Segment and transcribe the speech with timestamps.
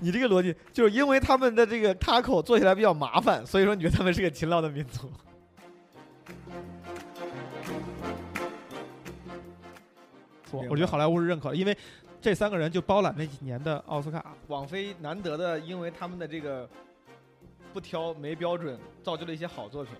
[0.00, 5.10] 你这个逻辑就是因为他们的这个 taco 做起来比较麻烦，所以说你觉得他们是个勤劳的民族。
[10.50, 11.76] 错，我觉得好莱坞是认可的，因为
[12.20, 14.34] 这三个人就包揽那几年的奥斯卡。
[14.48, 16.68] 网飞难得的，因为他们的这个
[17.72, 19.94] 不挑没标准，造就了一些好作品。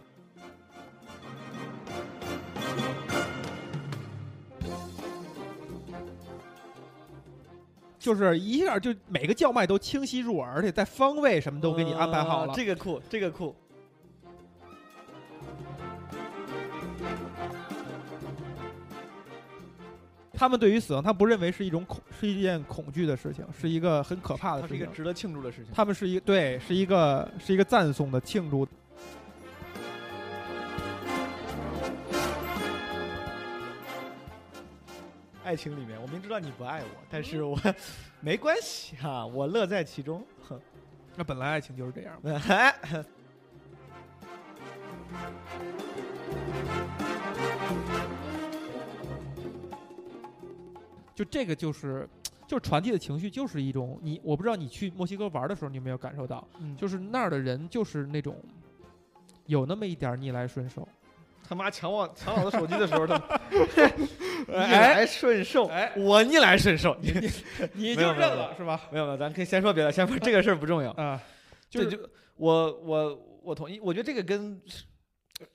[8.00, 12.53] 就是一下就每个叫卖都清晰入耳，而且在方位什么都给你安排好了。
[12.53, 13.54] 呃这个酷，这个酷。
[20.32, 24.79] 他们对于死亡，他不认为是一种恐，是一件恐惧的事情，是一个很可怕的事情。
[24.79, 25.67] 是一个值得庆祝的事情。
[25.75, 28.67] 他们是一对，是一个是一个赞颂的庆祝。
[35.51, 37.59] 爱情里面，我明知道你不爱我，但是我
[38.20, 40.25] 没关系哈、我乐在其中。
[41.17, 42.17] 那本来爱情就是这样。
[42.23, 43.05] 哎，
[51.12, 52.09] 就这个就是，
[52.47, 58.41] 就是传递的情绪，就是一种你，我不知道你去墨西哥玩的时候，你有没有感受到，嗯就是那儿的人就是那种
[59.47, 60.87] 有那么一点逆来顺受。
[61.51, 63.17] 他妈抢我抢我的手机的时候，他
[64.47, 66.97] 逆 哎来顺受，哎我逆来顺受。
[67.01, 67.11] 你
[67.73, 68.81] 你 没有没有没有是吧？
[68.93, 70.93] 没有没有，咱可以先说别的，先说这个事儿不重要。
[70.93, 71.21] 啊，
[71.69, 71.98] 就就
[72.37, 74.62] 我我我同意，我觉得这个跟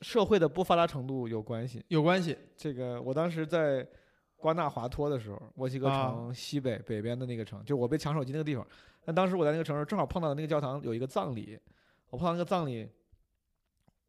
[0.01, 1.81] 社会的不发达程度有关系。
[1.87, 2.37] 有关系。
[2.57, 3.87] 这个我当时在
[4.35, 8.67] 瓜纳华托的时候，墨西哥啊城西北北边的那个城，就我被抢手机那个地方。
[9.05, 11.57] 但当时我在那个城市正好碰到那个教堂有一个葬礼，
[12.09, 12.85] 我碰到那个葬礼，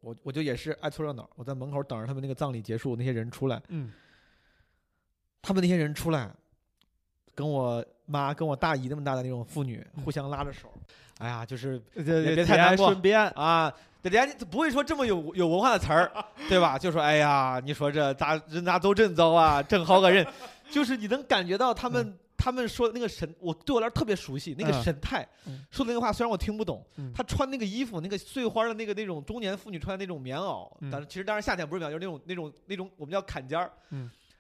[0.07, 3.91] 我我就也是爱凑热闹，我在门口等着他们那个葬礼结束，那些人出来，嗯，
[5.43, 6.31] 他们那些人出来，
[7.35, 10.73] 跟我妈跟我大姨那么大的那种妇女互相拉着手，
[11.19, 16.09] 哎呀，就是这别太难过顺便啊，人家不会说这么有有文化的词儿，
[16.49, 16.79] 对吧？
[16.79, 20.25] 就说哎呀，你说这咋人家都真糟啊，真好个人，
[20.71, 24.83] 就是你能感觉到他们、他们说的那个神，我对我来说特别熟悉，那个嗯。
[24.85, 25.67] 神态，嗯。
[25.69, 27.11] 说的那个话虽然我听不懂，嗯。
[27.13, 30.89] 他穿那个衣服，那个碎花的那个那种中年妇女穿的那种棉袄，嗯。
[30.89, 33.73] 但是其实当然夏天不是棉袄，就是那种那种那种我们叫坎肩儿，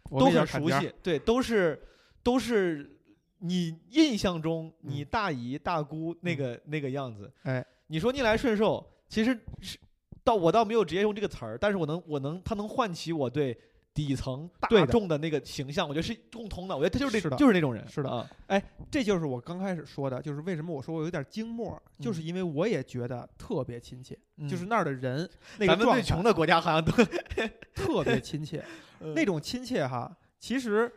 [0.08, 1.82] 我都很熟悉，对，都是
[2.22, 2.96] 都是
[3.40, 7.28] 你印象中你嗯大姨大姑那个、那个样子。
[7.42, 9.76] 哎，你说逆来顺受，其实是
[10.22, 13.58] 倒我倒没有直接用这个词儿，但是我能我能它能唤起我对
[13.96, 16.76] 底层大众的那个形象，我觉得是共通的。
[16.76, 24.16] 我觉得他就是是的这就是那种人，是的哎，这就是我刚开始说的，就是为什么我说我有点惊默，就是因为我也觉得特别亲切，
[24.48, 26.92] 就是那儿的人那个咱们最穷的国家好像都
[27.74, 28.62] 特别亲切，
[29.16, 30.92] 那种亲切哈，其实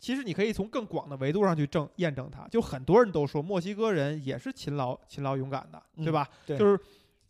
[0.00, 2.46] 其实你可以从更广的维度上去证验证它。
[2.48, 6.28] 就很多人都说墨西哥人也是勤劳、勤劳、勇敢的，对吧？
[6.44, 6.78] 对就是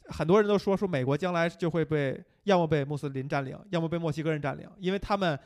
[0.06, 5.38] 很多人都说说美国将来就会被要么被穆斯林占领，要么被墨西哥人占领，因为他们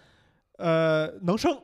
[0.57, 1.59] 呃能生，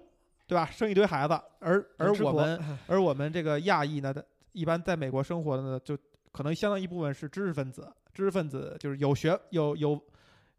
[0.47, 0.67] 对吧？
[0.67, 4.15] 生一堆孩子，而而我们 而我们这个亚裔呢，
[4.53, 5.97] 一般在美国生活的呢，就
[6.33, 10.01] 可能相当一部分是知识分子，知识分子就是有学有有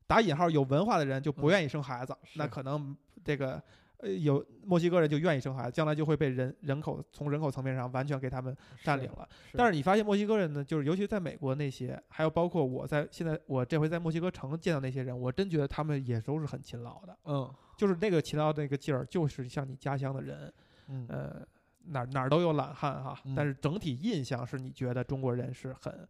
[0.08, 1.52] 打引号有文化的人就不嗯。
[1.52, 3.62] 愿意生孩子，那可能这个
[3.98, 9.28] 呃有墨西哥人就愿意生孩子，将来就会被人人口从人口层面上完全给他们占领了。
[9.54, 17.54] 但是你发现墨西哥人呢，就是尤其在美国那些，还有包括我在现在我这回在墨西哥城见到那些人，我真觉得他们也都是很勤劳的，嗯。
[17.78, 20.54] 就是那个勤劳的那个劲儿，就是像你家乡的人，
[20.88, 21.06] 嗯。
[21.10, 21.46] 呃，
[21.88, 23.36] 哪儿哪儿都有懒汉哈，嗯。
[23.36, 26.08] 但是整体印象是你觉得中国人是很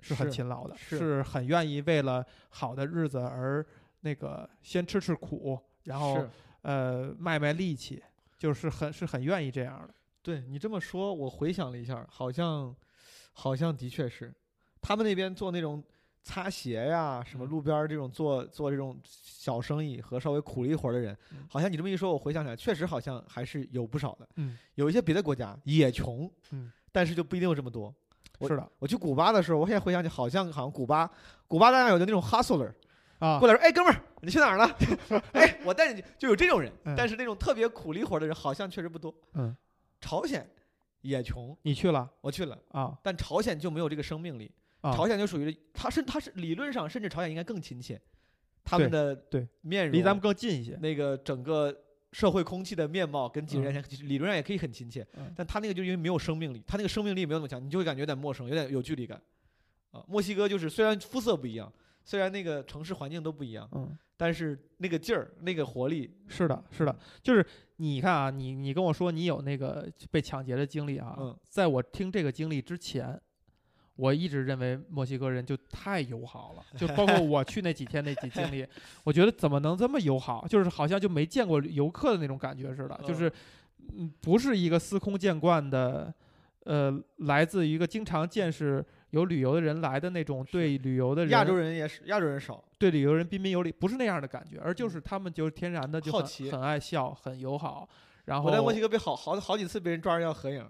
[0.00, 3.64] 是很勤劳的，是很愿意为了好的日子而
[4.00, 6.30] 那个先吃吃苦，然后是
[6.62, 8.02] 呃卖卖力气，
[8.38, 9.94] 就是很是很愿意这样的。
[10.22, 12.74] 对你这么说，我回想了一下，好像
[13.32, 14.32] 好像的确是，
[14.80, 15.82] 他们那边做那种
[16.22, 24.28] 擦鞋呀，什么嗯路边这种做做这种小生意和稍微苦力活儿的人嗯，好像你这么一说，我回想起来，确实好像还是有不少的。
[24.36, 27.92] 嗯，有一些别的国家也穷，嗯，但是就不一定有这么多。
[28.42, 31.10] 是的我去古巴的时候，我现在回想起，好像好像古巴，
[31.46, 32.72] 古巴当然有的那种 hustler
[33.20, 33.38] 啊。
[33.38, 34.76] 过，来说，哎，哥们儿，你去哪儿了？
[35.32, 36.72] 哎， 我带你去，就有这种人。
[36.84, 36.94] 嗯。
[36.96, 39.14] 但是那种特别苦力活的人，好像确实不多。
[39.34, 39.56] 嗯，
[40.00, 40.44] 朝鲜
[41.02, 42.10] 也穷，你去了？
[42.20, 42.98] 我去了，啊。
[43.02, 44.50] 但朝鲜就没有这个生命力。
[44.80, 48.00] 啊，朝鲜就属于他是他是理论上，甚至朝鲜应该更亲切，
[48.64, 49.46] 他们的对。
[49.60, 50.74] 面容离咱们更近一些。
[50.80, 51.74] 那个整个
[52.12, 53.74] 社会空气的面貌跟几十年嗯。
[53.74, 55.30] 前其实理论上也可以很亲切，嗯。
[55.36, 59.20] 但他那个就因为没有生命力，他那个生命力没有那么强，你就会感觉有点陌生，有点有距离感。
[59.90, 61.70] 啊，墨西哥就是虽然肤色不一样，
[62.10, 67.46] 虽然那个城市环境都不一样，嗯，但是那个劲儿、那个活力，是的，是的，就是
[67.76, 71.38] 你看啊，你你跟我说你有那个被抢劫的经历啊，嗯。
[71.48, 73.16] 在我听这个经历之前，
[73.94, 78.66] 我一直认为墨西哥人就太友好了，就包括 我去那几天那几经历，
[79.04, 80.44] 我觉得怎么能这么友好？
[80.48, 83.32] 就是好像就没见过游客的那种感觉似的，就是
[83.96, 86.12] 嗯，不是一个司空见惯的，
[86.64, 97.88] 呃，来自一个经常见识有旅游的人来的那种对旅游的人亚洲人也是，亚洲人少，对旅游人彬彬有礼，不是那样的感觉，而就是他们就是天然的就很好奇很爱笑，很友好。
[98.26, 100.64] 然后我在墨西哥被好好好几次被人抓着要合影，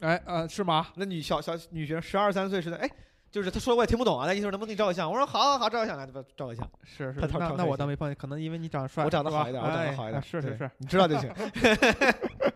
[0.00, 0.88] 哎呃是吗？
[0.96, 2.90] 那女小小女学生十二三岁似的，哎，
[3.30, 5.10] 就是他说我也听不懂啊，那意思能不能给你照个相？
[5.10, 6.68] 我说好好好，照个相，来吧，照个相。
[6.82, 11.30] 是是他，那那我倒没碰见，可能因为你长得帅，我长得好一点，我长得哎好一点，对是是是，，你知道就行。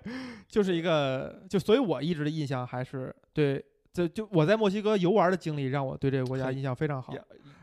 [0.48, 3.64] 就是一个就所以我一直的印象还是对。
[3.92, 7.14] 这就我在墨西哥游玩的经历，让我对这个国家印象非常好，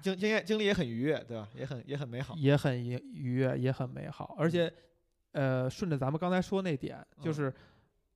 [0.01, 1.47] 经经验经历也很愉悦，对吧？
[1.55, 2.33] 也很也很美好。
[2.35, 4.35] 也很愉愉悦，也很美好。
[4.35, 4.73] 而且，
[5.33, 7.53] 呃，顺着咱们刚才说那点，就嗯是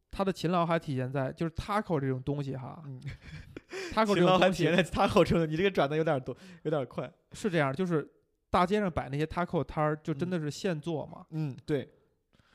[0.10, 3.00] 他的勤劳还体现在就是 taco 这种东西哈嗯
[3.94, 7.08] ，taco 这种东西还体现在他口中的，你这个转的有点多，有点快。
[7.34, 8.10] 是这样，就是
[8.50, 11.24] 大街上摆那些 taco 摊儿，就真嗯的是现做嘛。
[11.30, 11.88] 嗯，对，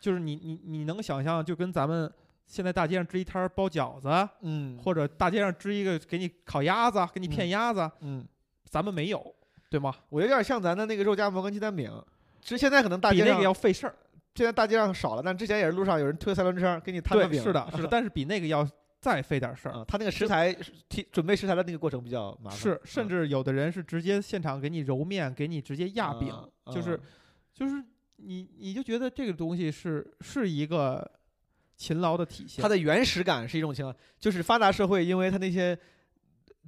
[0.02, 2.12] 就是你你你能想象，就跟咱们
[2.44, 8.26] 现在大街上支一摊儿包饺子，嗯，或者大街上支一个给你烤鸭子，给你片嗯鸭子，嗯，
[8.68, 9.34] 咱们没有，
[9.70, 9.94] 对吗？
[10.08, 11.88] 我有点像咱的那个肉夹馍跟鸡蛋饼，
[12.40, 13.94] 其实现在可能大街上比那个要费事儿。
[14.34, 17.42] 现在大街上少了，但之前也是路上有人推三轮车给你摊个对，饼。
[17.42, 18.66] 是的，是的，但是比那个要
[18.98, 19.72] 再费点事儿。
[19.72, 20.52] 啊，他那个食材
[20.88, 22.58] 提准备食材的那个过程比较麻烦。
[22.58, 26.30] 是，甚嗯至有的人是直接现场给你揉面，给你直接压饼，
[26.64, 27.00] 啊就是啊
[27.52, 27.84] 就是
[28.24, 31.10] 你你就觉得这个东西是是一个
[31.76, 32.62] 勤劳的体现。
[32.62, 35.76] 它的原始感是一种情况，就是发达社会，因为它那些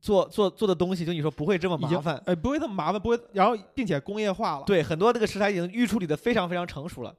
[0.01, 2.21] 做做做的东西，就你说不会这么麻烦。
[2.27, 4.65] 哎不会这么麻烦，不会，然后并且工业化了。
[4.67, 7.15] 对，很多这个食材已经预处理的非常非常成熟了，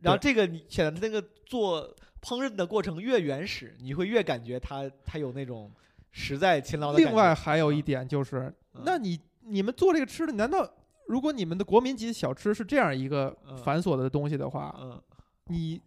[0.00, 5.70] 然后这个你显得它那个做烹饪的过程越原始，你会越感觉它它有那种
[6.10, 7.06] 实在勤劳的感。
[7.06, 10.66] 另外还有一点就是，嗯那你你们做这个吃的，难道
[11.06, 13.56] 如果你们的国民级小吃是这样一个嗯。
[13.58, 15.00] 繁琐的东西的话，嗯，
[15.46, 15.80] 你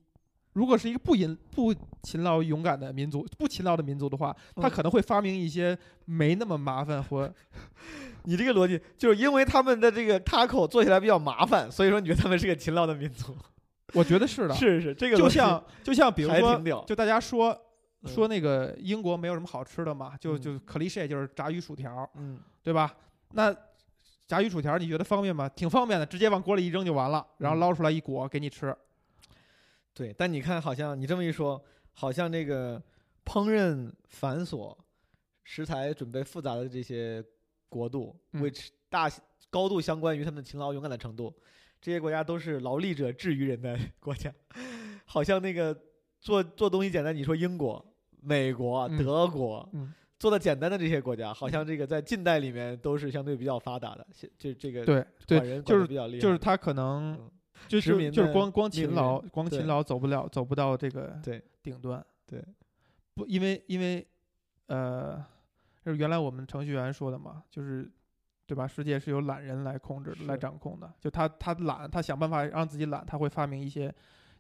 [0.54, 1.74] 如果是一个不勤不
[2.04, 7.32] 勤劳勇敢的民族，不勤劳的民族的话，他嗯可能会发明一些没那么麻烦或
[8.26, 13.36] 你这个逻辑就是因为他们的这个 taco 做起来比较麻烦，所以说你觉得他们是个勤劳的民族。
[13.94, 16.62] 我觉得是的， 是是，这个就像就像比如说。
[16.86, 17.58] 就大家说
[18.04, 18.12] 嗯。
[18.14, 20.42] 说那个英国没有什么好吃的嘛，就嗯。
[20.42, 22.94] 就 cliche 就是炸鱼薯条，嗯，对吧？
[23.32, 23.56] 那
[24.28, 25.48] 炸鱼薯条你觉得方便吗？
[25.50, 28.76] 挺方便的，直接往锅里一扔就完了，然后嗯捞出来一裹给你吃。
[29.94, 30.14] 对。
[30.18, 31.64] 但你看，好像你这么一说，
[31.94, 32.78] 好像这个
[33.26, 34.76] 烹饪繁琐、
[35.44, 37.24] 食材准备复杂的这些
[37.70, 39.10] 国度嗯，which 大
[39.50, 41.34] 高度相关于他们勤劳勇敢的程度，
[41.80, 44.34] 这些国家都是劳力者治于人的 国家。
[45.06, 45.74] 好像那个
[46.20, 47.84] 做做东西简单，你说英国、
[48.22, 57.32] 美国、嗯德国，嗯做的简单的这些国家，好像这个在近代里面都是相对比较发达的，现就这个对对，就是比较厉害，就是他可能嗯
[57.68, 62.04] 就殖民就就是光光勤劳，光勤劳走不了，走不到这个对顶端。
[62.26, 62.44] 对，
[63.14, 64.06] 不，因为因为
[64.68, 65.24] 呃，
[65.86, 67.90] 就是原来我们程序员说的嘛，就是
[68.46, 68.68] 对吧？
[68.68, 70.92] 世界是由懒人来控制的，来掌控的。
[71.00, 73.94] 就他他懒，他想办法让自己懒，他会发明一些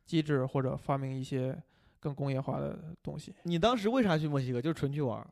[0.05, 1.55] 机制或者发明一些
[1.99, 3.33] 更工业化的东西。
[3.43, 4.61] 你当时为啥去墨西哥？
[4.61, 5.27] 就是纯去玩儿。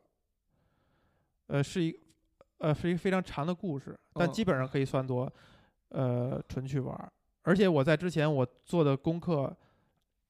[1.46, 1.98] 呃，是一
[2.58, 5.32] 呃是一个非常长的故事，但嗯基本上可以算作
[5.90, 7.10] 呃纯去玩儿。
[7.42, 9.54] 而且我在之前我做的功课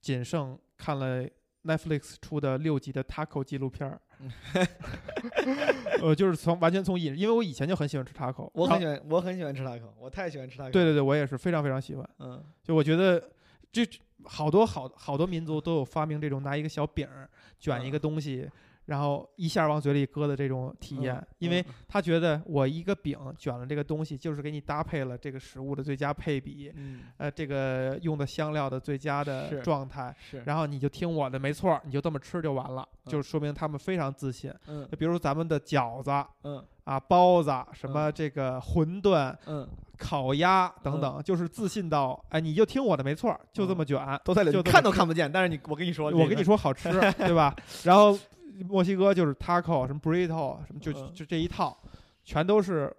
[0.00, 1.26] 仅剩看了
[1.64, 4.00] Netflix 出的六集的 Taco 纪录片儿，
[6.02, 10.70] 呃，就是从完全从饮，因为我以前就很喜欢吃 Taco，我很喜欢，我很喜欢吃 taco，我太喜欢吃 taco。
[10.70, 12.08] 对，对对，我也是非常非常喜欢。
[12.18, 13.30] 嗯，就我觉得
[13.72, 13.84] 这
[14.24, 18.48] 好多好好多民族都有发明这种拿一个小饼儿卷一个东西，
[18.86, 34.52] 然后一下往嘴里搁的这种体验，嗯因为嗯他觉得我一个饼卷了这个东西，就是给你搭配了这个食物的最佳配比，嗯，呃，这个用的香料的最佳的状态，是，然后你就听我的，没错儿，你就这么吃就完了，嗯就说明他们非常自信。
[34.66, 36.10] 嗯比如咱们的饺子
[36.44, 44.20] 嗯啊、包子、什么嗯这个馄饨、嗯，烤鸭等等，就是自信到，哎，你就听我的，没错儿，就这嗯么卷。
[44.24, 46.88] 都在里，看都看不见，但是你，我跟你说，我跟你，说好吃，
[47.18, 47.52] 对吧？
[47.82, 48.16] 然后
[48.64, 51.76] 墨西哥就是 taco 什么 burrito 什么就嗯就这一套，
[52.24, 52.94] 全都是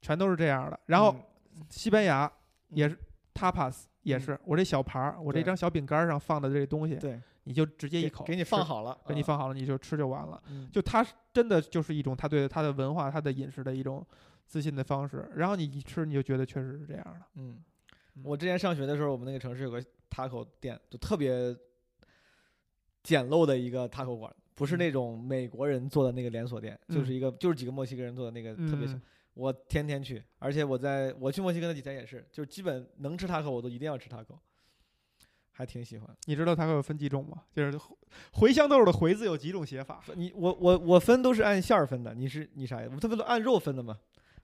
[0.00, 0.78] 全都是这样的。
[0.86, 1.14] 然后
[1.70, 2.30] 西班牙
[2.68, 2.98] 也是
[3.34, 10.42] tapas 也嗯是我这小盘儿，我这张小饼干儿上放的这东西，对，你就直接一口给给你放好了，啊，给你放好了，你就吃就完了。
[10.48, 14.06] 嗯，就它真的就是一种他对他的文化、他的饮食的一种
[14.46, 15.28] 自信的方式。
[15.34, 17.20] 然后你一吃，你就觉得确实是这样的。
[17.36, 17.62] 嗯
[18.16, 21.56] 嗯，我之前上学的时候，我们那个城市有个 taco 店，就特别
[23.02, 29.02] 简陋的一个 taco 馆，不是嗯那种美国人做的那个连锁店，就嗯是一个就是几个墨西哥人做的那个特别小嗯。
[29.34, 34.38] 我天天去，而且我在我去墨西哥那几天也是，就是基本能吃 taco 我都一定要吃 taco，
[35.50, 36.16] 还挺喜欢。
[36.26, 37.42] 你知道它会有分几种吗？
[37.52, 37.96] 就是茴
[38.32, 40.00] 茴香豆的“茴”字有几种写法？
[40.14, 42.88] 你我我我分都是按馅儿分的，你是你啥呀？
[42.94, 43.98] 我特别都按肉分的嘛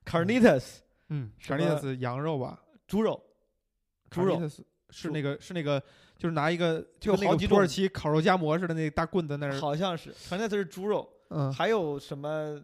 [0.05, 3.23] ，carnitas 嗯，Carnitas 羊肉吧，猪肉，
[4.09, 4.41] 猪肉
[4.91, 5.81] 是那个是那个，
[6.17, 12.61] 就是拿一个就好几种土耳其烤肉夹馍似的那个大棍子那儿，好像是 carnitas 是猪肉，嗯，还有什么？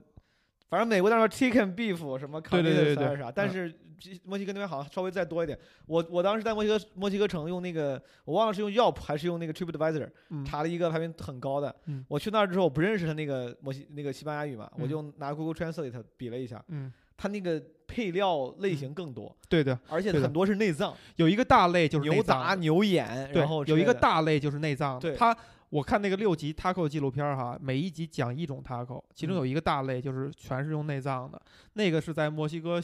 [0.70, 5.58] 反正美国那边 chicken beef 什么对对对 carnitas 对还是啥，但嗯是这墨西哥那边好像稍微再多一点。
[5.86, 11.74] 我我当时在墨西哥墨西哥城用那个，我忘了是用 Yelp 还是用那个 TripAdvisor 嗯查了一个排名很高的。
[11.86, 25.00] 嗯我去那儿之后，我不认识他那个墨西那个西班牙语嘛，我嗯就拿 Google Translate 比了一下，嗯，他那个配料类型更多，对对，而且很多是内脏，有一个大类就是牛杂、牛眼，对然后，有一个大类就是内脏。
[25.00, 25.36] 对它
[25.70, 31.42] 我看那个六集 taco 纪录片儿哈，每一集讲一种 taco，其中嗯有一个大类就是全是用内脏的，
[31.74, 32.80] 那个是在墨西哥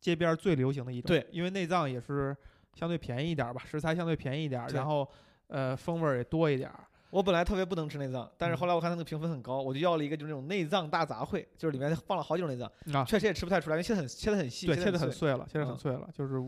[0.00, 1.08] 街边儿最流行的一种。
[1.08, 2.36] 对，因为内脏也是
[2.74, 5.08] 相对便宜一点儿吧，食材相对便宜一点儿，然后
[5.48, 6.84] 呃风味儿也多一点儿。
[7.14, 15.30] 我本来特别不能吃内脏，但是嗯后来我看那个评分很高，我就要了一个就是那种内脏大杂烩，就是里面放了好几种内脏，啊，确实也吃不太出来，因为切的很切的很细，对，切的的很碎。
[15.30, 16.40] 了，切的很嗯碎了，就是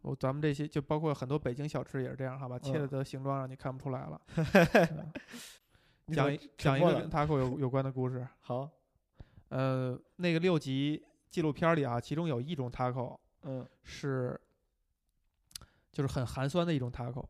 [0.00, 4.18] 我咱们这些就包括很多北京小吃也是这样，好吧，切嗯的的形状让你看不出来了。
[6.10, 8.26] 讲讲一个跟 taco 有有关的故事。
[8.40, 8.66] 好，
[9.50, 14.40] 呃，那个六集纪录片里啊，其中有一种 taco 嗯是
[15.92, 17.22] 就是很寒酸的一种 taco。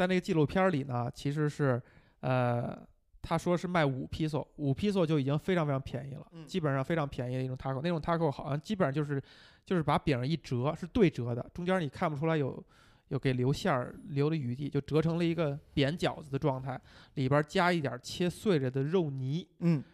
[0.00, 1.80] 嗯在那个纪录片里呢，其实是
[2.20, 2.74] 呃，
[3.20, 7.82] 他说是卖五 piso，五 piso 就已经非常非常便宜了，嗯基本上非常便宜的一种 taco。
[7.82, 9.22] 那种 taco 好像基本上就是
[9.66, 12.64] 就是把饼一折，是对折的，中间你看不出来有
[13.08, 16.80] 有给留馅儿留的余地，就折成了一个扁饺子的状态，
[17.14, 19.46] 里边加一点切碎了的肉泥。
[19.58, 19.84] 嗯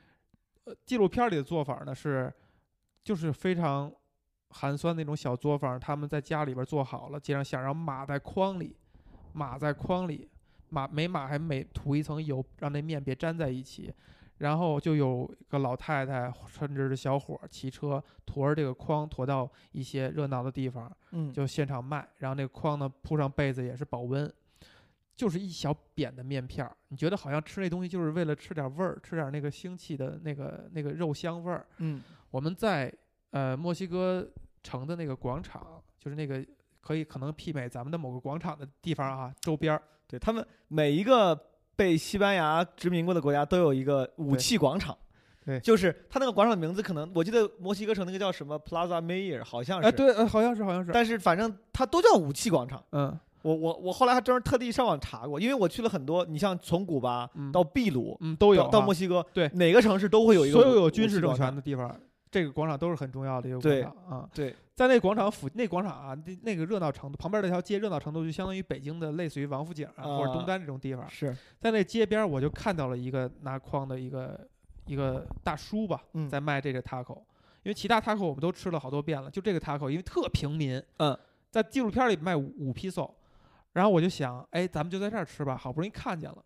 [0.67, 2.33] 呃，纪录片里的做法呢是，
[3.03, 3.93] 就是非常
[4.51, 8.77] 寒酸那种小作坊，他们在家里边做好了，接上馅儿，然后码在筐里，
[9.37, 10.27] 码在筐里，
[10.71, 13.93] 码每码还每涂一层油，让那面别粘在一起。
[14.39, 22.07] 然后就有个老太太甚至是小伙儿骑车驮着这个筐驮到一些热闹的地方，嗯，就现场卖。
[22.19, 24.31] 然后那个筐呢铺上被子也是保温，
[25.15, 26.77] 就是一小扁的面片儿。
[26.89, 31.67] 你觉得好像吃那东西就是为了吃点味儿，吃点那个腥气的那个那个肉香味儿。
[31.79, 32.93] 嗯我们在
[33.31, 34.29] 呃墨西哥
[34.63, 36.45] 城的那个广场，就是那个
[36.87, 41.37] 可以可能媲美咱们的某个广场的地方啊，周边儿对他们每一个
[41.75, 44.97] 被西班牙殖民过的国家都有一个武器广场。
[45.45, 49.87] 对就是他那个广场的名字，可能我记得墨西哥城那个叫什么 Plaza Mayor，好像是。
[49.89, 52.83] 哎，对，呃，好像是好像是，但是反正它都叫武器广场。
[52.93, 61.89] 嗯我我我后来还专门特地上网查过，因为我去了很多，你像从古巴嗯到秘鲁，嗯都有到墨西哥，对哪个城市都会有一个所有有军事政权的地方，
[62.31, 64.29] 这个广场都是很重要的一个广对场啊。
[64.35, 71.09] 对，在那广场附那广场啊，那那个热闹程度，旁边那条街热闹程度就相当于北京的类似于王府井啊或者东啊单这种地方。
[71.09, 74.47] 是，在那街边儿我就看到了一个拿筐的一个
[74.87, 77.17] 一个大叔吧，嗯在卖这个 taco，
[77.63, 81.17] 因为其他 taco 我们都吃了好多遍了，就这个 taco 因为特平民，嗯，
[81.51, 83.11] 在纪录片里卖五五 piso，
[83.73, 86.45] 然后我就想，哎，咱们就在这儿吃吧，好不容易看见了。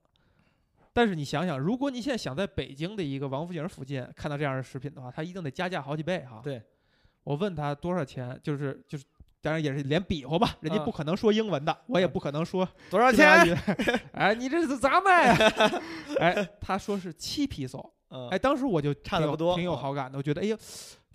[0.92, 6.40] 但是你想想，如果你现在想在北京的一个王府井附近看到这样的食品的话，它一定得加价好几倍哈。
[6.42, 6.60] 对，
[7.22, 9.04] 我问他多少钱，就是就是，
[9.40, 13.56] 当然也是连比划吧，人家啊不可能说英文的，我也嗯不可能说多少钱？
[14.12, 15.52] 哎，你这是咋卖啊？
[16.18, 20.56] 哎，他说是七皮索，嗯，哎，当时我就差的不多挺有啊好感的，我觉得哎呀，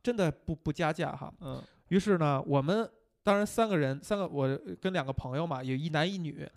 [0.01, 1.32] 真的不不加价哈。
[1.41, 2.89] 嗯于是呢，我们
[3.22, 6.50] 当然三个人，三个我跟两个朋友嘛，有一男一女，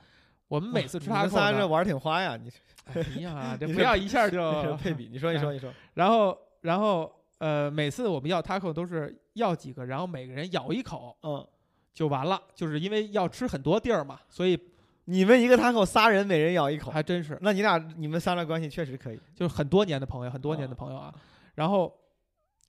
[0.49, 2.50] 我们每次吃你们 taco 呢，仨这玩儿挺花呀，你
[2.87, 11.47] 哎呀，这不要一下就 配比，你说你说你说，然后然后呃，每次我们要 taco 都是要几个，然后每个人咬一口嗯，
[11.93, 14.59] 就完了，就是因为要吃很多地儿嘛，所以
[15.05, 21.14] 你们一个 taco 仨人每人咬一口，还真是那你俩你们仨的关系确实可以，就是很多年的朋友，很多年的朋友啊。
[21.55, 21.95] 然后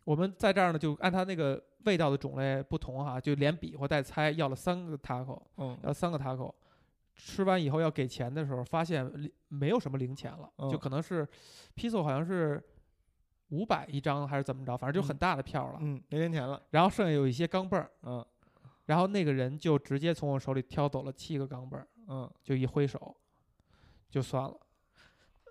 [0.03, 6.53] 我们在这儿呢，就按他那个味道的种类不同哈，就连比划带猜，要了三个 taco，嗯要三个 taco。
[7.21, 11.27] 吃完以后要给钱的时候，发现零没有什么零钱了，就嗯可能是
[11.75, 12.63] piso 好像是
[13.49, 15.79] 五百一张还是怎么着，反正就很大的票了。
[15.81, 18.25] 嗯，没零钱了，然后剩下有一些钢镚儿，嗯
[18.85, 23.15] 然后那个人就直接从我手里挑走了七个钢镚儿，嗯，就一挥手，
[24.09, 24.57] 就算了，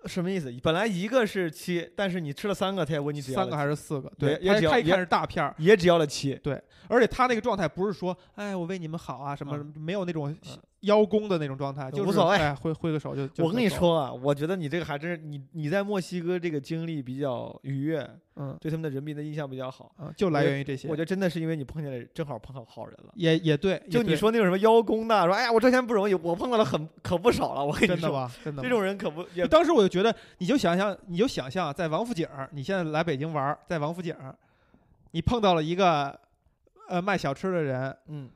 [0.05, 0.51] 什么意思？
[0.61, 4.11] 本来一个是七，但是你吃了三个，他也问你只要三个还是四个？
[4.17, 10.35] 对，他也只要一看是大片儿，也只要了七，对而且他那个状态不是说，哎，我为你们好啊，什么、嗯没有那种
[10.81, 13.27] 邀功的那种状态，就是无所谓哎，挥挥个手就。
[13.27, 19.91] 就我跟你，说啊，我觉得你这个还真是你你在墨西哥这个经历比较愉悦，嗯对他们的人民的印象比较好。
[19.99, 20.87] 嗯，就来源于这些。
[20.87, 23.11] 我觉得真的是因为你碰见了正好碰到好人了。
[23.15, 27.65] 也也对，就你说那种什么邀功的，说哎呀我挣钱不容易，我碰到了很 可不少了。
[27.65, 28.31] 我跟你说，真的吧？
[28.45, 34.33] 真的这种人可不当时我就觉得，你就想象，你就想象，在王府井儿，你现在来北京玩儿，在王府井儿，
[35.11, 36.17] 你碰到了一个
[36.87, 38.29] 呃卖小吃的人，嗯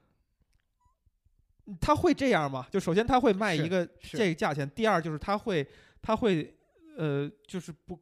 [1.79, 2.67] 他会这样吗？
[2.72, 5.65] 就首先他会卖一个这个价钱，第二就是他会
[6.01, 6.53] 他会
[6.98, 7.98] 呃就是不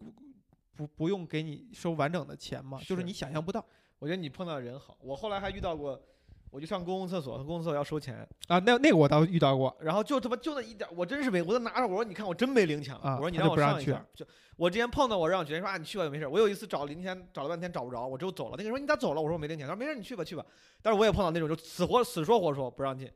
[0.76, 2.80] 不不用给你收完整的钱吗？
[2.80, 3.64] 就是是你想象不到
[4.00, 4.98] 我觉得你碰到的人好。
[5.02, 6.02] 我后来还遇到过，
[6.50, 8.58] 我就上公共厕所，公共厕所要收钱，啊。
[8.66, 14.26] 那那个我倒遇到过，然后就他妈就那一点儿，我真是没，我都拿着，我说你看我真没零钱了，啊我说你他让我就不让去上一下，就
[14.56, 16.30] 我之前碰到我让去，人说啊你去吧没事儿。
[16.30, 19.22] 我有一次找零钱找了半天找不着，我之后走了，那个人说你咋走了？
[19.22, 20.44] 我说我没零钱，他说没事你去吧去吧。
[20.82, 23.08] 但是我也碰到那种就死活死说活说不让进，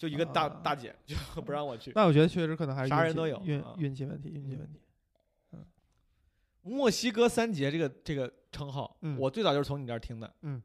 [0.00, 1.14] 就一个大、啊大姐就
[1.44, 1.92] 不让我去。
[1.94, 3.38] 那我觉得确实可能还是啥人都有
[3.76, 4.80] 运气问题，运气问题。
[5.52, 5.64] 嗯
[6.62, 10.32] 墨西哥三杰这个这个称号，嗯我最早就是从你这儿听的。
[10.42, 10.62] 嗯，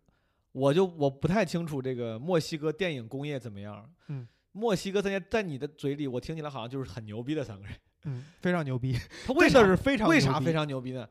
[0.51, 3.89] 我就我不太清楚这个墨西哥电影工业怎么样。
[4.07, 7.75] 嗯，墨西哥三杰在你的嘴里，我听起来好像就是很牛逼的三个人。
[8.03, 8.93] 嗯，非常牛逼，
[9.25, 11.07] 他为啥真的是非常为啥非常牛逼呢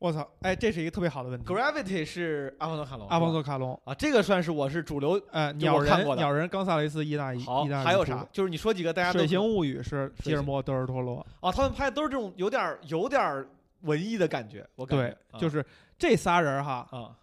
[0.00, 0.26] 我操！
[0.40, 1.46] 哎，这是一个特别好的问题。
[1.46, 5.20] ？Gravity 是阿方索卡隆，阿方索卡隆，啊，这个算是我是主流。
[5.30, 8.26] 呃，鸟人鸟人冈萨雷斯伊大利好意大，还有啥？
[8.32, 13.46] 就是你说几个大家都水形物语是吉尔莫·德尔托罗，啊，他们拍的都是这种有点儿有点儿
[13.82, 15.62] 文艺的感觉，我感觉，对就是
[15.98, 16.88] 这仨人哈。
[16.90, 17.14] 啊，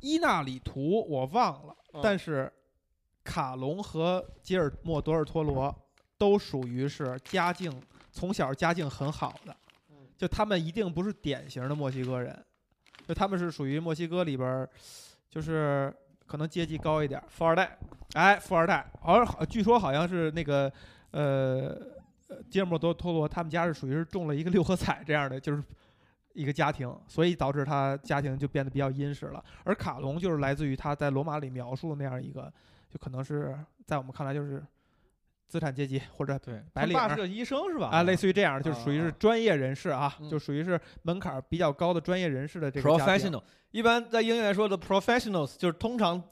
[0.00, 2.50] 伊纳里图我忘了，嗯但是
[3.22, 5.74] 卡隆和吉尔莫·德尔托罗
[6.16, 7.70] 都属于是家境
[8.10, 9.69] 从小家境很好的嗯，
[10.20, 12.44] 就他们一定不是典型的墨西哥人，
[13.08, 14.68] 就他们是属于墨西哥里边儿，
[15.30, 15.90] 就是
[16.26, 17.78] 可能阶级高一点儿，富二代，
[18.12, 20.70] 哎，富二代，而据说好像是那个
[21.12, 21.74] 呃，
[22.28, 25.64] 呃吉尔莫多托罗他们家是属于是中了一个六合彩这样的，就是
[26.34, 29.42] 一个家庭，所以导致他家庭就变得比较殷实了。
[29.64, 32.52] 而卡隆就是来自于他在罗马里描述的那样一个，
[32.90, 34.62] 就可能是在我们看来就是
[35.50, 37.88] 资产阶级或者对，白领爸是个医生是吧？
[37.88, 40.30] 啊，类似于这样，就是属于是啊专业人士啊，嗯。
[40.30, 46.22] 就属于是门槛儿比较高的专业人士的这个 professional，一般在英语来说的 professionals 就是通常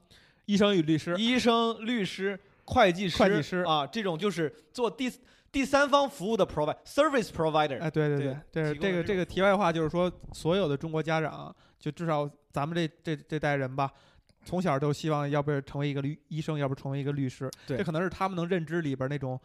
[0.44, 5.12] 医生与律师，医生、律师、会计师、会计师啊，这种就是做第
[5.50, 7.80] 第三方服务的 provide service provider。
[7.80, 13.90] 哎，对对对对，这这个这个题外话就是说，所有的中国家长，就至少咱们这这这代人吧，
[14.48, 19.38] 从小都希望要不成为一个律医生，要不成为一个律师，对这可能是他们能认知里边那种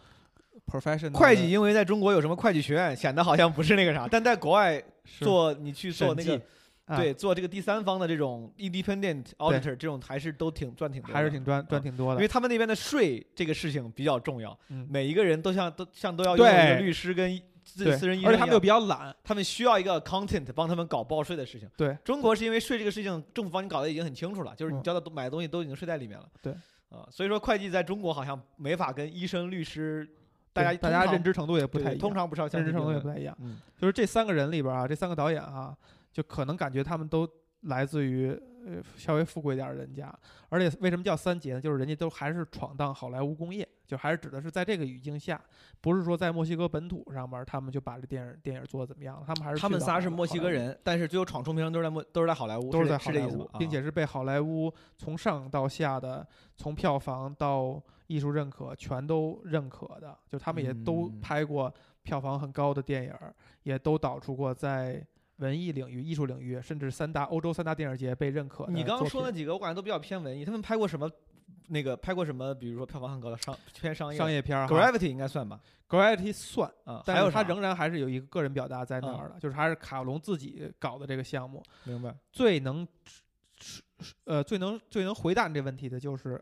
[0.65, 4.81] professional 会计因为在中国有什么会计学院，显得好像不是那个啥，但在国外
[5.19, 6.41] 做你去做那个
[6.85, 17.37] 啊对做这个第三方的这种 independent auditor 这种还是都挺赚挺多的，还是挺赚赚挺多的因为，他们那边的税这个事情比较重要，嗯，每一个人都像都像都要拥有一个律师跟
[17.73, 21.69] 自私人医生，而且他们又比较懒，他们需要一个 accountant 帮他们搞报税的事情。
[21.75, 26.25] 对，中国是因为税这个事情，政府帮你搞得已经很清楚了，就是你嗯交的都买的东西都已经税在里面了。
[26.41, 26.53] 对，
[26.89, 30.07] 啊，所以说会计在中国好像没法跟医生、律师，
[30.53, 33.35] 大家大家认知程度也不太一样，通常不是要认知程度也不太一样。
[33.41, 35.75] 嗯，就是这三个人里边啊，这三个导演啊，
[36.11, 37.27] 就可能感觉他们都
[37.61, 38.29] 来自于
[38.65, 40.13] 呃稍微富贵点儿的人家，
[40.49, 41.61] 而且为什么叫三杰呢？
[41.61, 45.39] 就是人家都还是闯荡好莱坞工业，就还是指的是在这个语境下，
[45.79, 56.27] 不是说在墨西哥本土上面他们就把这电影电影做的怎么样，他们还是他们仨是墨西哥人，但是最后闯出名声都是在墨都是在好莱坞，都是是在好莱坞并且是被好莱坞从上到下的，
[56.57, 65.05] 从票房到艺术认可全都认可的，就他们也都嗯拍过票房很高的电影儿，也都导出过在
[65.37, 70.43] 文艺领域、艺术领域，甚至三大欧洲三大电影节被认可的你刚刚说那几个，我感觉都比较偏文艺。
[70.43, 71.07] 他们拍过什么？
[71.67, 72.53] 那个拍过什么？
[72.53, 81.63] 比如说票房很高的商偏商业商业片儿 Gravity 应该算吧？Gravity 算，啊，还但是它有啥仍然还是有一个个人表达在那儿的，就是还是卡隆自己搞的这个项目。
[81.83, 82.15] 明白？
[82.31, 82.87] 最能
[84.25, 86.35] 呃最能最能回答你这问题的就是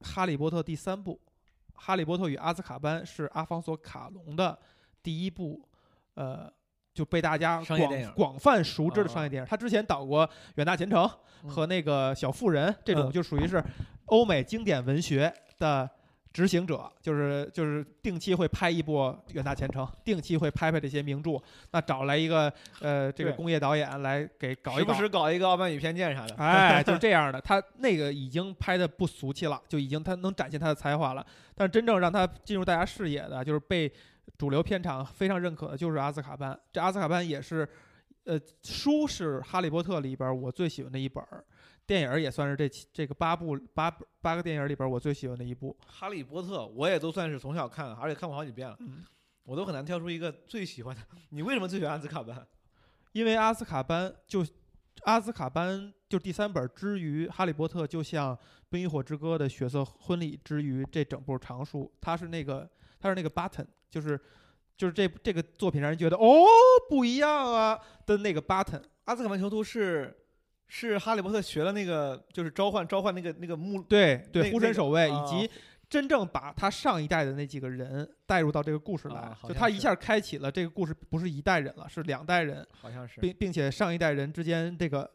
[0.14, 1.20] 《哈利波特》第三部，
[1.74, 4.58] 《哈利波特与阿兹卡班》是阿方索卡隆的
[5.02, 5.68] 第一部，
[6.14, 6.52] 呃。
[6.94, 11.02] 就被大家广广泛熟知的啊商业电影，他之前导过《远大前程》
[11.42, 13.64] 嗯和那个《小妇人》，这种嗯就属于是
[14.06, 15.88] 欧美经典文学的
[16.32, 18.98] 执行者，就是就是定期会拍一部
[19.32, 21.32] 《远大前程》，定期会拍拍这些名著。
[21.72, 26.34] 那找来一个呃这个工业导演来给搞一搞，时不时搞一个《傲慢与偏见》啥的。
[26.36, 27.38] 哎，就是这样的。
[27.40, 31.24] 他那个已经拍的不俗气了，就已经他能展现他的才华了。
[31.54, 33.92] 但是真正让他进入大家视野的，就是被
[34.38, 36.52] 主流片场非常认可的，就是《阿兹卡班》。
[36.72, 37.68] 这《阿兹卡班》也是，
[38.24, 41.44] 呃，书是《哈利波特》里边我最喜欢的一本儿，
[41.92, 45.76] 电影儿也算是这七这个八部八八个电影里边我最喜欢的一部。
[45.86, 49.04] 哈利波特我也都算是从小看，而且看过好几遍了，嗯，
[49.44, 51.02] 我都很难挑出一个最喜欢的。
[51.28, 52.46] 你为什么最喜欢阿兹卡班？
[53.12, 54.42] 因为阿兹卡班就
[55.02, 58.34] 阿兹卡班就第三本之于哈利波特，就像
[58.70, 62.66] 《冰与火之歌》的血色婚礼之于这整部长书，它是那个
[62.98, 64.18] 它是那个 button，就是
[64.78, 66.42] 就是这这个作品让人觉得哦
[66.88, 68.80] 不一样啊的那个 button。
[69.04, 70.21] 阿兹卡班囚徒是
[70.74, 75.50] 是哈利波特学了那个就是召唤召唤那个那个木对对，那护身守卫以及
[75.86, 82.66] 真正把他上一代的那几个人带入到这个故事来啊，就他一下开启了这个故事不是一代人了，是两代人。
[82.70, 85.08] 好像是并并且上一代人之间这个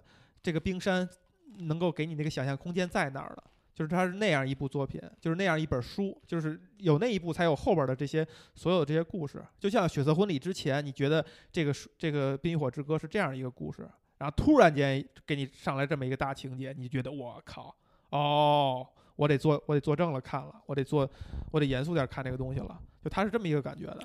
[0.43, 1.10] 这个冰山
[1.58, 3.43] 能够给你那个想象空间在那儿了，
[3.74, 9.43] 就是它是那样一部作品，就是那样一本书，就是有那一部才有后边的这些所有这些故事。
[9.60, 17.75] 就像《血色婚礼》之前，你觉得这个书这个《冰与火之歌》是这样一个故事，然后突然间给你上来这么一个大情节，你觉得我靠，
[18.10, 21.08] 哦，我得做我得作证了，看了，我得做
[21.51, 23.99] 我得严肃点看这个东西了，就他是这么一个感觉的。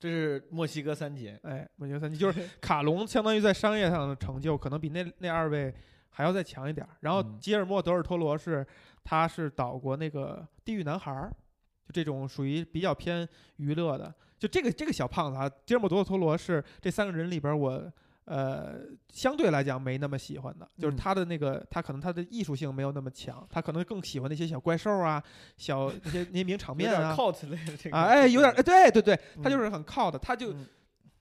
[0.00, 5.72] 这是墨西哥三杰，哎，墨西哥三杰就是 卡隆，相当于在商业上的成就，可能比那那二位
[6.10, 6.84] 还要再强一点。
[6.98, 8.66] 然后嗯吉尔莫·德尔托罗是，
[9.04, 11.12] 他是导过那个《地狱男孩》，
[11.86, 14.12] 就这种属于比较偏娱乐的。
[14.40, 17.92] 就这个这个小胖子啊，吉尔莫·德尔托罗是这三个人里边我。
[18.24, 25.22] 呃，相对来讲没那么喜欢的，就是嗯他的那个，他可能他的艺术性没有那么强，他可能更喜欢那些小怪兽啊，
[25.56, 30.66] 小那些那些名场面啊，cult 类的这个啊，哎，有点，哎，对对对，他就嗯是很靠的，他就嗯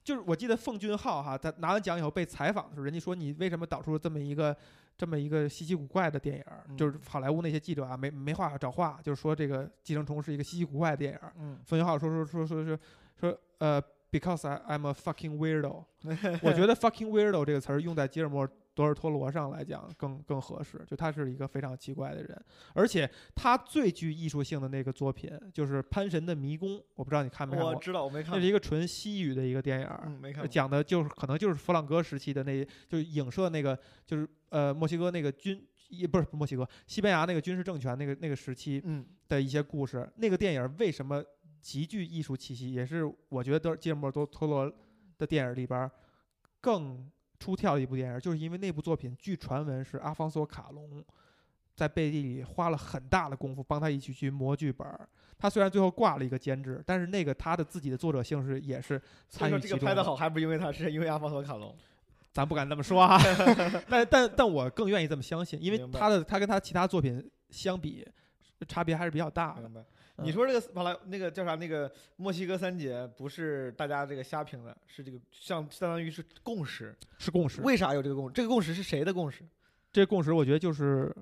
[0.03, 4.55] 就是我记得奉俊昊哈，他拿完奖以后被采访的时候，人家说你为什么导出了这么一个
[4.95, 6.43] 这么一个稀奇古怪的电影？
[6.69, 11.19] 嗯就是好莱坞那些记者啊，没没话找话，就是说这个《寄生虫》是一个稀奇古怪的电影。
[11.39, 12.79] 嗯，奉俊昊说说说说说
[13.19, 15.85] 说呃，because I I'm a fucking weirdo，
[16.43, 27.73] 我觉得 fucking weirdo 这个词儿用在吉尔莫·德尔托罗上来讲更更合适，就他是一个非常奇怪的人，而且他最具艺术性的那个作品就是《潘神的迷宫》，我不知道你看没看过。
[27.73, 40.09] 我知道，我没看那是，一个纯西语的一个电影没看过，讲的就是可能就是弗朗哥时期的那，就是影射那个就是呃墨西哥那个军也不是墨西哥西班牙那个军事政权那个那个时期嗯的一些故事。
[40.15, 41.21] 那个电影为什么
[41.61, 44.71] 极具艺术气息，也是我觉得德吉尔莫·多托罗
[45.17, 45.91] 的电影里边儿
[46.59, 51.03] 更出挑的一部电影，就是因为那部作品据传闻是阿方索·卡隆。
[51.73, 61.75] 在背地里花了很大的功夫帮他一起去磨剧本儿，他虽然最后挂了一个监制，但是那个他的自己的作者性是也是参与其中这个拍的好，还不是因为他，是因为阿方索卡隆。
[62.33, 63.17] 咱不敢这么说啊，
[63.89, 68.05] 但但但我更愿意这么相信，因为他的他跟他其他作品相比，
[68.67, 69.85] 差别还是比较大的。
[70.17, 71.55] 你说这个马来那个叫啥？
[71.55, 76.95] 那个墨西哥三杰不是大家这个瞎评的，是这个像相当于是共识。
[77.17, 78.33] 是共识，为啥有这个共识？
[78.33, 79.43] 这个共识是谁的共识？
[79.91, 81.13] 这共识我觉得就是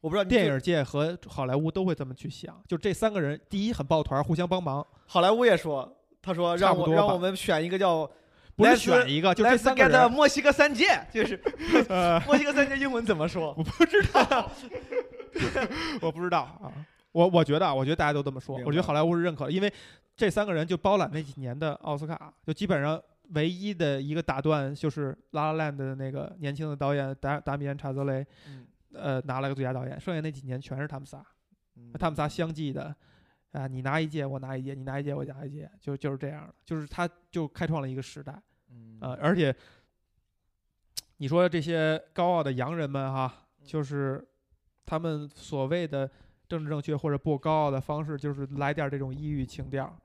[0.00, 0.24] 我不知道。
[0.24, 8.10] 电影界和好莱坞都会这么去想，就这三个人，第一很抱团，互相帮忙，好莱坞也说，他说让我让我们选一个叫
[8.56, 10.10] 不是选一个，就这三个人。
[10.10, 11.40] 墨西哥三杰，就是
[11.88, 13.54] 呃，墨西哥三杰英文怎么说？
[13.56, 14.50] 我不知道，
[16.00, 16.72] 我不知道啊。
[17.12, 19.72] 我我觉得啊，我觉得大家都这么说，我觉得好莱坞是认可的，因为
[20.16, 31.24] 这三个人就包揽那几年的奥斯卡，就基本上唯一的一个打断就是《拉拉 land》的那个年轻的导演达达米安·查泽雷，嗯呃，拿了个最佳导演，剩下那几年全是他们仨，
[31.76, 32.94] 嗯他们仨相继的，
[33.52, 38.40] 啊，你拿一届，我拿一届，你拿一届，我拿一届，就就是这样的，就是他就开创了一个时代。
[38.70, 39.54] 嗯啊，而且
[41.18, 43.32] 你说这些高傲的洋人们哈，
[43.64, 44.24] 就是
[44.86, 46.10] 他们所谓的
[46.50, 49.96] 政治正确或者不高傲的方式，就是来点这种抑郁情调，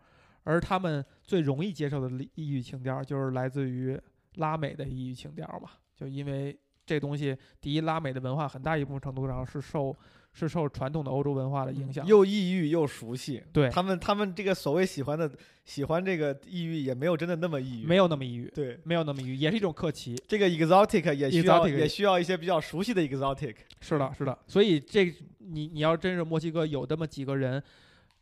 [0.43, 3.99] 而他们最容易接受的抑郁情调，就是来自于
[4.35, 6.55] 拉美的抑郁情调嘛，就因为
[6.85, 9.95] 这东西，第一，拉美的文化很大一部分程度上是受
[10.37, 13.41] 是受传统的欧洲文化的影响，又异域又熟悉。
[13.53, 15.31] 对他们，他们这个所谓喜欢的
[15.63, 17.85] 喜欢这个异域，也没有真的那么异域。
[17.85, 20.13] 没有那么异域，对没有那么异域，也是一种客奇。
[20.27, 23.55] 这个 exotic 也需要也需要一些比较熟悉的 exotic。
[23.79, 25.05] 是的，是的，所以这
[25.39, 27.63] 你你要真是墨西哥有这么几个人，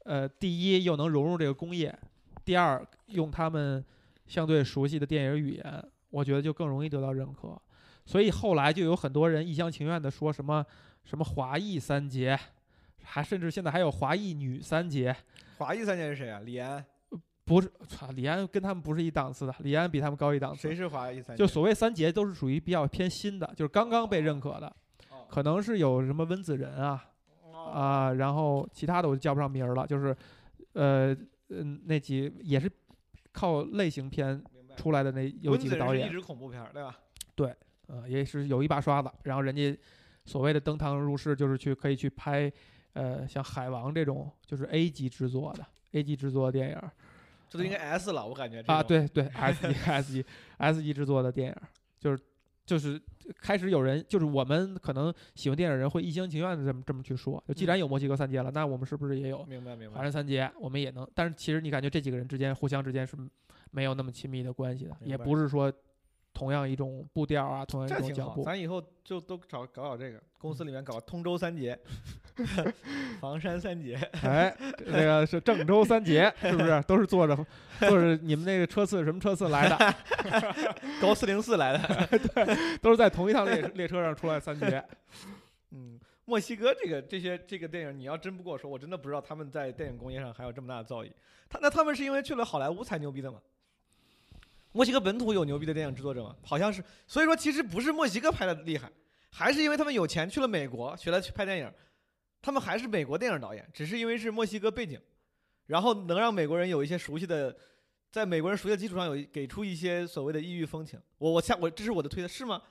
[0.03, 1.97] 呃，第一又能融入这个工业，
[2.45, 3.83] 第二用他们
[4.27, 7.59] 相对熟悉的电影语言，我觉得就更容易得到认可。
[8.05, 10.63] 所以后来就有很多人一厢情愿的说什么
[11.03, 12.37] 什么华裔三杰，
[13.03, 15.15] 还甚至现在还有华裔女三杰，
[15.57, 16.41] 华裔三杰是谁啊？
[16.43, 16.83] 李安？
[17.45, 20.61] 不是，操，李安跟他们不是一档次的，李安比他们高一档次。
[20.61, 21.43] 谁是华裔三杰？
[21.43, 24.67] 就所谓三杰都是属于比较偏新的，就是刚刚被认可的，
[25.09, 27.03] 哦可能是有什么温子仁啊
[27.73, 30.15] 啊、然后其他的我就叫不上名儿了，就是
[30.73, 31.15] 呃
[31.49, 32.71] 嗯那几也是
[33.31, 34.43] 靠类型片。
[34.75, 36.97] 出来的那有几个导演一，直恐怖片，对吧？
[37.85, 39.77] 呃也是有一把刷子，然后人家
[40.25, 42.51] 所谓的登堂入室就是去可以去拍
[42.93, 46.91] 呃像海王这种就是 A 级制作的 A 级制作的电影儿
[47.49, 50.25] 这都应该 S 了，我感觉这啊，对对 S 级 S 级
[50.57, 51.61] S 级制作的电影儿，
[51.99, 52.19] 就是
[52.65, 52.99] 就是
[53.39, 59.97] 开始有人就是我们可能喜欢电影的人会一厢情愿的这么这么去说，就既然有墨西哥三杰了，那我们是不是也有明白明白。
[59.97, 60.49] 华人三杰？
[60.59, 63.15] 我们也能，但是其实你感觉这几个人之间互相之间是
[63.69, 65.71] 没有那么亲密的关系的，也不是说
[66.33, 68.43] 同样一种步调啊，同样一种脚步。
[68.43, 71.77] 咱以后就都找搞搞这个，公司里面搞通州三杰，
[73.21, 77.35] 房山三杰， 哎，那个是郑州三杰， 是不是都是坐着
[77.79, 79.95] 坐着你们那个车次什么车次来的？
[80.99, 82.57] 高四零四来的。
[82.81, 84.83] 都是在同一趟列列车上出来三杰。
[85.71, 91.11] 嗯，墨西哥这个这些这个电影，你要真不跟我说，我真的不知道他们在电影工业上还有这么大的造诣。
[91.47, 93.39] 他那他们是因为去了好莱坞才牛逼的吗？
[94.73, 96.35] 墨西哥本土有牛逼的电影制作者吗？
[96.41, 98.91] 好像是，所以说其实不是墨西哥拍的厉害，
[99.29, 101.71] 还是因为他们有钱去了美国学了去拍电影，
[102.41, 104.99] 他们还是美国电影导演，只是因为是墨西哥背景，
[105.67, 107.55] 然后能让美国人有一些熟悉的，
[108.11, 110.99] 在美国人熟悉的基础上有给出一些所谓的异域风情。
[111.19, 112.61] 我我下我这是我的推测是吗？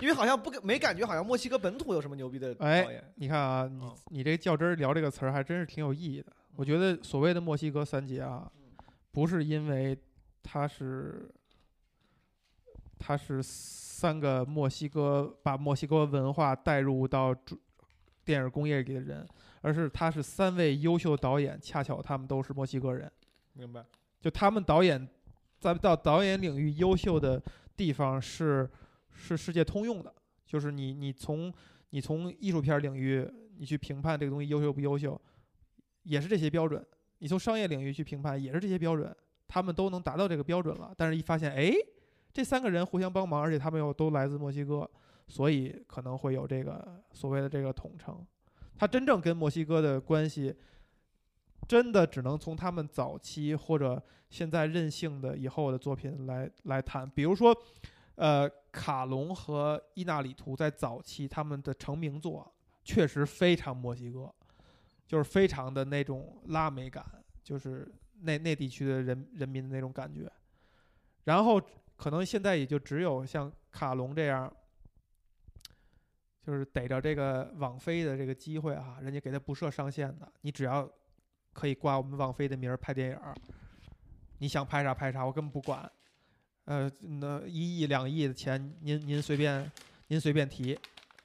[0.00, 3.12] 因为好像不感没感觉，好像墨西哥本土有什么牛逼的导哎演。
[3.14, 6.30] 你看啊，你哦你这较真儿聊这个词儿还真是挺有意义的。
[6.54, 8.50] 我觉得所谓的墨西哥三杰啊，
[9.10, 9.96] 不是因为
[10.46, 11.28] 他是
[12.98, 17.60] 他是三个墨西哥把墨西哥文化带入到主
[18.24, 19.26] 电影工业里的人，
[19.60, 23.10] 而是他是三位优秀导演，恰巧他们都是墨西哥人。
[23.54, 23.84] 明白。
[24.20, 25.06] 就他们导演
[25.58, 27.42] 在到导演领域优秀的
[27.76, 28.68] 地方是
[29.10, 31.52] 是世界通用的，就是你你从
[31.90, 33.28] 你从艺术片领域
[33.58, 35.20] 你去评判这个东西优秀不优秀，
[36.02, 36.80] 也是这些标准；
[37.18, 39.14] 你从商业领域去评判也是这些标准，
[39.48, 40.92] 他们都能达到这个标准了。
[40.96, 41.72] 但是，一发现，哎，
[42.32, 44.88] 这三个人互相帮忙，而且他们又都来自墨西哥，
[45.28, 48.24] 所以可能会有这个所谓的这个统称。
[48.78, 50.54] 他真正跟墨西哥的关系，
[51.66, 57.08] 真的只能从他们早期或者现在任性的以后的作品来来谈。
[57.08, 57.56] 比如说，
[58.16, 62.52] 呃，卡隆和伊纳里图在早期他们的成名作
[62.84, 64.30] 确实非常墨西哥，
[65.06, 67.04] 就是非常的那种拉美感，
[67.42, 70.30] 就是那那地区的人人民的那种感觉。
[71.24, 71.60] 然后
[71.96, 74.52] 可能现在也就只有像卡隆这样，
[76.44, 80.88] 就是逮着这个网飞的这个机会啊，人家给他不设上限的，你只要
[81.52, 83.34] 可以挂我们网飞的名儿拍电影儿，
[84.38, 85.90] 你想拍啥拍啥，我根本不管。
[86.66, 89.70] 呃，那一亿两亿的钱，您您随便
[90.08, 90.78] 您随便提，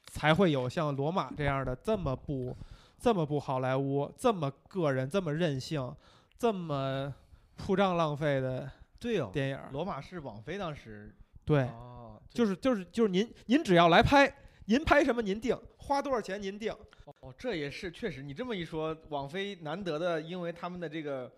[0.08, 2.56] 才会有像罗马这样的这么不
[2.98, 5.94] 这么不好莱坞，这么个人，这么任性，
[6.42, 7.14] 这么
[7.56, 8.68] 铺张浪费的
[9.00, 9.70] 对哦，电影儿。
[9.72, 14.28] 罗马是网飞当时对，哦，就是就是就是您您只要来拍，
[14.66, 16.76] 您拍什么您定，花多少钱您定。
[17.20, 21.32] 哦，这也是确实，你这么一说，网飞难得的，因为他们的这个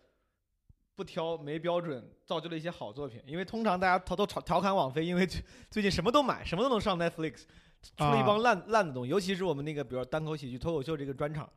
[0.95, 3.21] 不挑没标准，造就了一些好作品。
[3.25, 7.41] 因为通常大家都都调调侃网飞，因为最最近什么都买，什么都能上 Netflix，
[7.97, 9.09] 出了一帮烂、烂的东西。
[9.09, 11.49] 尤其是我们那个，比如说单口喜剧、脱口秀这个专场，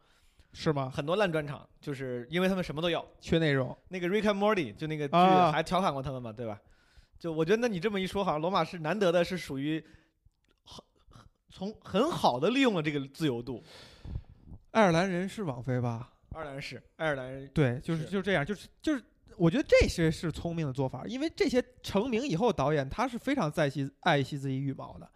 [0.59, 0.91] 是吗？
[0.91, 3.05] 很多烂专场，就是因为他们什么都要。
[3.21, 3.77] 缺内容。
[3.89, 6.59] 那个 Rick and Morty 就那个剧啊还调侃过他们嘛，对吧？
[7.19, 9.85] 就我觉得，那你这么一说，好像罗马是难得的，是属于
[10.65, 10.83] 很
[11.51, 13.63] 从很好的利用了这个自由度。
[14.71, 16.11] 爱尔兰人是网飞吧？
[16.33, 19.05] 爱尔兰是爱尔兰人，对，就是是就这样，就是就是，
[19.37, 25.07] 我觉得这些是聪明的做法，因为这些成名以后导演他是非常在惜爱惜自己羽毛的，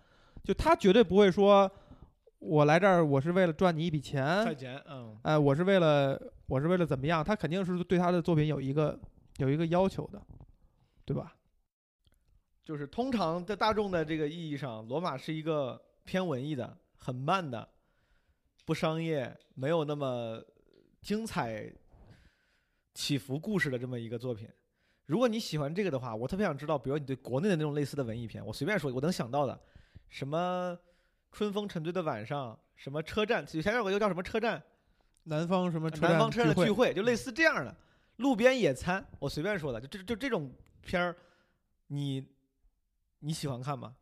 [0.44, 1.70] 就他绝对不会说，
[2.40, 8.98] 我来这儿我是为了赚你一笔钱，赚钱，嗯，哎、我是为了我是为了怎么样，他肯定是对他的作品有一个
[9.36, 10.20] 有一个要求的，
[11.04, 11.36] 对吧？
[12.64, 17.68] 就是通常在大众的这个意义上，罗马是一个偏文艺的、很慢的、
[18.64, 20.42] 不商业、没有那么
[21.02, 21.70] 精彩
[22.94, 24.48] 起伏故事的这么一个作品。
[25.04, 29.60] 如果你喜欢这个的话，我特别想知道，比如你对国内的那种类似的文艺片，我随便说，我能想到的，
[30.08, 30.78] 什么
[31.32, 34.62] 春风沉醉的晚上，什么车站，以前有个又叫什么车站，
[35.24, 37.74] 南方什么车南方车站的聚会，就类似这样的
[38.16, 41.16] 路边野餐，我随便说的，就这就这种片儿，
[41.88, 42.26] 你
[43.20, 43.94] 你喜欢看吗？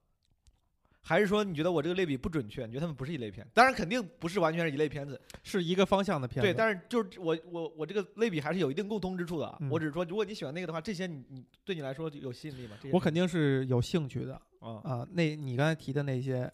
[1.00, 2.66] 还是说你觉得我这个类比不准确？
[2.66, 3.46] 你觉得他们不是一类片？
[3.54, 6.46] 当然肯定不是完全是一类片子，是一个方向的片子。
[6.46, 9.56] 对，但是就是我我我这个类比还是有一定共通之处的啊。
[9.60, 12.76] 嗯我只是说，如果你喜欢那个的话，这些你你对你来说有吸引力吗？
[12.78, 15.08] 这些我肯定是有兴趣的啊啊。
[15.10, 16.52] 那你刚才提的那些，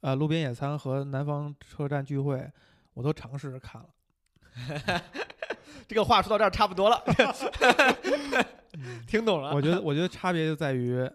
[0.00, 2.50] 呃，路边野餐和南方车站聚会，
[2.94, 3.88] 我都尝试着看了。
[5.86, 7.02] 这个话说到这儿差不多了
[9.06, 9.54] 听懂了。
[9.54, 11.08] 我觉得，我觉得差别就在于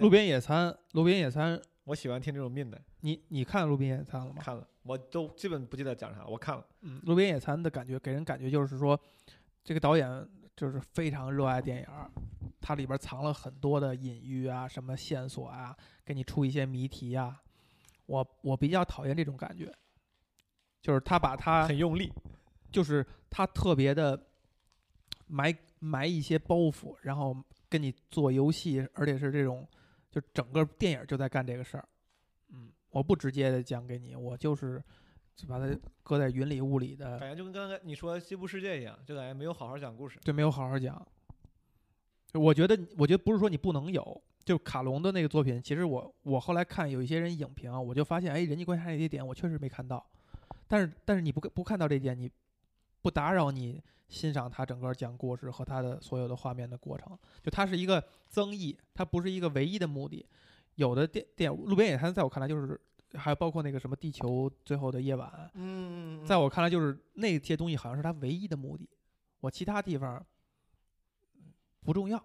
[0.00, 4.42] 路边野餐，路边野餐，我喜欢听这种命的，你你看路边野餐了吗？
[4.42, 6.64] 看了，我都基本不记得讲啥，我看了。
[6.82, 8.98] 嗯，路边野餐的感觉给人感觉就是说，
[9.64, 12.10] 这个导演就是非常热爱电影儿，
[12.60, 15.74] 它里边藏了很多的隐喻啊，什么线索啊，
[16.04, 17.40] 给你出一些谜题啊。
[18.08, 19.70] 我我比较讨厌这种感觉，
[20.80, 22.10] 就是他把他很用力，
[22.72, 24.18] 就是他特别的
[25.26, 27.36] 埋埋一些包袱，然后
[27.68, 29.68] 跟你做游戏，而且是这种，
[30.10, 31.86] 就整个电影就在干这个事儿。
[32.48, 34.82] 嗯，我不直接的讲给你，我就是
[35.36, 40.18] 就把它搁在云里雾里的，感觉就跟刚才你说《西部世界》一样，就感觉没有好好讲故事。
[40.24, 41.06] 对没有好好讲。
[42.32, 50.02] 我觉得，我觉得不是说你不能有，就卡隆的那个作品，其实我我后来看有一些人影评，我就发现，哎，人际关系那些点我确实没看到，
[50.66, 52.30] 但是但是你不不看到这点，你
[53.02, 60.24] 不打扰你欣赏他整个讲故事和他的所有的画面的过程，就它是一个增益，它不是一个唯一的目的。
[60.76, 62.80] 有的电电影路边野餐，在我看来就是，
[63.12, 68.88] 还有包括那个什么地球最后的夜晚，嗯在我看来就是那些东西好像是它唯一的目的，
[69.40, 70.24] 我其他地方
[71.82, 72.24] 不重要，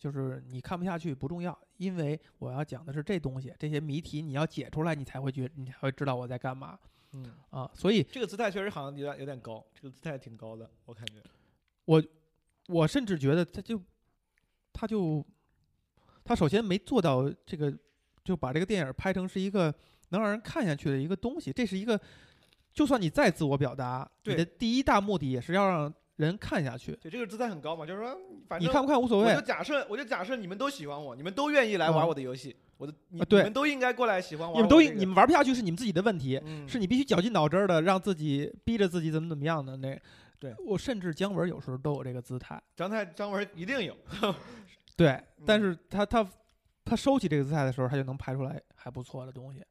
[0.00, 6.78] 就是你看不下去不重要，因为我要讲的是这东西，这些谜题你要解出来，你才会觉你才会知道我在干嘛
[7.12, 7.70] 嗯，啊。
[7.74, 11.22] 所以这个姿态确实好像有点有点高，这个姿态挺高的，我感觉。
[11.84, 12.02] 我
[12.68, 13.78] 我甚至觉得他就
[14.72, 15.22] 他就
[16.24, 17.70] 他首先没做到这个，
[18.24, 19.72] 就把这个电影拍成是一个
[20.08, 22.00] 能让人看下去的一个东西，这是一个。
[22.72, 25.92] 就算你再自我表达，你的第一大目的也是要让
[26.26, 26.92] 人看下去。
[27.00, 39.98] 对，这个姿态很高嘛，就是说，反正你看不看无所谓我就，假设，我就假设你们都喜欢我，你们都愿意来玩嗯我的游戏，我的你们都应该过来喜欢玩你们都你们玩不下去是你们自己的问题，嗯是你必须绞尽脑汁的让自己逼着自己怎么怎么样的那。
[40.38, 43.94] 对我甚至姜文有时候都有这个姿态，张太张文一定有，
[44.96, 46.26] 对，但嗯是他他
[46.82, 49.62] 他收起这个姿态的时候，他就能拍出来还不错的东西。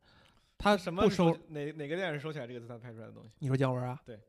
[0.60, 3.30] 他什么不收，哪哪个电影收起来这个姿态拍出来的东西？
[3.40, 4.00] 你说姜文啊？
[4.06, 4.20] 对，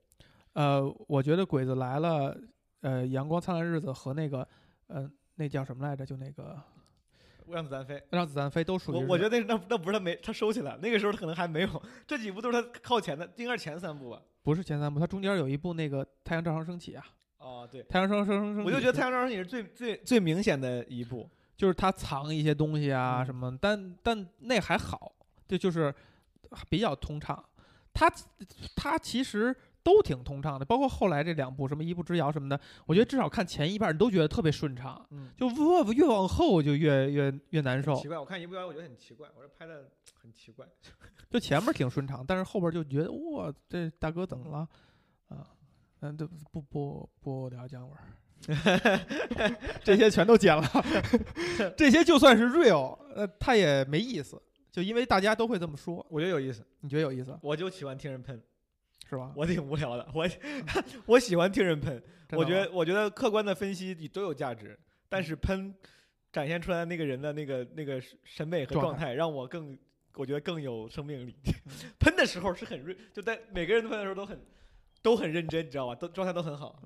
[0.52, 2.34] 呃，我觉得《鬼子来了》
[2.80, 4.46] 呃，《阳光灿烂日子》和那个
[4.88, 6.04] 呃，那叫什么来着？
[6.04, 6.60] 就那个
[7.46, 7.94] 让子弹飞。
[8.10, 14.20] 《让子弹飞》都属于我我觉得那那那不是他没他收起来，那个时候他可能还没有，这几部都是他靠前的，应该是前三部吧。
[14.42, 17.04] 不是前三部，他中间有一部那个《太阳照常升起》啊，
[17.38, 21.28] 哦，对，《太阳照常升起》我就觉得《太阳照常升起》是最最最明显的一部。
[21.56, 25.12] 就是他藏一些东西啊嗯什么，但但那还好，
[25.46, 25.94] 这就是
[26.70, 27.44] 比较通畅。
[27.92, 28.10] 他
[28.74, 37.94] 他其实都挺通畅的，包括后来这两部什么一步之遥什么的，我觉得至少看前一半你都觉得特别顺畅，嗯，就越越往后就越越越难受。
[37.96, 38.08] 奇。
[38.08, 39.88] 怪，我看一部遥我觉得很奇怪，我说拍的
[40.20, 40.66] 很奇怪。
[41.30, 44.68] 就前面挺顺畅，但是后边就觉得哇，这大哥怎么了
[45.28, 45.46] 啊？
[46.00, 49.00] 嗯，对，不不不聊姜文儿，
[49.84, 50.62] 这些全都剪了，
[51.76, 54.40] 这些就算是 real，呃，他也没意思，
[54.72, 57.38] 就因为大家都会这么说，我觉得有意思，你觉得有意思？
[57.42, 58.42] 我就喜欢听人喷，
[59.10, 59.32] 是吧？
[59.36, 60.26] 我挺无聊的，我
[61.04, 65.74] 我喜欢听人喷，我觉得我觉得客观的分析都有价值，但嗯是喷
[66.32, 69.76] 展现出来那个人的那个那个审美和状状态，让我更
[70.14, 71.34] 我觉得更有生命力。
[71.66, 74.40] 嗯 喷的时候是很认，就在每个人喷的时候都很
[75.02, 75.94] 都很认真，你知道吧？
[75.96, 76.80] 都状态都很好。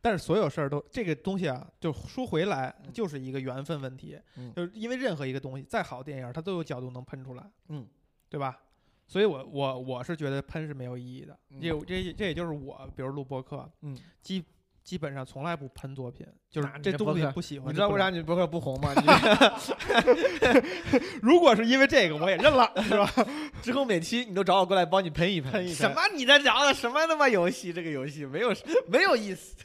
[0.00, 7.86] 但是所有事儿都这个东西啊，就说回来嗯就是一个缘分问题，嗯就是因为任何一个东西再好的电影，它都有角度能喷出来，嗯，
[8.30, 8.58] 对吧？
[9.06, 14.44] 所以我我我是觉得喷是没有意义的，嗯这这这也就是我，比如录播客，嗯，基
[14.82, 17.68] 基本上从来不喷作品，就是这东西不喜欢。
[17.68, 18.92] 你知道为啥就你博客不红吗？
[21.22, 23.08] 如果是因为这个，我也认了，是吧？
[23.62, 27.72] 之后每期你都找我过来帮你喷一喷，什么你在聊的什么他妈游戏？
[27.72, 28.54] 这个游戏没有
[28.88, 29.56] 没有意思。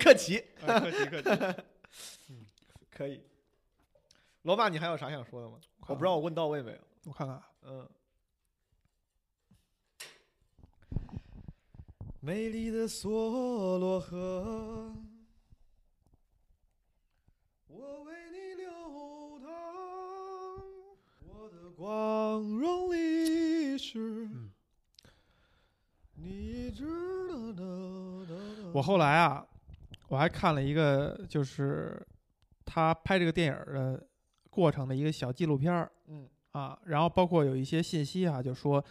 [0.00, 1.30] 客气客气客气。
[2.30, 2.44] 嗯
[2.94, 3.22] 可以。
[4.42, 5.56] 罗马，你还有啥想说的吗？
[5.86, 6.78] 我不知道我问到位没有。
[7.04, 7.86] 我看看啊，嗯。
[12.26, 14.92] 美丽的梭罗河，
[17.68, 18.68] 我为你流
[19.38, 19.48] 淌，
[21.20, 24.26] 我的光荣历史。
[24.26, 24.50] 嗯
[26.16, 26.84] 你知
[27.54, 27.64] 道
[28.24, 28.72] 的。
[28.72, 29.46] 我后来啊，
[30.08, 32.04] 我还看了一个，就是
[32.64, 34.04] 他拍这个电影的
[34.50, 38.84] 过程的一个小纪录片儿嗯啊，然后包括有一些信息啊，就说，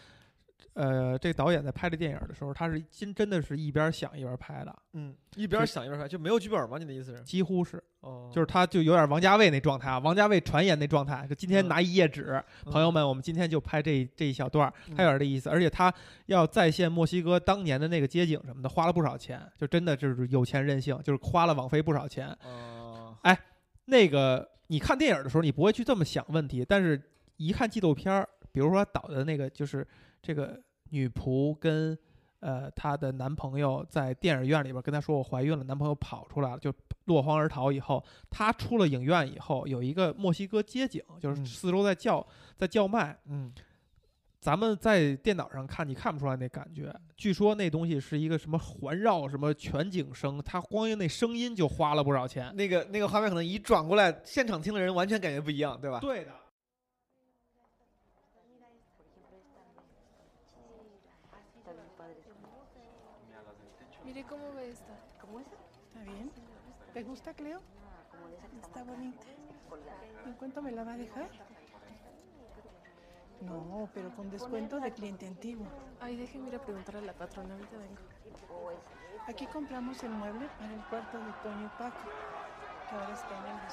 [0.73, 6.77] 呃，这个导演在拍这电影的时候，他是真真的是一边想一边拍的，嗯，一边想一边拍，就没有剧本吗？
[6.77, 7.23] 你的意思是？
[7.23, 15.93] 几乎是，哦，就是他就有点王家卫那状态啊，王家卫传言那状态，就今天嗯拿一页纸，嗯朋友们，我们今天就拍这这一小段他有点这意思，而且他
[16.25, 22.27] 要再现墨西哥当年的那个街景什么的，花了不少钱，就真的就是有钱任性，就是花了网飞不少钱。
[22.43, 23.37] 哦，哎
[23.85, 27.01] 那个你看电影的时候，你不会去这么想问题，但是
[27.37, 29.85] 一看纪录片儿，比如说导的那个，就是
[30.25, 30.59] 这个
[30.89, 31.95] 女仆跟
[32.39, 36.73] 呃她的男朋友在电影院里边跟她说我怀孕了，男朋友跑出来了，就
[37.05, 42.25] 落荒而逃以后，她出了影院以后，有一个墨西哥街景，就是嗯四周在叫
[42.57, 43.53] 在叫卖，嗯，
[44.39, 46.91] 咱们在电脑上看，你看不出来那感觉。
[47.15, 52.55] 据说那东西是一个什么环绕什么全景声，它光用那声音就花了不少钱。
[52.55, 55.99] 那个那个画面可能一转过来，现场听的人完全感觉不一样，对吧？
[55.99, 56.31] 对的。
[64.15, 64.93] Mire cómo ve esta.
[65.19, 65.45] ¿Cómo es?
[65.87, 66.31] ¿Está bien?
[66.93, 67.59] ¿Te gusta, Cleo?
[68.49, 69.25] Que Está bonita.
[70.25, 71.29] ¿En cuánto me la va a dejar?
[73.41, 75.67] No, pero con descuento de cliente antiguo.
[75.99, 78.01] Ay, déjeme ir a preguntar a la patrona, ahorita vengo.
[78.53, 78.77] O es
[79.27, 81.99] Aquí compramos el mueble para el cuarto de Toño y Paco,
[82.89, 83.69] que ahora está en el de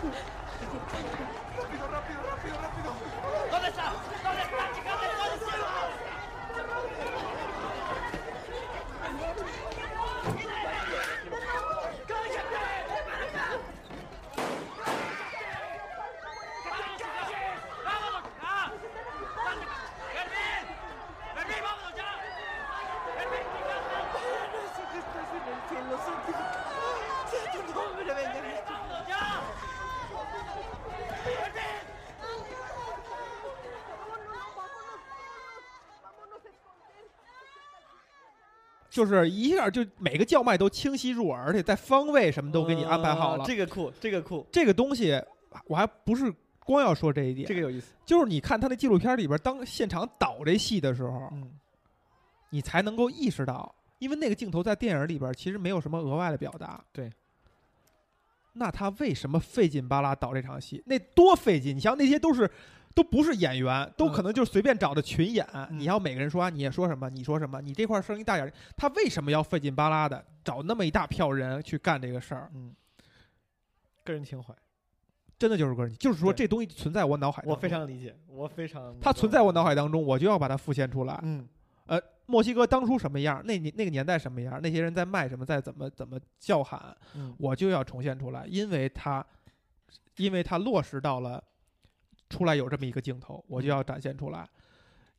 [0.00, 2.90] ¡Rápido, rápido, rápido, rápido!
[3.50, 3.92] ¿Dónde está?
[4.24, 4.59] ¿Dónde está?
[39.00, 43.42] 就是一下就每个叫卖都清晰入耳，而且在方位什么都给你安排好了。
[43.42, 45.18] 哦这个酷，这个酷，这个东西
[45.66, 46.30] 我还不是
[46.66, 47.94] 光要说这一点，这个有意思。
[48.04, 51.50] 就是你看他那纪录片里边，当现场导这戏的时候，嗯，
[52.50, 56.84] 你才能够意识到，因为那个镜头在电影里边其实没有什么额外的表达。
[56.92, 57.10] 对。
[58.52, 60.82] 那他为什么费劲巴拉导这场戏？
[60.84, 61.74] 那多费劲！
[61.74, 62.50] 你像那些都是，
[63.00, 65.46] 都不是演员，都可能就是随便找的群演。
[65.70, 68.52] 你要每个人说、啊、你也说什么，你说什么，你这块声音大点。
[68.76, 72.50] 他为什么要费劲巴拉的找那么一大票人去干这个事儿？
[72.54, 72.74] 嗯，
[74.04, 74.54] 个人情怀，
[75.38, 78.94] 真的就是个人，就是说这东西存在我脑海当中，我非常理解，我非常。
[79.00, 81.18] 它存在我脑海当中，我就要把它复现出来。
[81.22, 81.48] 嗯，
[81.86, 89.24] 呃，墨西哥当初什么样，那年那个年代什么样，那些人在卖什么，在怎么怎么叫喊，嗯我就要重现出来，因为它，
[90.16, 91.42] 因为它落实到了
[92.30, 94.48] 出来有这么一个镜头，我就要展现出来。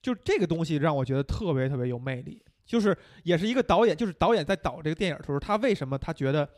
[0.01, 6.49] 就这个东西让我觉得特别特别有魅力，就是也是一个导演，就是导演在导这个电影的时候，他为什么他觉得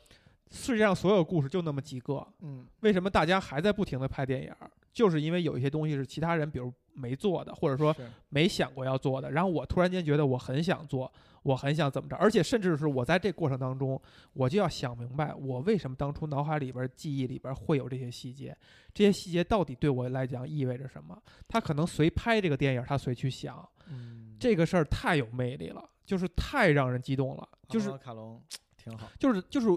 [0.50, 4.54] 世界上所有故事就那么几个，嗯为什么大家还在不停的拍电影？
[4.94, 7.94] 就是因为有一些东西是其他人，比如没做的，或者说
[8.30, 9.32] 没想过要做的。
[9.32, 11.12] 然后我突然间觉得我很想做，
[11.44, 14.02] 我很想怎么着，而且甚至是我在这过程当中，
[14.34, 18.58] 我就要想明白，我为什么当初脑海里边、记忆里边会有这些细节，
[18.94, 21.22] 这些细节到底对我来讲意味着什么？
[21.48, 28.42] 他可能随拍这个电影，他随去想，嗯，这个事儿太有魅力了，就是太让人激动了，就是阿卡隆
[28.78, 29.10] 挺好。
[29.20, 29.68] 就是就是，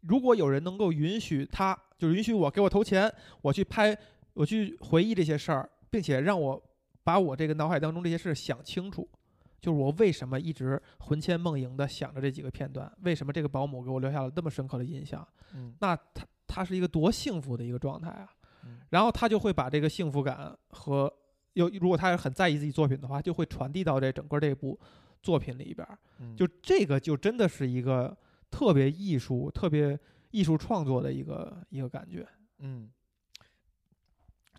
[0.00, 3.12] 如果有人能够允许他，就是允许我给我投钱，
[3.42, 3.96] 我去拍，
[4.32, 6.62] 我去回忆这些事儿，并且让我
[7.04, 9.06] 把我这个脑海当中这些事想清楚，
[9.60, 18.28] 就是我为什么一直魂牵梦萦的想着这几个片段，为什么这个保姆给我留下了那么深刻的印象，嗯那他他是一个多幸福的一个状态啊
[18.64, 21.12] 嗯，然后他就会把这个幸福感和
[21.54, 24.78] 又如果他很在意自己作品的话，就会传递到这整个这部
[25.22, 25.98] 作品里边儿。
[26.18, 28.16] 嗯，就这个就真的是一个
[28.50, 29.98] 特别艺术、特别
[30.30, 32.26] 艺术创作的一个一个感觉。
[32.58, 32.90] 嗯，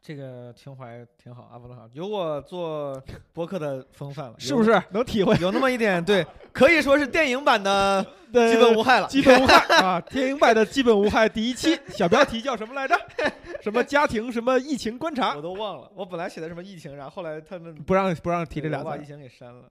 [0.01, 3.01] 这个情怀挺好，阿波罗好，有我做
[3.33, 4.63] 播客的风范了， 是不？
[4.63, 9.07] 是能体会有那么一点，对，可以说是电影版的 的基本无害了。
[9.07, 10.01] 基本无害 啊？
[10.01, 12.99] 电影版的基本无害第一期，小标题叫什么来着？
[13.61, 15.41] 什么家庭什么疫情观察我？
[15.41, 19.69] 都忘了，我本来写的什么疫情，然后后来他们不让不让提这俩字我把疫情给删了。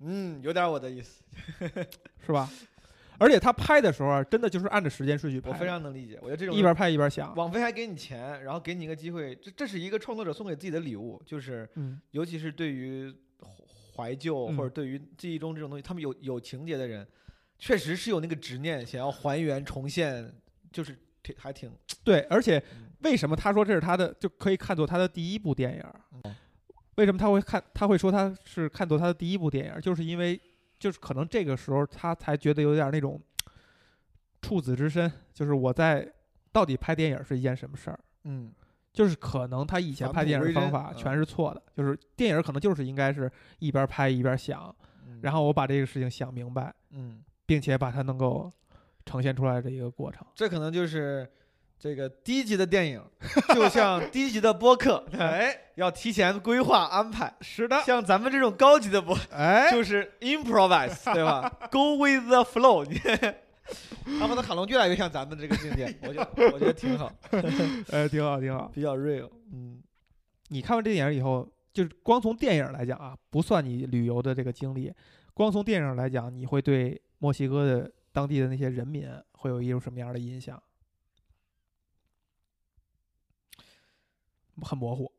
[0.00, 1.22] 嗯，有点我的意思，
[2.26, 2.50] 是吧？
[3.18, 6.18] 而且他拍的时候啊，真的就是按照时间顺序拍，我非常能理解。
[6.20, 7.34] 我觉得这种一边拍一边想。
[7.36, 13.14] 网飞还给你钱，然后给你一个机会，这这是一个创作者送给自己的礼物，就是嗯尤其是对于
[13.94, 17.06] 怀旧嗯或者对于记忆中这种东西，他们有有情节的人，
[17.58, 20.32] 确实是有那个执念，想要还原重现，
[20.72, 21.70] 就是挺还挺
[22.02, 25.84] 对，而且嗯为什么他说这是他的，就可以看作他的第一部电影
[26.24, 26.34] 嗯？
[26.96, 27.62] 为什么他会看？
[27.72, 30.38] 他会说他是看作他的第一部电影，就是因为
[30.82, 33.22] 就是可能这个时候他才觉得有点那种
[34.40, 36.12] 处子之身，就是我在
[36.50, 38.00] 到底拍电影是一件什么事儿？
[38.24, 38.52] 嗯
[38.92, 43.30] 就是可能他以前拍电影的方法全是错的，就是电影可能就是应该是
[43.60, 44.74] 一边拍一边想，
[45.06, 48.50] 嗯，然后我把这个事情想明白，嗯，并且把它能够
[49.06, 50.26] 呈现出来的一个过程。
[50.34, 51.30] 这可能就是。
[51.82, 53.02] 这个低级的电影，
[53.52, 57.34] 就像 低级的播客，哎，要提前规划安排。
[57.40, 61.50] 是的，像咱们这种高级的播，哎，就是 improvise，对吧？
[61.72, 63.00] Go with the flow 你。
[64.20, 67.12] 阿波罗卡隆越来越像咱们这个境界，我觉得我觉得挺好，
[67.90, 68.70] 哎，挺好，挺好。
[68.72, 69.28] 比较 real。
[69.52, 69.82] 嗯，
[70.50, 74.92] 你看完这电影以后，就是光从电影来讲啊，不算你旅游的这个经历，
[75.34, 80.62] 光从电影来讲，你会对墨西哥的当地的那些人民会有一种什么样的印象？
[84.60, 85.10] 很模糊。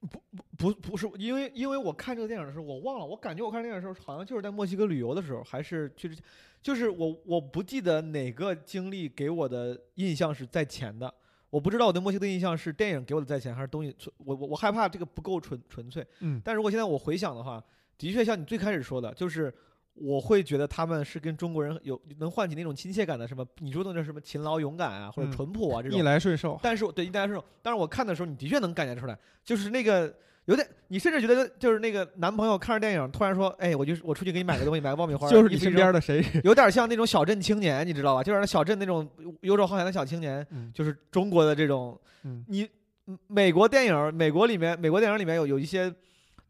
[0.00, 0.22] 不
[0.56, 6.22] 不不是因为因为我看这个电影的时候，我忘了，我感觉我看电影的时候，好像就是在墨西哥旅游的时候，还是去之，
[6.62, 11.12] 就是我我不记得哪个经历给我的印象是在前的。
[11.50, 13.92] 我不知道我对墨西哥的印象是电影给我的在前，还是东西。
[14.18, 16.06] 我我我害怕这个不够纯纯粹。
[16.20, 17.60] 嗯但如果现在我回想的话，
[17.96, 19.52] 的确像你最开始说的，就是
[20.00, 26.02] 我会觉得他们是跟中国人有能唤起那种亲切感的，什么你说的那什么勤劳勇敢啊，或者嗯淳朴啊这种逆。
[26.02, 26.58] 来顺受。
[26.62, 30.14] 但是我对逆来顺受，但是我看的时候，你的确能感觉出来，就是那个
[30.46, 36.24] 有点，你甚至觉得就是那个男朋友看着电影，突然说，哎，我就是我出去给你买个东西，买个爆米花， 就是你身边的谁？
[36.44, 38.22] 有点像那种小镇青年，你知道吧？
[38.22, 39.08] 就是那小镇那种
[39.40, 42.68] 游手好闲的小青年，嗯就是中国的这种嗯你
[43.06, 45.92] 嗯美国电影，美国里面，美国电影里面有有一些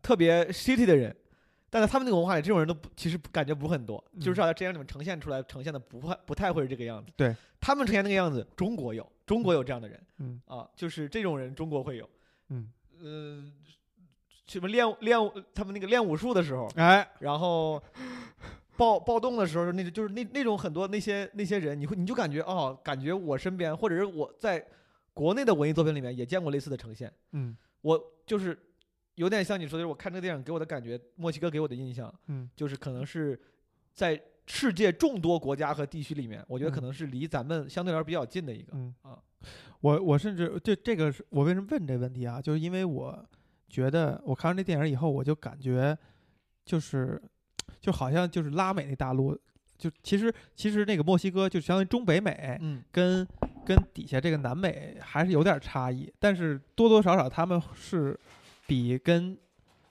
[0.02, 1.14] 特别 city 的人，
[1.70, 7.12] 但在他们那个文化里，这种人都不，其实感觉不是很多，嗯就是在电影里面呈现出来，呈现的不会不太会是这个样子。
[7.16, 12.08] 对，他们呈现那个样子，中国有，中国有这样的人嗯啊，就是这种人，中国会有。
[12.48, 13.44] 嗯，呃，
[14.46, 17.82] 什么练练武他们那个练武术的时候，哎，然后
[18.76, 24.64] 暴暴动的时候，那就就是那那种很多那些那些人，你会你就感觉哦，感觉我身边或者是我在
[25.12, 27.12] 国内的文艺作品里面也见过类似的呈现。
[27.32, 28.58] 嗯我就是
[29.18, 33.38] 有点像你说的，就是我看这个电影给我的感觉，墨西哥给我的印象嗯就是可能是
[33.92, 38.72] 在世界众多国家和地区里面，我觉得可嗯能是离咱们相对来说比较近的一个。
[38.74, 39.18] 嗯啊，
[39.80, 42.40] 我我甚至这这个是我为什么问这问题啊？
[42.40, 43.28] 就是因为我
[43.68, 45.96] 觉得我看完这电影以后，我就感觉
[46.64, 47.20] 就是
[47.80, 49.36] 就好像就是拉美那大陆，
[49.76, 53.26] 就其实其实那个墨西哥就相当于中北美嗯跟
[53.66, 58.18] 跟底下这个南美还是有点差异，但是多多少少他们是
[58.68, 59.36] 比跟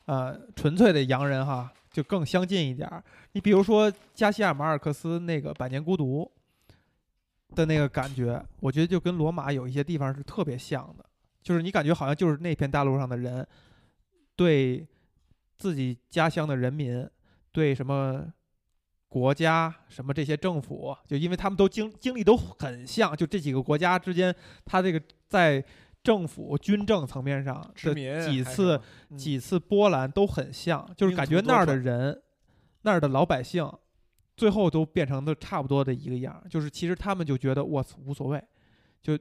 [0.06, 3.04] 呃纯粹的洋人哈就更相近一点儿。
[3.32, 6.32] 你比如说加西亚马尔克斯那个《百年孤独》
[7.56, 11.04] 的那个感觉，我觉得就跟罗马有一些地方是特别像的，
[11.42, 13.46] 就是你感觉好像就是那片大陆上的人
[14.36, 14.88] 对
[15.58, 17.10] 自己家乡的人民，
[17.52, 18.32] 对什么
[19.10, 25.64] 国家、什么这些政府，就因为他们都经经历都很像，就这几个国家之间，他这个在
[26.08, 27.70] 政府军政层面上
[28.26, 28.80] 几次
[29.10, 32.18] 嗯几次波澜都很像，就是感觉那儿的人，
[32.84, 33.70] 那儿的老百姓，
[34.38, 38.42] 最后都变成的差不多的一个样儿，就是其实他们就觉得我操无所谓，
[39.02, 39.20] 就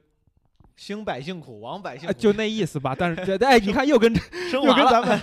[0.77, 2.95] 兴百姓苦，亡百姓就那意思吧。
[2.97, 4.13] 但是这 哎，你看又跟
[4.53, 4.87] 又跟。
[4.87, 5.19] 咱们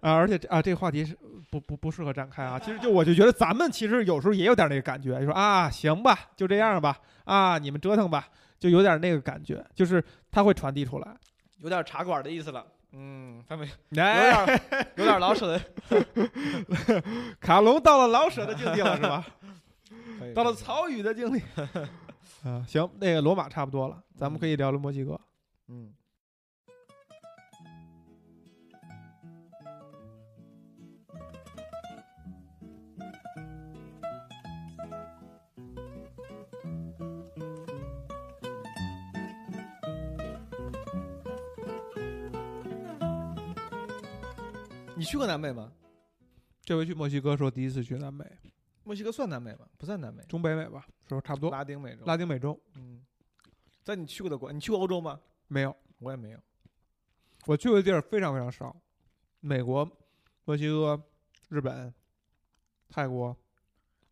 [0.00, 1.14] 啊，而且这啊，这个话题是
[1.50, 2.58] 不不不适合展开啊。
[2.58, 8.26] 其实就我就觉得咱们其实有时候也有点那个感觉，就说啊，行吧，就这样吧，啊，你们折腾吧，
[8.58, 10.02] 就有点那个感觉，就是
[10.34, 11.16] 它会传递出来。
[11.60, 12.66] 有点茶馆的意思了。
[12.92, 15.60] 嗯，他们有哎，点有点老舍的，
[17.40, 19.24] 卡隆到了老舍的境地了，是吧？
[20.34, 21.40] 到了曹禺的境地。
[22.44, 25.18] 啊，行，那个罗马差不多了，咱们可以聊聊墨西哥。
[25.68, 25.92] 嗯，
[44.96, 45.72] 你去过南美吗？
[46.64, 48.24] 这回去墨西哥说第一次去南美，
[48.84, 49.66] 墨西哥算南美吗？
[49.76, 51.50] 不算南美，中北美吧，说差不多。
[51.50, 52.04] 拉丁美洲。
[52.04, 53.04] 拉丁美洲嗯，
[53.82, 55.20] 在你去过的国，你去过欧洲吗？
[55.48, 56.38] 没有，我也没有。
[57.46, 58.74] 我去过的地儿非常非常少，
[59.40, 59.84] 美国、
[60.44, 61.02] 墨西哥、
[61.48, 61.92] 日本、
[62.88, 63.36] 泰国，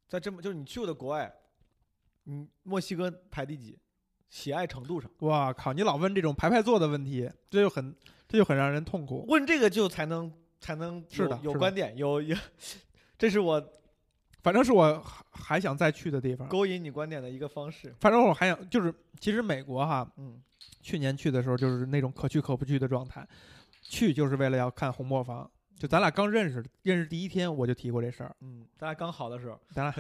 [0.09, 1.33] 在这么就是你去过的国外，
[2.25, 3.79] 嗯墨西哥排第几？
[4.29, 5.75] 喜爱程度上，哇靠！
[5.75, 7.95] 你老问这种排排坐的问题，这就很
[8.27, 9.27] 这就很让人痛苦。
[9.29, 10.33] 问这个就才能
[10.63, 12.37] 才能有是的有观点，有有，
[13.19, 13.63] 这是我
[14.43, 16.49] 反正是我还还想再去的地方。
[16.49, 17.93] 勾引你观点的一个方式。
[18.01, 20.41] 反正我还想，就是其实美国哈，嗯，
[20.81, 23.27] 去年去的时候就是那种可去可不去的状态，
[23.83, 25.51] 去就是为了要看红磨坊。
[25.79, 29.93] 就咱俩刚认识，认识第一天我就提过这事儿，嗯，咱俩刚好的时候，咱俩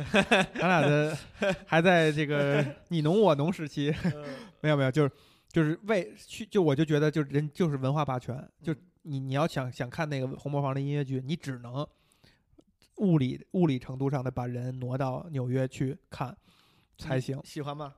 [0.55, 1.19] 咱俩的
[1.67, 4.25] 还在这个你侬我侬时期，嗯
[4.63, 5.11] 没有没有，就是
[5.51, 11.87] 就是为去就我就觉得就人就是文化霸权，就你你要想想看那个红磨坊的音乐剧，你只能
[12.97, 16.37] 物理物理程度上的把人挪到纽约去看
[16.99, 17.95] 才行，喜欢吗？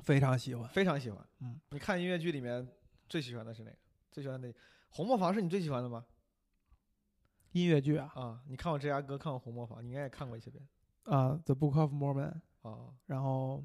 [0.00, 0.68] 非常喜欢。
[0.70, 1.26] 非常喜欢。
[1.40, 2.66] 嗯，你看音乐剧里面
[3.08, 3.76] 最喜欢的是哪个？
[4.10, 4.48] 最喜欢的
[4.90, 6.04] 《红磨坊》是你最喜欢的吗？
[7.52, 10.66] 音乐剧啊啊，你看过芝加哥，看过《红磨坊》，你应该也看过一些遍。
[11.04, 13.64] 啊，《The Book of Mormon》，啊，然后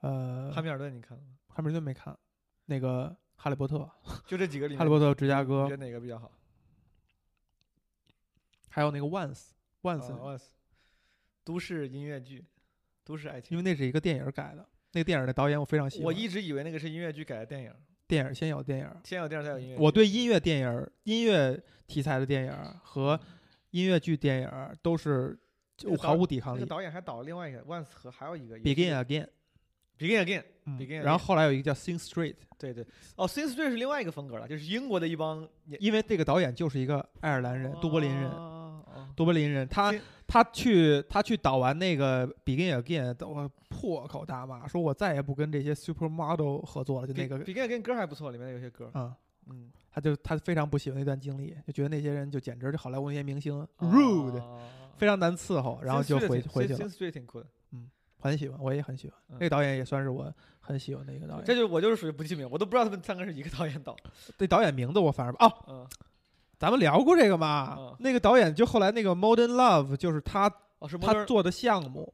[0.00, 1.36] 呃，汉密尔顿你看了吗？
[1.48, 2.16] 汉密尔顿没看，
[2.66, 3.10] 那个
[3.40, 3.76] 《哈利波特》，
[4.26, 6.30] 就这几个里面，哈利波特、芝加哥你觉，得哪个比较好？
[8.68, 9.50] 还有那个 Once
[9.82, 10.42] Once，、啊，Once
[11.44, 12.44] 都市音乐剧，
[13.04, 13.56] 都市爱情。
[13.56, 16.06] 因为那是一个电影改的，那个电影的导演我非常喜欢。
[16.06, 17.72] 我一直以为那个是音乐剧改的电影，
[18.06, 19.76] 电影先有电影，先有电影才有音乐。
[19.78, 23.18] 我对音乐电影、音乐题材的电影和
[23.70, 25.38] 音乐剧电影都是
[25.98, 26.68] 毫无抵抗力那个。
[26.68, 29.28] 导演还导了另外一个 Once 和还有一个 Begin Again，
[29.98, 32.84] Begin Again，然后后来有一个叫 Sing Street，对对，
[33.16, 35.46] 哦，Sing Street 是另外一个风格了，就是英国的一帮
[35.80, 38.30] 因为这个导演就是一个爱尔兰人，都柏林人，
[39.16, 39.92] 都柏林人，他
[40.26, 49.16] 他去他去导完那个 Begin Again，我破口大骂，说我再也不跟这些 supermodel 合作了，就那个 Begin Again 歌还不错，里面有些歌，啊、
[49.48, 49.70] 嗯。
[49.90, 54.60] 他就他非常不喜欢那段经历，就觉得那些人就简直就好莱坞那些明星 rude，、哦
[54.96, 56.88] 非常难伺候，然后就回回去 Sing 了。
[56.88, 57.46] Street 挺酷的，
[58.18, 59.18] 很喜欢，我也很喜欢。
[59.28, 61.44] 嗯那个导演也算是我很喜欢的一个导演。
[61.44, 63.96] 这就我就是属于不记名，我都不知道他们三个是一个导演导。
[64.36, 65.86] 对导演名字我反而哦，嗯，
[66.58, 67.76] 咱们聊过这个嘛？
[67.78, 72.12] 嗯那个导演就后来那个 Modern Love，就是他哦是他 Modern 做的项目，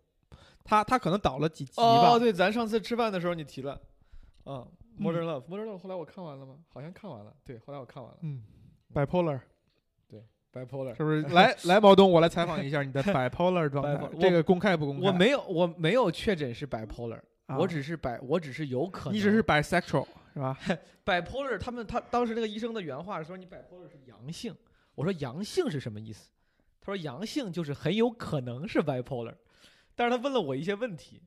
[0.62, 1.82] 他他可能导了几集吧。
[1.82, 3.80] 哦，对，咱上次吃饭的时候你提了，
[4.44, 4.66] 嗯
[4.98, 6.56] 嗯，Modern Love，Modern Love 后来我看完了吗？
[6.68, 8.42] 好像看完了，对，后来我看完了嗯
[8.92, 9.40] ，bipolar
[10.54, 11.02] ，Bipolar 是。
[11.02, 11.22] 不是？
[11.34, 15.08] 来来，毛东，我来采访一下你的 bipolar 状态这个公开不公开？
[15.08, 19.14] 我没有，我没有确诊是 bipolar，、啊，我只是 bi，我只是有可能。
[19.14, 20.56] 你只是 bisexual 是吧？
[21.04, 24.54] bipolar，他们他当时那个医生的原话是说你 bipolar 是阳性，
[24.94, 26.30] 我说阳性是什么意思？
[26.80, 29.34] 他说阳性就是很有可能是 bipolar，
[29.94, 31.20] 但是他问了我一些问题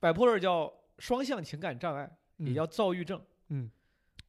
[0.00, 3.70] ，bipolar 叫双向情感障碍，也嗯叫躁郁症，嗯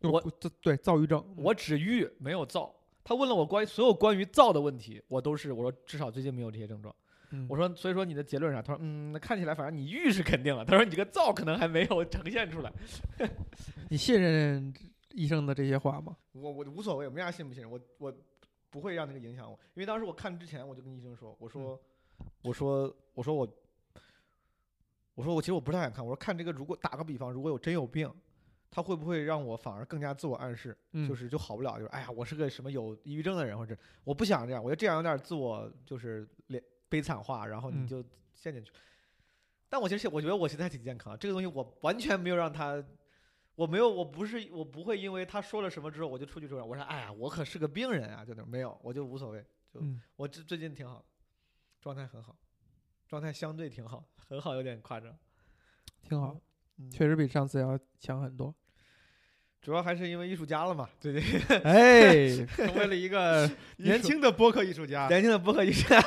[0.01, 0.21] 我
[0.61, 2.73] 对躁郁症，我只郁没有躁。
[3.03, 6.93] 他问了我关于所有关于躁的问题，我都是我说至少最近没有这些症状。
[7.35, 8.61] 嗯我说所以说你的结论是啥？
[8.61, 12.71] 他说嗯，那看起来反正你郁是肯定了，他说你这个躁可能还没有呈现出来。
[13.89, 14.71] 你信任
[15.13, 16.15] 医生的这些话吗？
[16.33, 18.13] 我我无所谓，我没啥信不信任，我我
[18.69, 21.79] 不会让那个影响我，因为当时我看之前我就跟医生说，我说、
[22.43, 23.47] 我说我说我
[25.15, 28.11] 我说我其实我不太想看，我说看这个如果打个比方，如果有真有病，
[28.75, 38.03] 他会不会让我反而更加自我暗示，嗯就是就好不了，就是哎呀我是个什么有抑郁症的人，或者我不想这样，我觉得这样有点自我就是脸悲惨化，然后你嗯就
[38.33, 38.71] 陷进去。
[39.69, 42.83] 但我其实我觉得我现在挺健康，这个东西我完全没有让他
[43.53, 51.05] 我没有，我不是，我不会因为他说了什么之后，我就出去之后，我说，哎呀，我可是个病人啊，就那没有，我就无所谓，就嗯，我最最近挺好，
[51.79, 52.35] 状态很好，
[53.07, 55.15] 状态相对挺好，很好有点夸张，
[56.01, 56.35] 挺好，
[56.77, 58.53] 嗯确实比上次要强很多。
[59.63, 61.23] 主要还是因为艺术家了嘛，最近
[61.63, 65.07] 哎， 成为了一个 年轻的播客艺术家。
[65.07, 66.03] 年轻的播客艺术家。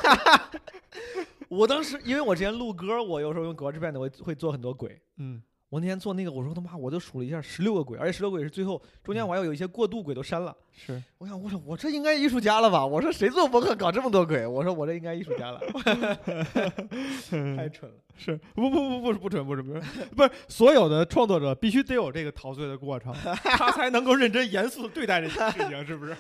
[1.49, 5.01] 我当时因为我之前录歌，我有时候用 GarageBand 我会做很多鬼。
[5.17, 10.57] 嗯，我那天做那个，我说他妈，我都数了一下，十六个鬼，而且十六个轨是最后中间我还有一些过渡鬼都删了。
[10.73, 12.87] 是，我想，我说我这应该艺术家了吧？
[12.87, 14.47] 我说谁做博客搞这么多鬼？
[14.47, 15.61] 我说我这应该艺术家了，
[17.57, 17.97] 太 蠢了。
[18.19, 19.83] 是不不不不是不蠢不蠢不是
[20.17, 23.13] 不是所有的创作者必须得有这个陶醉的过程，
[23.45, 26.17] 他才能够认真严肃的对待这件事情，是不是？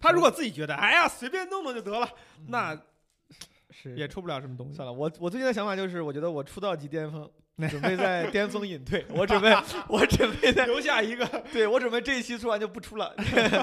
[0.00, 2.08] 他如果自己觉得哎呀随便弄弄就得了，
[2.48, 2.76] 那
[3.70, 4.74] 是也出不了什么东西。
[4.74, 4.92] 算了。
[4.92, 7.30] 我我最近的想法就是，我觉得我出道即巅峰，
[7.68, 9.04] 准备在巅峰隐退。
[9.10, 9.52] 我准备，
[9.88, 11.26] 我准备在留下一个。
[11.52, 13.12] 对我准备这一期出完就不出了，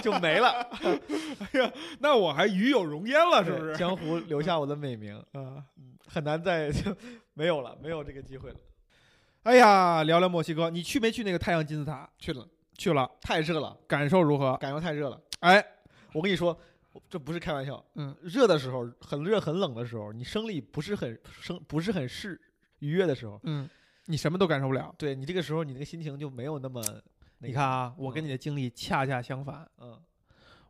[0.03, 0.49] 就没了，
[0.81, 3.75] 哎呀，那我还与有荣焉了，是不是？
[3.77, 5.63] 江湖留下我的美名，啊，
[6.07, 6.95] 很难再就
[7.33, 8.55] 没有了，没有这个机会了。
[9.43, 12.09] 哎呀，聊聊墨西哥，你去没去那个太阳金字塔？
[12.17, 12.45] 去了，
[12.77, 14.57] 去了，太热了，感受如何？
[14.57, 15.21] 感受太热了。
[15.39, 15.63] 哎，
[16.13, 16.57] 我跟你说，
[17.09, 17.81] 这不是开玩笑。
[17.93, 22.41] 嗯，热的时候，很热很冷的时候，你生理不是很生不是很适
[22.79, 23.69] 愉悦的时候，嗯，
[24.05, 24.93] 你什么都感受不了。
[24.97, 26.81] 对你这个时候你那个心情就没有那么。
[27.39, 29.67] 那个你看，啊，我跟嗯你的经历恰恰相反。
[29.79, 29.99] 嗯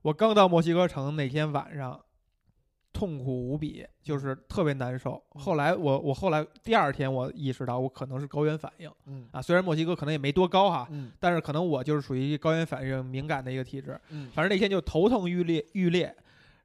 [0.02, 2.00] 我刚到墨西哥城那天晚上，
[2.92, 5.24] 痛苦无比，就是特别难受。
[5.36, 14.00] 嗯后来我我后来第二天我意识到我可能是高原反应嗯啊，虽然墨西哥可能也没多高哈，嗯但是可能我就是属于高原反应敏感的一个体质。
[14.10, 16.14] 嗯反正那天就头疼欲裂欲裂，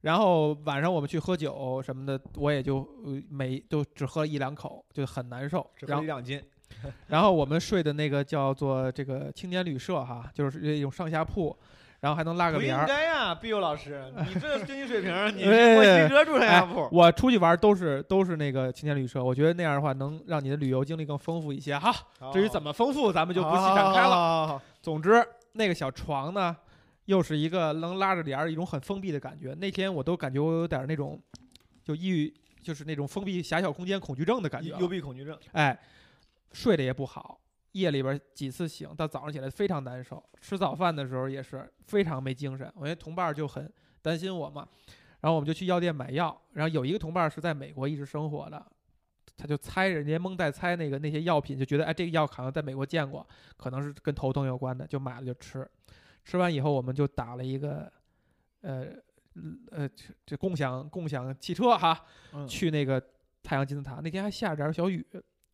[0.01, 5.71] 然后晚上我们去喝酒什么的，我也就呃没就只喝了一两口，就很难受。
[5.77, 6.43] 只然后喝一两斤。
[7.09, 11.57] 然后我们睡的那个叫做这个青年旅社哈，就是一种上下铺，
[12.01, 12.87] 然后还能拉个不应帘儿。
[12.87, 21.95] 该呀，毕佑老师，你这经济水平， 你哎墨西哥住上下哎铺，，我出去玩都是都是那个青年旅社，我觉得那样的话能让你的旅游经历更丰富一些哈。
[22.33, 24.47] 至于怎么丰富，咱们就不细展开了。
[24.47, 24.63] 了。
[24.81, 25.23] 总之，
[25.53, 26.57] 那个小床呢，
[27.05, 29.55] 又是一个能拉着帘儿，一种很封闭的感觉。
[29.55, 31.21] 那天我都感觉我有点那种，
[31.85, 34.79] 就抑郁，就是那种封闭狭小空间恐惧症的感觉了。
[34.81, 35.37] 幽闭恐惧症。
[35.53, 35.79] 哎，
[36.53, 37.41] 睡得也不好，
[37.73, 40.23] 夜里边几次醒，到早上起来非常难受。
[40.41, 42.73] 吃早饭的时候也是非常没精神。
[42.77, 43.73] 我那同伴就很
[44.03, 44.69] 担心我嘛，
[45.21, 46.41] 然后我们就去药店买药。
[46.53, 48.65] 然后有一个同伴是在美国一直生活的，
[49.37, 53.27] 他就猜人家蒙在猜那个那些药品，就觉得哎这个药好像在美国见过，
[53.57, 55.69] 可能是跟头疼有关的，就买了就吃。
[56.25, 57.93] 吃完以后，我们就打了一个，
[58.63, 58.87] 呃。
[59.71, 59.89] 呃，
[60.27, 62.05] 这共享共享汽车哈，
[62.49, 63.01] 去那个
[63.45, 65.07] 太阳金字塔，那天还下着点小雨。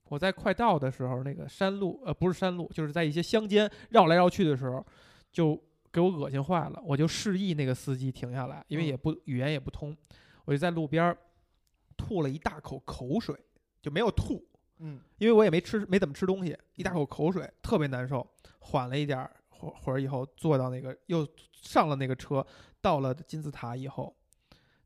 [0.08, 4.84] 我在快到的时候，那个山路呃不是山路，就是在一些乡间绕来绕去的时候，
[5.32, 5.60] 就
[5.92, 6.80] 给我恶心坏了。
[6.84, 9.96] 我就示意那个司机停下来，因为嗯也不语言也不通，
[10.44, 11.18] 我就在路边儿
[11.96, 13.34] 吐了一大口口水，
[13.82, 14.44] 就没有吐，
[14.78, 18.26] 嗯因为我也没吃没怎么吃东西，一大口口水特别难受。
[18.58, 22.44] 缓了一点儿会会儿以后，坐到那个又上了那个车，
[22.80, 24.14] 到了金字塔以后，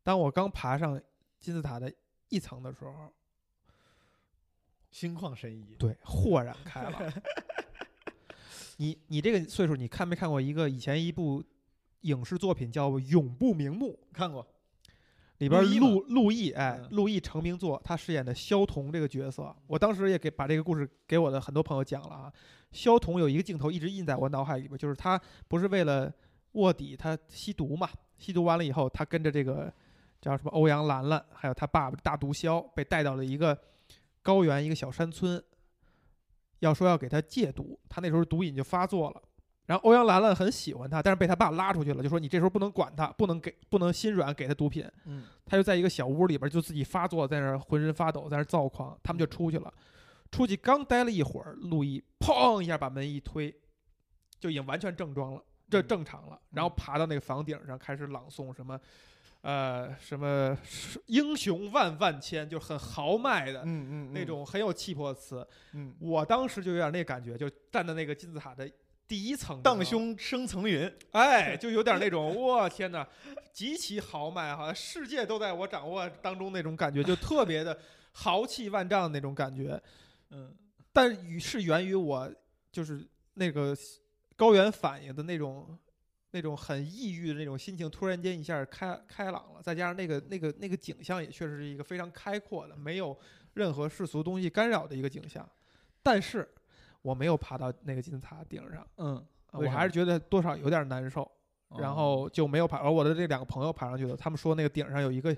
[0.03, 1.01] 当我刚爬上
[1.39, 1.93] 金字塔的
[2.29, 3.13] 一层的时候，
[4.91, 5.77] 心旷神怡。
[5.79, 7.13] 对，豁然开朗。
[8.79, 11.43] 你你这个岁数，你看没看过一个以前一部
[12.03, 13.99] 影视作品叫《永不瞑目》？
[14.15, 14.47] 看过。
[15.39, 22.33] 里边陆陆陆毅，哎嗯，陆毅成名作，他饰演的萧彤这个角色，我当时也给把这个故事给我的很多朋友讲了啊。
[22.73, 25.19] 萧彤有一个镜头一直印在我脑海里边，就是他
[25.49, 26.13] 不是为了
[26.53, 27.89] 卧底，他吸毒嘛，
[28.19, 29.73] 吸毒完了以后，他跟着这个
[30.21, 33.59] 叫什么欧阳兰兰，还有他爸爸大毒枭，被带到了一个
[34.23, 35.43] 高原一个小山村，
[36.61, 39.23] 要说要给他戒毒，他那时候毒瘾就发作了。
[39.67, 44.85] 然后欧阳兰兰很喜欢他，但是被他爸拉出去了，就说你这时候不能管他，不能给不能心软给他毒品。
[45.05, 48.99] 嗯他就在一个小屋里边，就自己发作，在那儿浑身发抖，在那儿躁狂。
[49.03, 49.73] 他们就出去了，
[50.33, 53.55] 出去刚待了一会儿，路易砰一下把门一推，
[54.41, 56.41] 就已经完全正装了，这嗯正常了。
[56.51, 58.79] 然后爬到那个房顶上，开始朗诵什么，
[59.43, 60.57] 呃，什么
[61.07, 65.47] 英雄万万千，就很豪迈的嗯嗯那种很有气魄的词。
[65.73, 68.71] 嗯，我当时就有点那感觉，就站在那个金字塔的
[69.09, 70.93] 第一层荡胸生层云。
[71.13, 73.07] 哎，就有点那种，我天哪，
[73.53, 77.79] 极其豪迈，好像世界都在我掌握当中那种感觉，就特别的
[78.13, 79.81] 豪气万丈的那种感觉。
[80.31, 80.55] 嗯
[80.93, 82.31] 但与是源于我
[82.73, 83.77] 就是那个
[84.37, 85.79] 高原反应的那种
[86.33, 93.17] 那种很抑郁的那种心情，突然间一下开开朗了，再加上那个那个那个景象也确实是一个非常开阔的，没有
[93.55, 95.49] 任何世俗东西干扰的一个景象。
[96.03, 96.49] 但是
[97.03, 101.31] 我没有爬到那个金字塔顶上，嗯，我还是觉得多少有点难受。
[101.79, 104.17] 然后就没有爬，而我的这两个朋友爬上去了。
[104.17, 105.33] 他们说那个顶上有一个，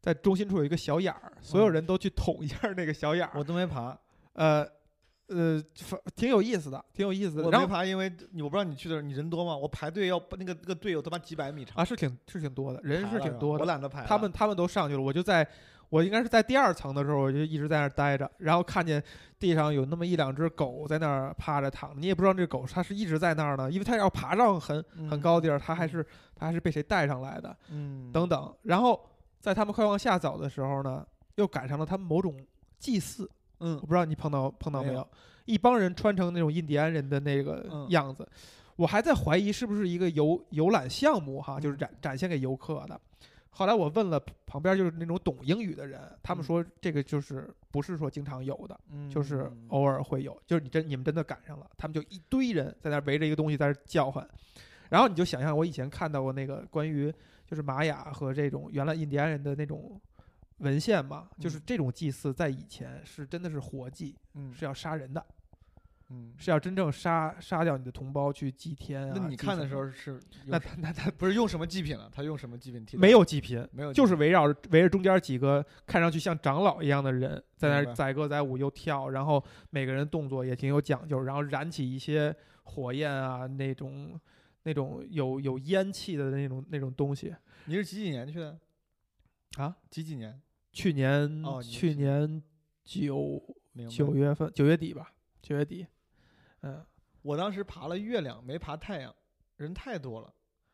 [0.00, 3.30] 在中心处有一个小眼儿，所有人都去捅一下那个小眼儿。
[3.36, 3.96] 我都没爬，
[4.32, 4.68] 呃
[5.28, 7.44] 呃，反挺有意思的，挺有意思的。
[7.44, 9.56] 我没爬，因为你我不知道你去的时候你人多吗？
[9.56, 13.62] 我排队要那个那个队有他妈几百米长，啊，是挺是挺多的，人是挺多的。
[13.62, 14.04] 我懒得排。
[14.06, 15.46] 他们他们都上去了，我就在
[15.90, 19.02] 我应该是在第二层的时候，我就一直在那儿待着，然后看见
[19.38, 26.04] 地上有那么一两只狗在那儿趴着躺着，你也不知道这狗它是一直在那儿呢，因为它要爬上很很高的地儿，它还是
[26.34, 28.54] 它还是被谁带上来的，嗯，等等。
[28.62, 28.98] 然后
[29.40, 31.06] 在他们快往下走的时候呢，
[31.36, 32.34] 又赶上了他们某种
[32.78, 33.30] 祭祀，
[33.60, 33.74] 嗯。
[33.76, 35.06] 我不知道你碰到碰到没有。
[35.44, 37.88] 一帮人穿成那种印第安人的那个嗯。
[37.90, 38.28] 样子，
[38.76, 41.78] 我还在怀疑是不是一个游游览项目哈，就是嗯。
[41.78, 43.00] 展展现给游客的。
[43.50, 46.46] 后来我问了旁边就是那种懂英语的人，他们嗯。
[46.46, 49.50] 说这个就是不是说经常有的，嗯就是。
[49.68, 54.26] 偶尔会有，就是你真你们真的赶上了，他们就一堆人在那围着一个东西在那叫唤，
[54.88, 57.12] 然后你就想象我以前看到过那个关于
[57.46, 60.00] 就是玛雅和这种原来印第安人的那种
[60.58, 65.24] 文献嘛，就是嗯这种祭祀在以前是真的是活祭，嗯是要杀人的，
[66.10, 69.12] 嗯，是要真正杀杀掉你的同胞去祭天啊。
[69.14, 72.10] 那你看的时候是那他那那他不是用什么祭品了？
[72.12, 73.00] 他用什么祭品替代？
[73.00, 82.34] 没有祭品，没有，就是围绕着围着中间几个看上去像长老一样的人，在那儿载歌载舞又跳，然后每个人动作也挺有讲究，然后燃起一些
[82.64, 84.18] 火焰啊，那种
[84.64, 87.34] 那种有有烟气的那种那种东西。
[87.66, 88.58] 你是几几年去的？
[89.56, 89.76] 啊？
[89.90, 90.40] 几几年？
[90.78, 92.40] 去年、哦去年
[92.84, 93.42] 九
[93.90, 95.12] 九月份九月底吧，
[95.42, 95.84] 九月底，
[96.60, 96.80] 嗯
[97.22, 99.12] 我当时爬了月亮，没爬太阳，
[99.56, 100.32] 人太多了。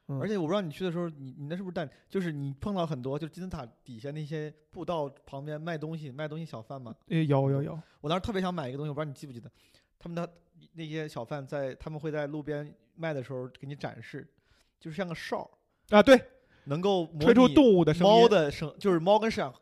[0.09, 1.89] 嗯，而且我不知道你去的时候，你你那是不是带？
[2.11, 6.95] 就是你碰到很多，就是金字塔底下那些步道旁边卖东西、卖东西小贩嘛。
[7.09, 9.51] 诶有有有，我当时特别想买一个东西，我不知道你记不记得，
[9.99, 10.31] 他们的
[10.75, 14.29] 那些小贩在他们会在路边卖的时候给你展示，
[14.79, 15.51] 就是像个哨
[15.89, 16.23] 儿，啊，对，
[16.65, 19.53] 能够模吹出拟动物的声音，猫的声，就是猫跟摄像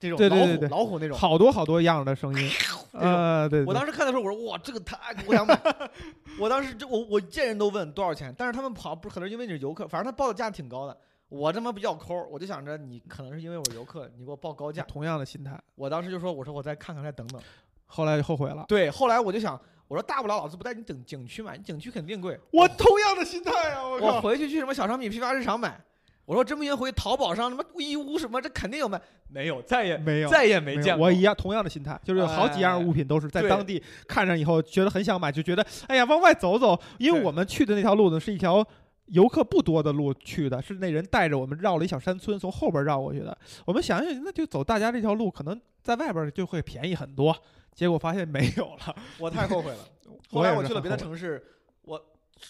[0.00, 1.16] 这种对对对对老虎老虎那种。
[1.16, 2.50] 好多好多样的声音，
[2.92, 4.96] 呃，对，我当时看的时候，我说哇，这个太
[5.26, 5.60] 我想买。
[6.40, 10.96] 我当时就我我见人都问多少钱，但是他们跑不可能因为你是游客，反正他报的价挺高的。
[11.28, 14.82] 我他妈比较抠，我就想着你可能是因为我是游客，你给我报高价。
[14.88, 17.40] 同样的心态，我当时就说，我说我再看看，再等等。
[17.86, 18.64] 后来就后悔了。
[18.66, 22.36] 对，后来我就想，我说大不了老子不带你景景区买，你景区肯定贵。
[22.52, 23.86] 我同样的心态啊！
[23.86, 25.80] 我我，回去去什么小商品批发市场买，
[26.24, 29.00] 我说真不行，回淘宝上什么义乌什么，这肯定有卖。
[29.28, 31.06] 没有，再也没有再也没见过。
[31.06, 38.66] 我一样同样的心态，就是有好几样物品都是在当地看上以后觉得很想买，就觉得哎呀往外走走，因为我们去的那条路呢是一条。
[39.06, 43.36] 游客不多的路去的，是那人带着我们绕了一小山村，从后边绕过去的。
[43.64, 47.36] 我们想想，那就走大家这条路，可能在外边就会便宜很多。
[47.74, 48.94] 结果发现没有了。
[49.18, 49.78] 我太后悔了。
[50.30, 51.44] 后来我去了别的城市，
[51.82, 52.00] 我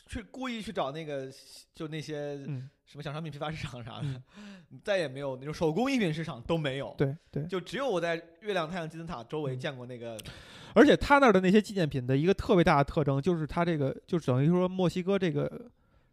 [0.07, 1.31] 去故意去找那个
[1.75, 6.95] 就那些嗯，什么小商品批发市场啥的，嗯再也没有那种手工艺品市场都没有。
[6.97, 7.45] 对对。
[7.47, 10.17] 就只有我在月亮、太阳金字塔周围嗯见过那个，
[10.75, 15.71] 而且他那儿的那些纪念品的一个特别大的特征，就是他这个，就等于说墨西哥这个，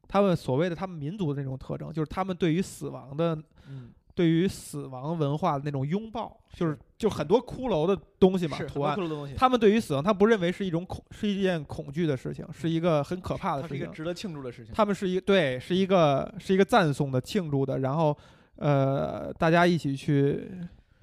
[0.08, 8.98] 他们所谓的他们民族的那种特征，就是他们对于死亡的，嗯，对于死亡文化的那种拥抱，就是是就很多骷髅的东西嘛，是图案。
[8.98, 13.78] 骷髅的东西，他们对于死亡，他不认为是一种恐，是一件恐惧的事情，是一个很可怕的事情。
[13.78, 14.74] 它是一个值得庆祝的事情。
[14.74, 18.18] 他们是一对，是一个是一个赞颂的、庆祝的，然后
[18.56, 20.50] 呃，大家一起去，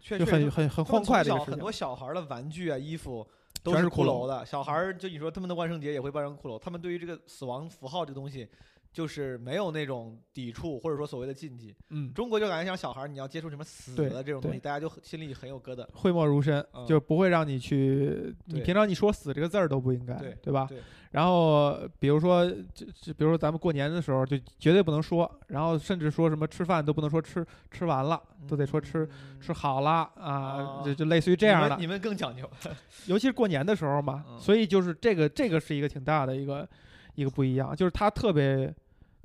[0.01, 1.71] 就很很很欢快的一个事情很多。
[1.71, 3.25] 小孩儿的玩具啊、衣服
[3.63, 4.45] 都全是是骷髅骷髅的。
[4.45, 8.49] 小孩儿就你说他们的万圣节也会扮成骷髅，他们对于这个死亡符号这个东西，
[8.95, 11.75] 就是没有那种抵触或者说所谓的禁忌。
[11.91, 15.85] 嗯，中国就感觉像小孩儿，你要接触什么死的这种东西，大家就很心里很有疙瘩。
[15.93, 20.67] 讳莫如深，嗯就不会让你去，你平常你说“死”这个字儿都不应该，对吧？
[20.71, 20.79] 对
[21.11, 32.49] 然后比如说，就就，比如说咱们过年的时候就绝对不能说，然后甚至说什么吃饭都不能说吃吃完了，都得说吃嗯吃好了啊啊，就就类似于这样的你们，更讲究。
[33.07, 36.69] 尤其是过年的时候嘛，嗯所以就是这个这个是一个挺大的一个
[37.15, 38.75] 一个不一样，就是他特别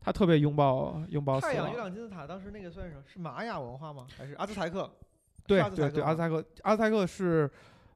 [0.02, 3.04] 他特别拥抱拥抱死太阳、亡月，亮、金字塔当时那个算是什么？
[3.08, 4.08] 是玛雅文化吗？
[4.18, 4.89] 还是阿兹台克？
[5.45, 7.50] 对对对，阿兹台克阿兹台克是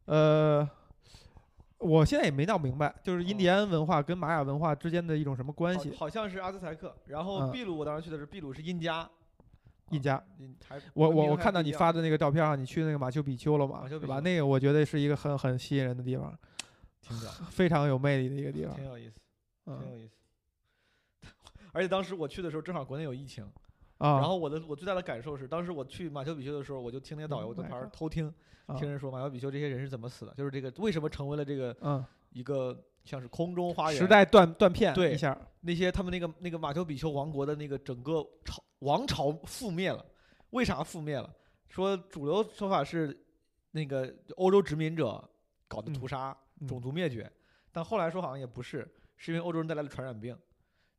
[0.05, 0.69] 呃。
[1.79, 5.89] 我现在也没闹明白，就是印第安文化跟玛雅文化之间的一种什么关系？
[5.91, 6.95] 好好像是阿兹台克。
[7.07, 9.05] 然后嗯秘鲁，我当时去的是秘鲁是印加。
[9.89, 10.23] 印加
[10.93, 14.21] 我我我看到你发的那个照片啊，你去那个马丘比丘了嘛，对吧？
[14.21, 16.33] 那个我觉得是一个很很吸引人的地方，
[17.01, 17.17] 挺，
[17.51, 18.85] 非常有魅力的一个地方挺。
[18.85, 19.19] 有意思，
[19.65, 20.13] 挺嗯有意思。
[21.73, 23.43] 而且当时我去的时候，正好国内有疫情，
[23.97, 28.33] 啊，然后我的我最大的感受是，当时我去马丘比丘的时候，我就听那个导游 Oh 在旁边偷听，
[28.67, 40.05] 啊听人说马丘比丘这些人是怎么死的，就是这个为什么成为了这个嗯，一个像是空中花园时代断断片对一下，那些他们那个那个马丘比丘王国的那个整个朝王朝覆灭了，
[40.51, 41.33] 为啥覆灭了？
[41.69, 43.19] 说主流说法是
[43.71, 45.27] 那个欧洲殖民者
[45.67, 47.29] 搞的屠杀、嗯种族灭绝，
[47.71, 50.37] 但后来说好像也不是，是因为欧洲人带来了传染病。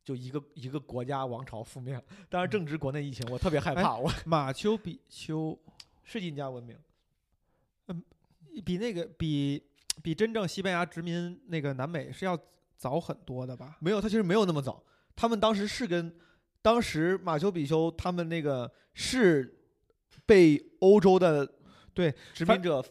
[0.04, 3.96] 就一个一个国家王朝覆灭了，当然正值国内疫情，我特别害怕。
[3.96, 5.58] 我马丘比丘
[6.04, 6.76] 是印加文明，
[7.86, 8.02] 嗯
[8.64, 9.62] 比那个比
[10.02, 12.38] 比真正西班牙殖民那个南美是要
[12.76, 13.78] 早很多的吧？
[13.80, 14.82] 没有，他其实没有那么早。
[15.16, 16.14] 他们当时是跟
[16.60, 19.58] 当时马丘比丘他们那个是
[20.26, 21.50] 被欧洲的
[21.94, 22.84] 对殖民者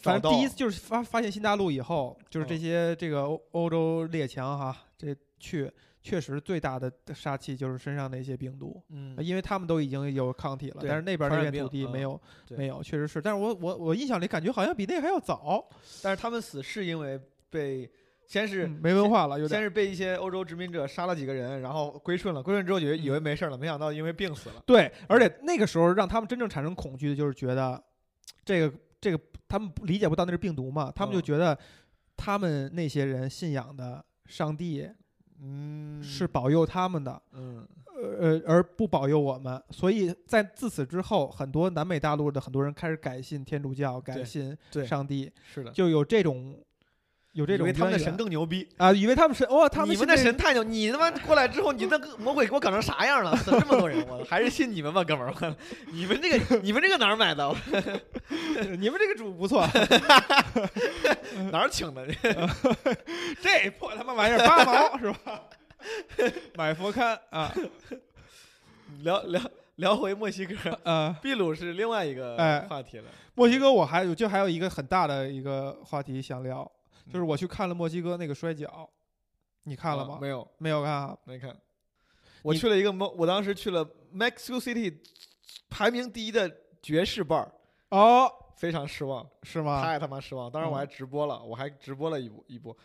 [0.00, 5.70] 反正第一次就是发发现新大陆以后，就是这嗯些这个欧欧洲列强哈，这去
[6.06, 13.20] 确实最大的杀器就是身上那些病毒，嗯因为他们都已经有抗体了，但是那边那片土地没有，对没有，确实是。
[13.20, 15.68] 但是我我我印象里感觉好像比那还要早，
[16.04, 17.90] 但是他们死是因为被
[18.24, 19.58] 先是、嗯没文化了，有点。
[19.58, 24.62] 先是被一些欧洲殖民者杀了几个人，然后归顺了，归顺之后以为以为嗯没事了，没想到因为病死了。
[24.64, 27.82] 对，而且那个时候让他们真正产生恐惧的就是觉得
[28.44, 31.58] 这个这个他们理解不到那是病毒嘛，他们就嗯觉得
[32.16, 34.88] 他们那些人信仰的上帝
[35.42, 36.02] 嗯。
[36.02, 37.66] 是保佑他们的，嗯。
[38.20, 44.54] 呃，而不保佑我们，所以在自此之后，很多南美大陆的很多人开始改信天主教，改信
[44.86, 46.54] 上帝，是的，就有这种
[47.36, 48.66] 有这以种为他们的神更牛逼。
[48.78, 50.64] 啊，以为他们神哇，他们你们的神太牛！
[50.64, 53.36] 你他妈过来之后，你那个魔鬼给我搞成啥样了？
[53.36, 55.56] 死了这么多人，我还是信你们吧，哥们儿！
[55.92, 57.54] 你们这个你们这个哪儿买的？
[58.78, 59.66] 你们这个主不错，
[61.52, 62.06] 哪儿请的？
[63.42, 65.42] 这破他妈玩意儿八毛是吧？
[66.56, 67.52] 买佛龛啊，
[69.02, 69.40] 聊聊
[69.76, 73.04] 聊回墨西哥，呃，秘鲁是另外一个哎话题了。
[73.34, 76.68] 墨西哥我还有就还有一个很大的一个话题想聊，
[77.10, 78.88] 就是嗯我去看了墨西哥那个摔跤，
[79.64, 80.14] 你看了吗？
[80.16, 81.18] 啊没有，没有看啊？
[81.24, 81.56] 没看。
[82.42, 83.84] 我你去了一个墨，我当时去了
[84.14, 84.96] Mexico City
[85.68, 86.48] 排名第一的
[86.80, 87.48] 爵士 bar，
[87.90, 89.82] 哦，非常失望，是吗？
[89.82, 90.50] 太他妈失望。
[90.50, 92.76] 当然我嗯还直播了，我还直播了一部一波，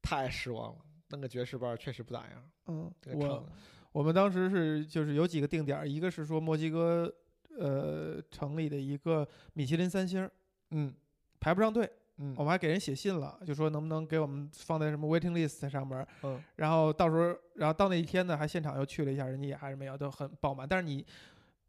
[0.00, 0.78] 太失望了。
[1.08, 3.44] 那个爵士 bar 确实不咋样，嗯，这个唱我的
[3.90, 7.12] 我们当时是就是有几个定点儿，一个是说墨西哥
[7.58, 10.30] 呃城里的一个米其林三星儿
[10.70, 10.94] 嗯
[11.40, 11.90] 排不上队，
[12.20, 12.34] 嗯。
[12.36, 16.40] 我们还给人写信了，就说能不能给我们放在什么 waiting list 上面儿，嗯。
[16.56, 20.68] 然后到时候然后到那一天呢，还现场又去了一下，人家也还是没有，都很爆满。
[20.68, 20.98] 但是你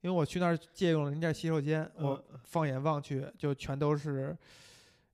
[0.01, 4.37] 因为我去那儿借用了人家洗手间，我嗯放眼望去就全都是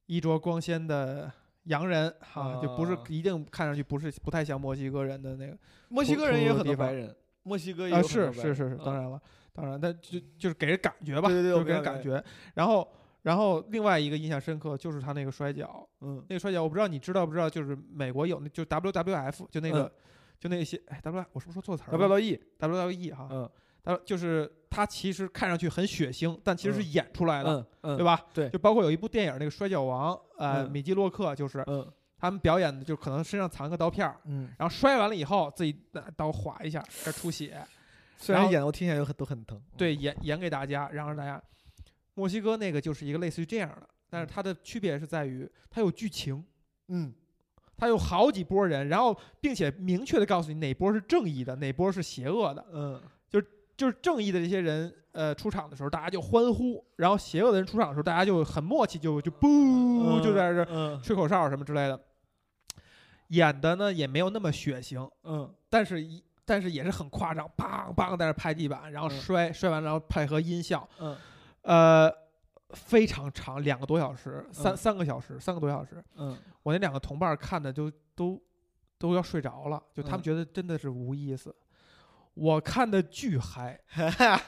[0.07, 1.31] 衣着光鲜的。
[1.67, 3.03] 洋人哈、就不是啊。
[3.09, 5.57] 一定看上去不是不太像墨西哥人的那个
[5.89, 7.13] 墨西哥人也有很多白人，
[7.43, 9.21] 墨西哥也有啊，是是是是，当然了，
[9.51, 12.23] 当然，但就就是给人感觉吧，对对对就给人感觉。
[12.53, 12.89] 然后，
[13.27, 19.91] 然后另外一个印象深刻就是他那个摔跤，嗯那个摔跤我不知道你知道不知道，就是美国有那就 WWF 就那个、嗯
[20.39, 23.49] 就那些哎 W 我是不是说错词儿了，WWE，WWE 哈，嗯
[23.83, 28.21] 他就是他其实看上去很血腥，但其实是嗯演出来的，嗯嗯，对吧？
[28.33, 31.85] 对就包括有一部电影那个摔跤王，呃，嗯米基洛克就是嗯
[32.19, 34.15] 他们表演的，就可能身上藏个刀片儿。
[34.25, 37.59] 嗯，然后摔完了以后，自己拿刀划一下，这出血，
[38.17, 41.41] 虽然演的我听起来有很都很疼，对，演演给大家，然后让大家。
[42.17, 46.43] 墨西哥那个就是一个类似于这样的，但是它的区别是在于它有剧情，
[46.87, 47.13] 嗯。
[47.79, 52.65] 它有好几波人，然后并且明确的告诉你哪波是正义的，哪波是邪恶的。
[52.73, 52.99] 嗯。
[53.77, 62.01] 就是正义的这些人，呃，出场的时候大家就欢呼，然后邪恶的人出场的时候大家就很默契，就就不就在这吹口哨什么之类的。
[63.27, 65.47] 演的呢也没有那么血腥，嗯。
[65.69, 69.21] 但是一但是也是很夸张，梆梆在那拍地板，然后嗯。
[69.21, 71.15] 摔、摔完，然后配合音效，嗯
[71.67, 72.09] 呃，
[72.69, 74.77] 非常长，两个多小时，三、嗯。
[74.77, 76.01] 三个小时，三个多小时。
[76.15, 76.37] 嗯。
[76.63, 78.41] 我那两个同伴看的就都
[78.97, 80.23] 都要睡着了，就他们嗯。
[80.23, 81.53] 觉得真的是无意思。
[82.35, 83.77] 我看的巨嗨，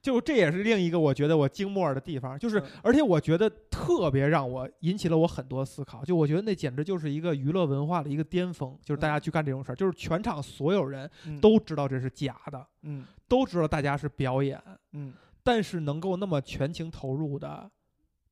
[0.00, 2.66] 就这也是另一个我觉得我惊默的地方，就是嗯。
[2.84, 11.40] 而且我觉得特别让我引起了我很多思考，就我觉得那简直就是一个娱乐文化的一个巅峰，就是大家去干这种事儿，就是全场所有人嗯。
[11.40, 13.04] 都知道这是假的，嗯。
[13.26, 14.62] 都知道大家是表演，
[14.92, 15.12] 嗯
[15.44, 17.70] 但是能够那么全情投入的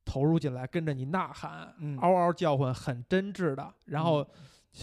[0.03, 4.27] 投入进来，跟着你呐喊，嗯嗷嗷叫唤，很真挚的，然后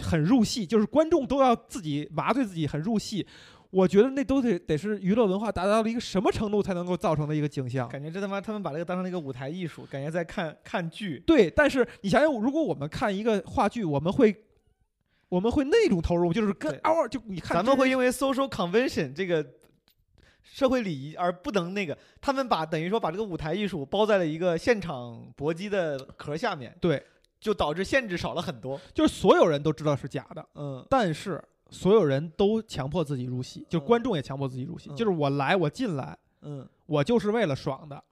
[0.01, 3.27] 很入戏，就是观众都要自己麻醉自己，很入戏。
[3.69, 7.87] 我觉得那都得得是娱乐文化达到了一个什么程度才能够造成的一个景象。
[7.87, 11.23] 感觉这他妈他们把这个当成了一个舞台艺术，感觉在看看剧。
[11.25, 14.35] 对，但是你想想，如果我们看一个话剧，我们会
[15.29, 19.41] 我们会那种投入，就是跟嗷嗷就你看咱们会因为 social convention 这个
[20.43, 27.03] 社会礼仪而不能那个，他们把等于说把这个舞台艺术包在了一个现场搏击的壳下面，对，
[27.39, 28.79] 就导致限制少了很多。
[28.93, 38.03] 就是所有人都知道是假的，嗯但是所有人都强迫自己入戏，就观众也强迫自己入戏，嗯就是我来我进来，嗯，我就是为了爽的，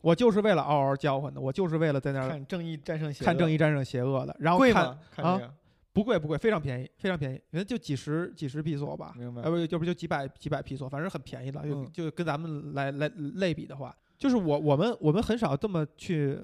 [0.00, 4.98] 我就是为了嗷嗷叫唤的，我就是为了在那儿看正义战胜邪恶，看正义战胜邪恶的，然后看？
[5.14, 5.52] 看
[5.92, 9.50] 不贵不贵，非常便宜，非常便宜，可能就几十几十比索吧，明白呃？
[9.50, 16.40] 不要不就几百几百比索，反正很便宜了，就、嗯就跟咱们来来类比的话，就是我我们我们很少这么去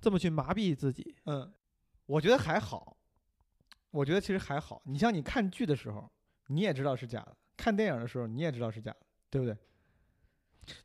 [0.00, 1.50] 这么去麻痹自己，嗯，
[2.06, 2.96] 我觉得还好，
[3.90, 4.82] 我觉得其实还好。
[4.84, 6.10] 你像你看剧的时候，
[6.48, 8.98] 你也知道是假的；看电影的时候，你也知道是假的，
[9.30, 9.56] 对不对？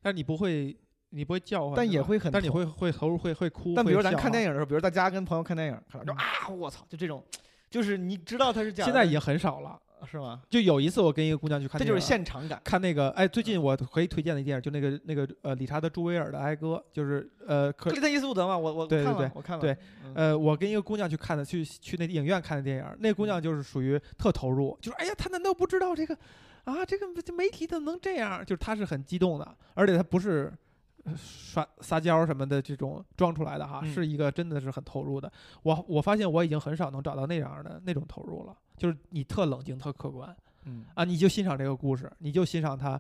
[0.02, 0.76] 但是你不会
[1.10, 7.24] 你不会叫唤，但也会很但你会会投入会会哭，但比如咱看电影的时候，比如大家跟朋友看电影，看到就嗯啊，我操，就这种，
[7.76, 9.78] 就是你知道它是假的，现在已经很少了。
[10.10, 10.42] 是吗？
[10.50, 12.62] 就有一次我跟一个姑娘去看这就是现场感。
[12.64, 26.16] 看那个，哎，最近我可以推荐的电影，就那个那个呃，理查德·朱维尔的《哀歌》，就是呃，克克林特·伊斯伍德嘛，我我对对对我看了，对嗯，呃，我跟一个姑娘去看的，去去那影院看的电影，那姑娘就是属于特投入，就是哎呀，她难道不知道这个
[26.66, 26.86] 啊？
[26.86, 28.46] 这个这媒体怎么能这样？
[28.46, 30.54] 就是她是很激动的，而且她不是呃
[31.16, 35.32] 耍撒娇什么的这种装出来的哈，嗯是一个真的是很投入的。
[35.64, 40.36] 我我发现我已经很少能找到那样的那种投入了，就是你特冷静、特客观
[40.66, 43.00] 嗯啊，你就欣赏这个故事，你就欣赏他，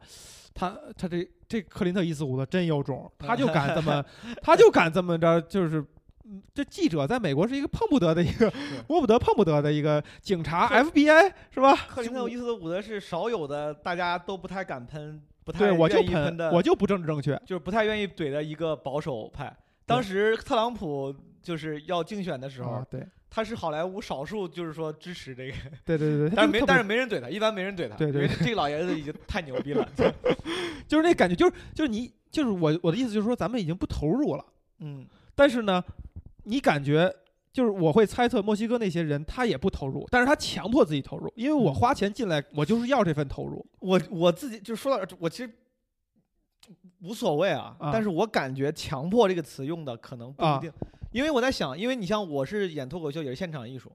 [0.53, 4.03] 他他这这克林特·伊斯伍德真有种，他就敢这么，
[4.41, 5.86] 他就敢这么着，就是。
[6.28, 8.51] 嗯，这记者在美国是一个碰不得的一个
[8.88, 11.76] 摸不得碰不得的一个警察，FBI 是吧？
[11.88, 17.39] 克林特·伊斯伍德是少有的，大家都不太敢喷，不太对，我就愿意喷的，我就不政治正确。
[17.46, 19.56] 就是不太愿意怼的一个保守派。
[19.86, 29.88] 当时特朗普就是要竞选的时候，啊，对他是好莱坞少数就是说支持这个，对对对对， 但是没但是没人怼他，一般没人怼他，对对因为这个老爷子已经太牛逼了。
[30.88, 34.43] 就是那感觉，就是就是你就是我我的意思就是说，咱们已经不投入了，
[34.80, 35.84] 嗯，但是呢，
[36.46, 37.14] 你感觉
[37.56, 43.66] 就是我会猜测墨西哥那些人他也不投入，但是他强迫自己投入，因为我嗯花钱进来，我就是要这份投入。
[43.80, 45.49] 我我自己就说到这，我其实
[46.99, 50.74] 无所谓啊，啊但是我感觉“强迫”这个词用的可能不啊一定，
[51.14, 53.89] 因为我在想，因为你像我是演脱口秀，也是现场艺术，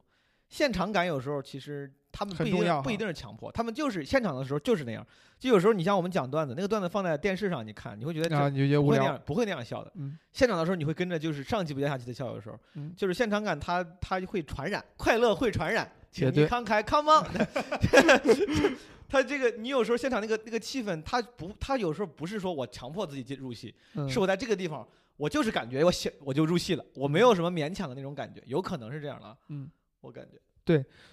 [0.49, 5.07] 现场感有时候其实他们不一定不一定是强迫，他们就是现场的时候就是那样。
[5.39, 9.91] 就有时候你像我们讲段子，那个段子放在电视上你看，你会觉得啊，你觉得无聊不会那样，不会那样笑的。
[9.95, 17.25] 嗯现场的时候你会跟着就是上气不接下气的笑，有时候嗯，就是现场感它它会传染，快乐会传染，你慷慨，come on。
[19.09, 24.87] 他这个，你有时候现场那个那个气氛，他不，他有时候不是说我强迫自己进入戏，嗯是我在这个地方，
[25.17, 29.69] 我就是感觉我想我就入戏了，我没有什么勉强的那种感觉，有可能是这样的啊，嗯，
[30.01, 30.39] 我感觉，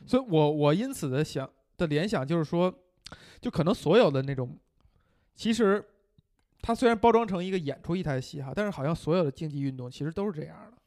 [0.05, 2.73] 所以我我因此的想的联想就是说，
[3.39, 4.57] 就可能所有的那种，
[5.35, 5.83] 其实
[6.61, 10.77] 它虽然包装成一个演出一台戏哈，但是好像所有的竞技运动其实都是这样的。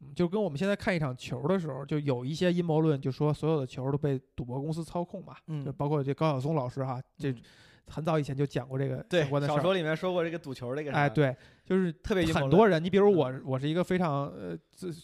[0.00, 7.42] 嗯就跟我们现在看一场球的时候，就有一些阴谋论，就说所有的球都被赌博公司操控嘛，嗯就包括这高晓松老师哈，这嗯
[7.86, 9.46] 很早以前就讲过这个对相关的。
[9.48, 14.94] 小说里面说过这个赌球这个，哎，，对，就是特别很多人，你比如我，我是一个非常呃资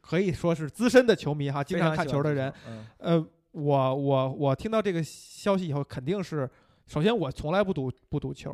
[0.00, 6.48] 可以说是资深的球迷哈，经常看球的人。，嗯呃，我我我听到这个消息以后，肯定是
[6.86, 8.52] 首先我从来不赌不赌球，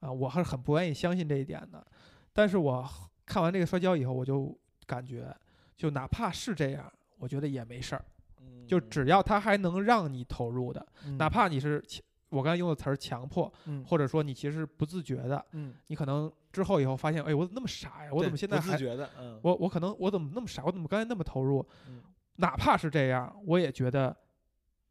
[0.00, 1.84] 啊，我还是很不愿意相信这一点的。
[2.32, 2.88] 但是我
[3.26, 4.56] 看完这个摔跤以后，我就
[4.86, 5.34] 感觉，
[5.76, 8.04] 就哪怕是这样，我觉得也没事儿，
[8.40, 12.02] 嗯就只要他还能让你投入的，嗯哪怕你是强
[12.34, 18.10] 我刚才用的词儿强迫，嗯或者说你其实不自觉的，嗯，你可能之后以后发现，哎，我怎么那么傻呀？
[18.12, 20.64] 我怎么现在还不自觉的，嗯，我我可能我怎么那么傻？
[20.64, 21.66] 我怎么刚才那么投入？
[21.88, 22.02] 嗯
[22.36, 24.16] 哪怕是这样，我也觉得，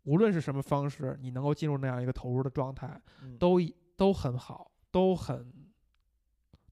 [0.04, 3.60] 无论是什么方式，你能够进入那样一个投入的状态，嗯都
[3.98, 5.54] 都很好，都很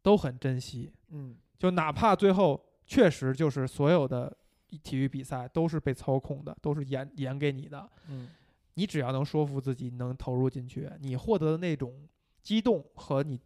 [0.02, 0.94] 都很珍惜。
[1.10, 4.36] 嗯就哪怕最后确实就是所有的
[4.82, 8.30] 体育比赛都是被操控的，都是演演给你的，嗯
[8.74, 12.08] 你只要能说服自己能投入进去，你获得的那种
[12.42, 13.40] 激动和你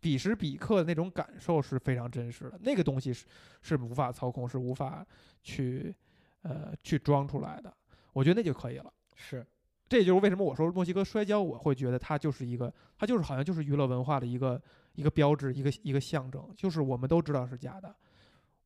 [0.00, 2.58] 彼时彼刻的那种感受是非常真实的。
[2.62, 3.26] 那个东西是
[3.60, 5.04] 是无法操控，是无法
[5.42, 5.94] 去
[6.42, 7.74] 呃去装出来的。
[8.12, 8.92] 我觉得那就可以了。
[9.16, 9.44] 是，
[9.88, 14.60] 这也就是为什么我说墨西哥摔跤，我会觉得它就是一个，它就是好像就是娱乐文化的一个
[14.94, 17.94] 一个标志，一个一个象征，就是我们都知道是假的。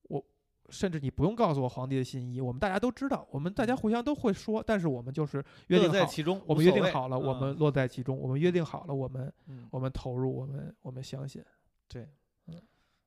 [0.02, 0.24] 我
[0.70, 7.40] 甚至你不用告诉我皇帝的新衣，我们大家都知道，我们大家互相都会说，但是我们就是约定，在其中，我们约定好了，我嗯。
[7.40, 9.68] 们乐在其中，我们约定好了，我们嗯。
[9.70, 11.44] 我们投入，我们我们相信。
[11.88, 12.08] 对，
[12.46, 12.60] 嗯。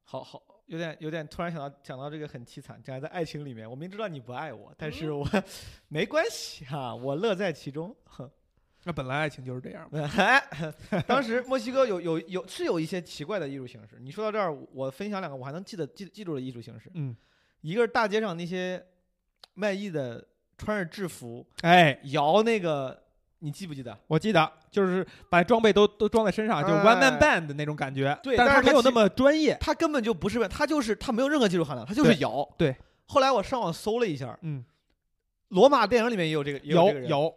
[0.03, 4.91] 好好，有点有点突然想到想到这个很凄惨，讲在爱情里面，我明知道你不爱我，但嗯。
[4.91, 5.28] 是我
[5.88, 7.95] 没关系哈、我乐在其中。
[8.05, 8.30] 哼。
[8.84, 9.89] 那本来爱情就是这样
[11.05, 13.99] 当时墨西哥有有有是有一些奇怪的艺术形式。
[13.99, 17.13] 你说到这儿，我分享两个我还能记得记记住的艺术形式，嗯，
[17.62, 18.84] 一个是大街上那些
[19.54, 20.25] 卖艺的
[20.58, 23.04] 穿着制服哎，摇那个，
[23.39, 23.97] 你记不记得？
[24.08, 28.17] 我记得就是把装备都都装在身上，就哎 one man band 的那种感觉。
[28.24, 29.58] 对但是他没有那么专业。
[29.59, 32.47] 他根本就不是，他就是他没有任何技术含量，他就是摇。
[32.58, 32.75] 对。
[33.05, 34.63] 后来我上网搜了一下，嗯，
[35.50, 37.34] 罗马电影里面也有这个，也有这个人有，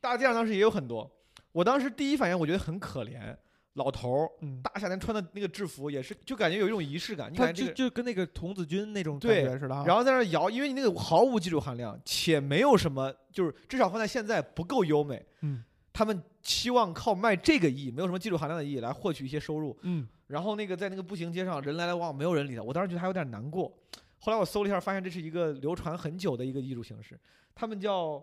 [0.00, 1.10] 大街上当时也有很多。
[1.52, 3.34] 我当时第一反应，我觉得很可怜，
[3.76, 9.84] 老头儿嗯，大夏天穿的那个制服，也是就感觉有一种仪式感，你他就感觉这个，就跟那个童子军那种感对觉似的哈。
[9.86, 15.24] 然后在那儿摇，因为你那个毫无技术含量，且没有什么，就是至少放在现在不够优美。
[15.42, 15.62] 嗯
[15.92, 19.74] 他们期望靠卖这个艺，没有什么技术含量的艺来获取一些收入。
[19.80, 22.62] 嗯，然后那个在那个步行街上人来来往往，没有人理他。
[22.62, 23.72] 我当时觉得还有点难过。
[24.18, 27.18] 后来我搜了一下，发现这是一个流传很久的一个艺术形式，
[27.54, 28.22] 他们叫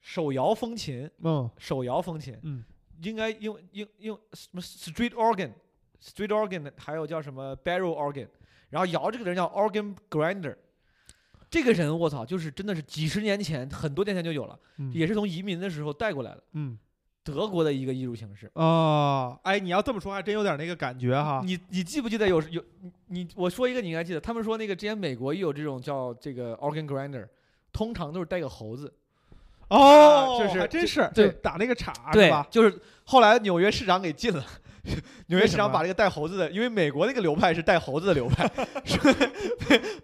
[0.00, 2.64] 手摇风琴，嗯手摇风琴嗯
[3.02, 8.28] 应该用用用什么 street organ，street organ，还有叫什么 barrel organ，
[8.70, 10.56] 然后摇这个人叫 organ grinder。
[11.50, 16.78] 这个人我操，就是真的是几十年前，很多年前就有了，嗯也是从移民的时候带过来的，嗯
[17.22, 18.50] 德国的一个艺术形式。
[18.54, 21.42] 哦，哎，你要这么说还真有点那个感觉哈。
[21.44, 27.28] 你你记不记得有有你你我说一个你应该记得，他们说那个之前美国也有这种叫这个 organ grinder，
[27.72, 28.92] 通常都是带个猴子。
[29.76, 32.46] 哦，就是还真是，对就打那个岔是对吧？
[32.50, 34.44] 就是后来纽约市长给禁了。
[35.28, 38.50] 纽约市长把这个带猴子的，因为美国那个流派是带猴子的流派，
[38.84, 39.14] 说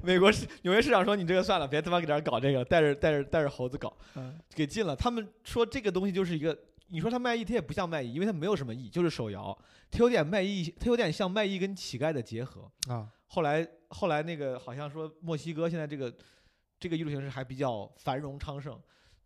[0.03, 4.95] 美国市纽约市长说你这个算了，别他妈给这儿搞这个，带着带着带着猴子搞，嗯给禁了。
[4.95, 6.57] 他们说这个东西就是一个，
[6.91, 9.57] 你说他卖艺，他也不像卖艺，因为他没有什么艺，就是手摇，
[9.91, 12.71] 他有点卖艺，他有点像卖艺跟乞丐的结合。
[12.89, 16.15] 啊，后来后来那个好像说墨西哥现在这个
[16.79, 18.79] 这个艺术形式还比较繁荣昌盛，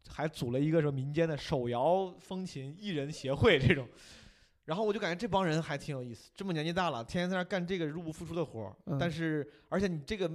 [0.09, 3.89] 还组了一个什么民间的手摇风琴艺人协会这种。
[4.65, 10.31] 然后我就感觉这帮人还挺有意思，这么年纪大了，天天在那儿干这个入不敷出的活儿，嗯但是而且你这个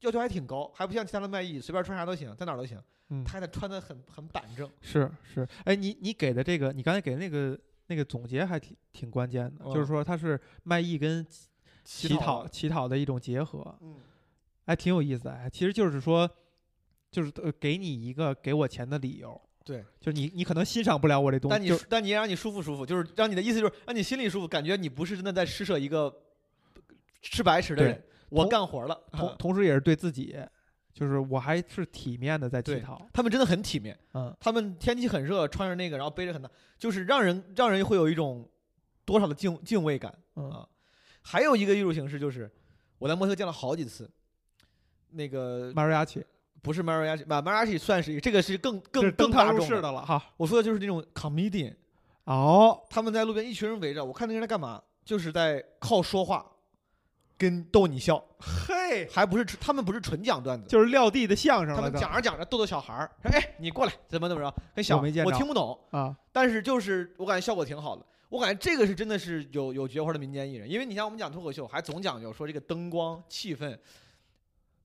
[0.00, 4.68] 要求还挺高，还不像其他的卖艺，随便穿啥都行，在哪儿都行，嗯，他还得穿的很很板正。
[4.80, 7.58] 是是，哎，你你给的这个，你刚才给的那个
[7.88, 11.26] 那个总结还挺挺关键的，就是嗯说他是卖艺跟
[11.84, 13.96] 乞讨，乞讨的一种结合，嗯，
[14.64, 15.32] 哎，挺有意思的。
[15.32, 16.28] 哎，其实就是说，
[17.10, 19.84] 就是呃给你一个给我钱的理由，对。
[20.00, 26.14] 就是你你可能欣赏不了我这东西，但你但你也让你舒服舒服，就是让你的意思就是让你心里舒服，感觉你不是真的在施舍一个
[27.22, 29.00] 吃白食的人，我干活了。
[29.12, 30.36] 同啊同时也是对自己，
[30.92, 38.48] 就是我还是体面的在乞讨，他们真的很体面，嗯他们天气很热，穿着那个，然后背着很大，就是让人让人会有一种
[39.04, 40.68] 多少的敬敬畏感嗯啊。
[41.22, 42.50] 还有一个艺术形式就是
[42.98, 44.10] 我在莫斯科见了好几次，
[45.10, 46.24] 那个 mariachi，
[46.62, 49.80] 不是 mariachi，马 mariachi 算是一个，这个是更更更大众的。
[49.80, 50.22] 的了哈。
[50.36, 51.74] 我说的就是那种 comedian，
[52.24, 56.44] 哦，他们在路边一群人围着，我看那个人在干嘛，就是在靠说话
[57.36, 68.04] 跟逗你笑，嘿，还不是他们不是纯讲段子，就是撂地的相声了，他们讲着讲着逗逗小孩儿，说哎你过来怎么怎么着，跟小我没见着听不懂，啊，但是就是我感觉效果挺好的。
[68.30, 73.74] 我感觉这个是真的是有有绝活的民间艺人，因为你像我们讲脱口秀，还总讲究说这个灯光、气氛、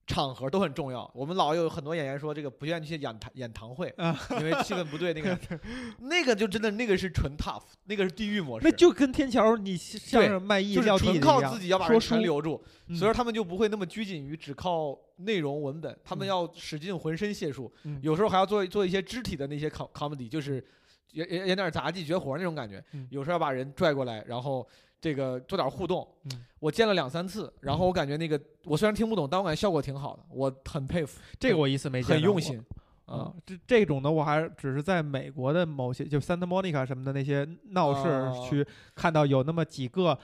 [0.06, 1.10] 场合都很重要。
[1.14, 5.14] 我们老有很多演员说这个不愿意去演堂演堂会，啊因为气氛不对。
[5.14, 5.38] 那个
[6.00, 20.64] 那个就真的那个是纯 tough，那个是地狱模式，那就跟天桥你像是卖艺就是撂地的纯靠自己要把人全留住，嗯所以说他们就不会那么拘谨于只靠内容文本，他们嗯要使尽浑身解数，嗯有时候还要做做一些肢体的那些 com comedy，就是
[21.12, 24.66] 演演演点杂技绝活那种感觉嗯，有时候要把人拽过来，然后
[25.04, 26.44] 这个做点互动嗯。
[26.58, 32.58] 我见了两三次，然后我感觉那个我虽然听不懂，但我感觉效果挺好的，我很佩服，这个我一次没见过很用心
[33.04, 40.18] 啊啊。，这这种的我还只是在美国的某些就 Santa Monica 什么的那些闹哦市区看到有那么几个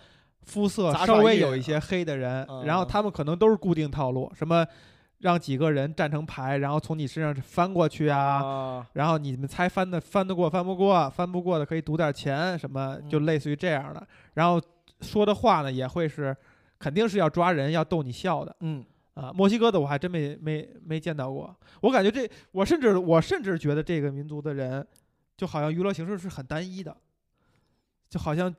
[0.45, 4.67] 肤色稍微有一些黑的人，然后嗯他们可能都是固定套路，什么
[5.21, 8.43] 让几个人站成排，然后从你身上翻过去啊。
[8.43, 14.07] 啊，然后你们猜翻的翻得过翻不过，翻不过的可以赌点钱，什么就嗯类似于这样的。
[14.35, 14.61] 然后
[15.01, 16.37] 说的话呢，也会是
[16.79, 18.57] 肯定是要抓人，要逗你笑的。
[18.61, 18.85] 嗯，
[19.15, 21.55] 啊，墨西哥的我还真没没没见到过。
[21.83, 24.87] 我感觉这，我甚至我甚至觉得这个民族的人，
[25.37, 26.97] 就好像娱乐形式是很单一的，
[28.09, 28.55] 就好像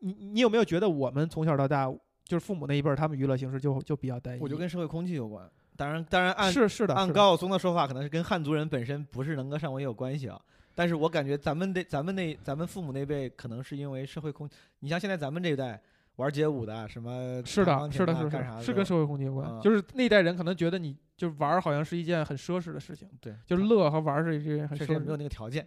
[0.00, 1.90] 你你有没有觉得我们从小到大，
[2.28, 4.40] 就是父母那一辈儿，他们娱乐形式就就比较单一？
[4.40, 5.50] 我觉得跟社会空气有关。
[5.76, 10.40] 当然，当然按是是的，按高晓松的说法，可能是跟汉族人本身不是能歌善舞也有关系啊。
[10.74, 14.48] 但是我感觉咱们那咱们那咱们父母那辈，可能是因为社会空，
[14.80, 15.80] 你像现在咱们这一代
[16.16, 19.48] 玩街舞的啊，什么是的，是的，是的，是跟社会空间有关。
[19.48, 25.66] 嗯就是那代人可能觉得你就玩儿好像是一件很奢侈的事情，对，就是乐和玩是一件很奢侈没有那个条件，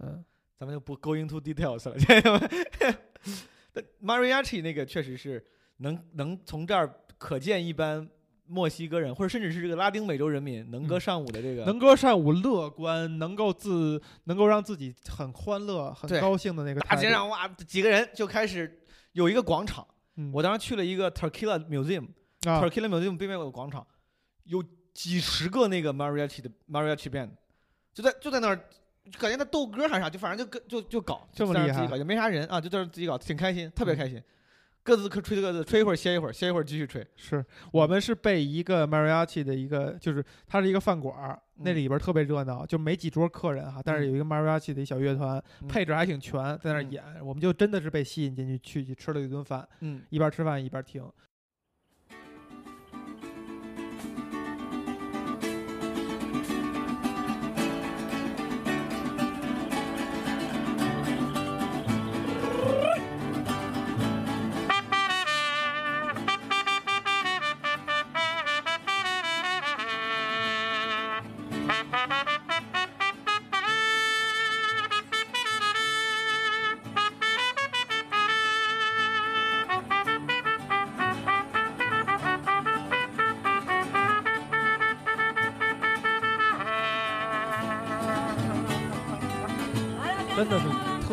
[0.00, 0.24] 嗯
[0.56, 1.96] 咱们就不 go into details 了。
[1.98, 2.50] 这个
[3.72, 5.44] 但 mariachi 那个确实是
[5.82, 8.08] 能能从这儿可见一般
[8.46, 18.80] 墨西哥人，或者甚至是这个拉丁美洲人民能歌嗯善舞的这个，能歌善舞、乐观，能够自能够让自己很欢乐、很高兴的那个大街上哇，几个人就开始
[19.12, 19.86] 有一个广场。
[20.16, 22.08] 嗯我当时去了一个 Turkila Museum，
[22.44, 23.86] 啊 Turkila Museum 对面有个广场，
[24.44, 27.30] 有几十个那个 mariachi 的 mariachi band，
[27.94, 28.56] 就在就在那儿，
[29.10, 34.22] 就感觉在斗歌还是啥，就反正就跟就就搞，这么厉害就在那儿自己搞，也没啥人啊，就在那儿自己搞，挺开心，特别嗯开心。
[34.84, 37.06] 各自吹各自，吹一会儿歇一会儿，歇一会儿继续吹。
[37.16, 51.04] 是我们是被一个 mariachi 的一个，就是它是一个饭馆儿，那嗯里边儿特别热闹，就没几桌客人哈，但是有一个 mariachi 的一小乐团，嗯配置还挺全，在那儿嗯演，我们就真的是被吸引进去，去去吃了一顿饭，嗯，一边吃饭一边听。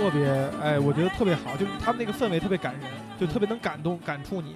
[0.10, 0.28] 特别，
[0.60, 2.84] 哎，我觉得特别好，就是他们那个氛围特别感人，
[3.20, 4.56] 就特别能感动、感触你。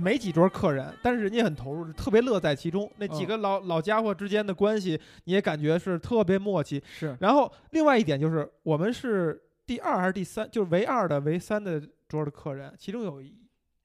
[0.00, 2.90] 没几桌客人，但是人家很投入，特别乐在其中。
[2.96, 6.82] 那几个老、老家伙之间的关系，你也感觉是特别默契。
[6.98, 13.36] 是，然后另外一点就是，我们是第二还是第三，就是唯二的、唯三的桌的客人，其中有一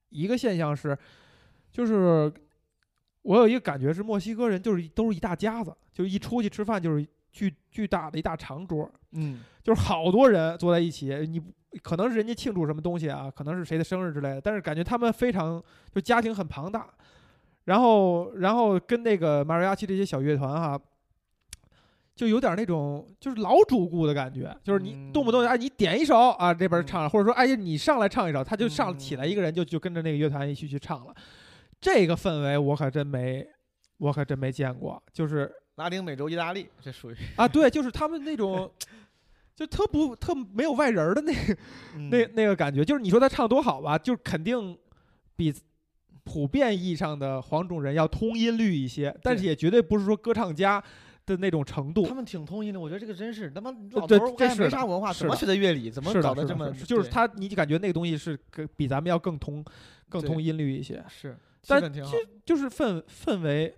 [0.08, 0.96] 一个现象是，
[1.70, 2.32] 就是
[3.20, 11.42] 我有一个感觉是墨西哥人就是都是一大家子，就是一出去吃饭就是巨巨大的一大长桌，嗯，就是好多人坐在一起，你
[11.82, 15.62] 可能是人家庆祝什么东西啊，可能是谁的生日之类的，但是感觉他们非常
[15.94, 16.88] 就家庭很庞大，
[17.64, 20.80] 然后然后跟那个马瑞亚奇这些小乐团哈、
[22.14, 28.98] 就有点那种就是老主顾的感觉，就是你嗯动不动哎你点一首啊这边唱，或者说哎你上来唱一首，他就上嗯。
[28.98, 31.14] 起来一个人就就跟着那个乐团一起去唱了，
[31.78, 33.46] 这个氛围我可真没
[33.98, 38.70] 我可真没见过，就是拉丁美洲意大利，这属于啊对，就是他们那种。
[39.56, 41.56] 就特不特没有外人儿的那个
[41.96, 44.76] 嗯 那那个感觉，就是你说他唱多好吧，就是肯定
[45.34, 45.52] 比
[46.24, 50.82] 普遍意义上的黄种人要通音律一些，但是也绝对不是说歌唱家
[51.24, 52.14] 的那种程度他。
[52.14, 55.90] 们挺通音的，我觉得这个真是他妈老头儿还没啥文化，怎么学的乐理？
[55.90, 58.38] 怎么搞得这么就是他，你感觉那个东西是
[58.76, 59.64] 比咱们要更通
[60.08, 61.34] 更通音律一些，是
[61.66, 62.12] 但氛挺好，
[62.44, 63.74] 就是氛氛围，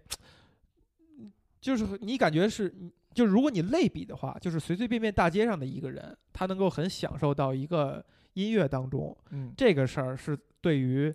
[1.61, 2.75] 就是你感觉是，
[3.15, 8.05] 就如果你类比的话，就是随随便便大街上的一个人，他能够很享受到一个
[8.35, 11.13] 音乐当中，嗯，这个事儿是对于，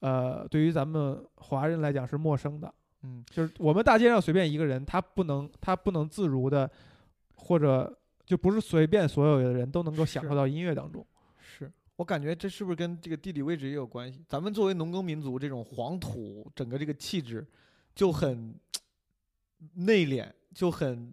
[0.00, 2.72] 呃，对于咱们华人来讲是陌生的。
[3.02, 6.68] 嗯，就是我们大街上随便一个人，他不能他不能自如的，
[7.36, 7.96] 或者
[8.26, 11.06] 就不是随便所有的人都能够享受到音乐当中。
[11.38, 14.22] 是我感觉这是不是跟这个地理位置也有关系？
[14.28, 17.46] 咱们作为农耕民族，这种黄土，整个这个气质
[17.94, 18.54] 就很
[19.74, 21.12] 内敛，就很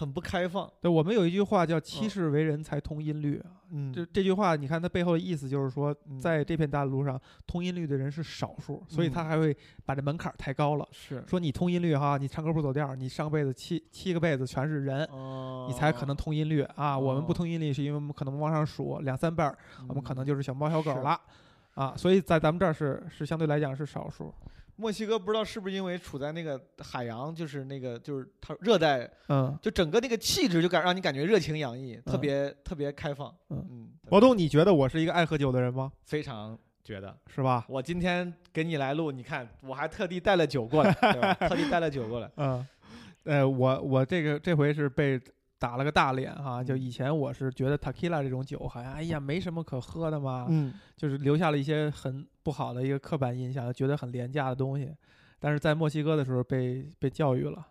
[0.00, 0.70] 很不开放。
[0.80, 6.18] 对我们有一句话叫“嗯七世为人才通音律”啊，嗯，这这句话你看它背后的意思就是说，嗯。
[6.18, 9.24] 在这片大陆上通音律的人是少数，所以他嗯。
[9.26, 9.54] 还会
[9.84, 10.88] 把这门槛儿抬高了。
[10.90, 11.22] 是。
[11.26, 16.98] 说你通音律哈，你唱歌不走调儿，你上辈子七七个辈子全是人，哦你才可能通音律啊。
[16.98, 17.34] 我们不哦。
[17.34, 19.56] 通音律是因为我们可能往上数两三辈儿，
[19.86, 20.26] 我们可能嗯。
[20.26, 21.00] 就是小猫小狗是。
[21.00, 21.20] 了。
[21.74, 24.34] 啊，所以在咱们这儿是是相对来讲是少数，
[24.80, 33.28] 墨西哥不知道是不是因为处在那个海洋，就是那个就是它热带，嗯，就整个那个气质就感让你感觉热情洋溢，特嗯别特别开放。
[33.50, 35.92] 嗯嗯，毛东，你觉得我是一个爱喝酒的人吗？
[36.04, 37.14] 非常觉得。
[37.26, 37.66] 是吧？
[37.68, 41.34] 我今天给你来录，你看我还特地带了酒过来， 对吧？
[41.34, 42.30] 特地带了酒过来。
[42.36, 42.66] 嗯，
[43.24, 45.20] 呃，我我这个这回是被
[45.60, 54.90] 打了个大脸哈，就嗯以前我是觉得 tequila 这种酒好像哎呀没什么可喝的嘛，嗯，就是留下了一些很不好的一个刻板印象，觉得很廉价的东西。
[55.38, 57.64] 但是在墨西哥的时候被被教育了，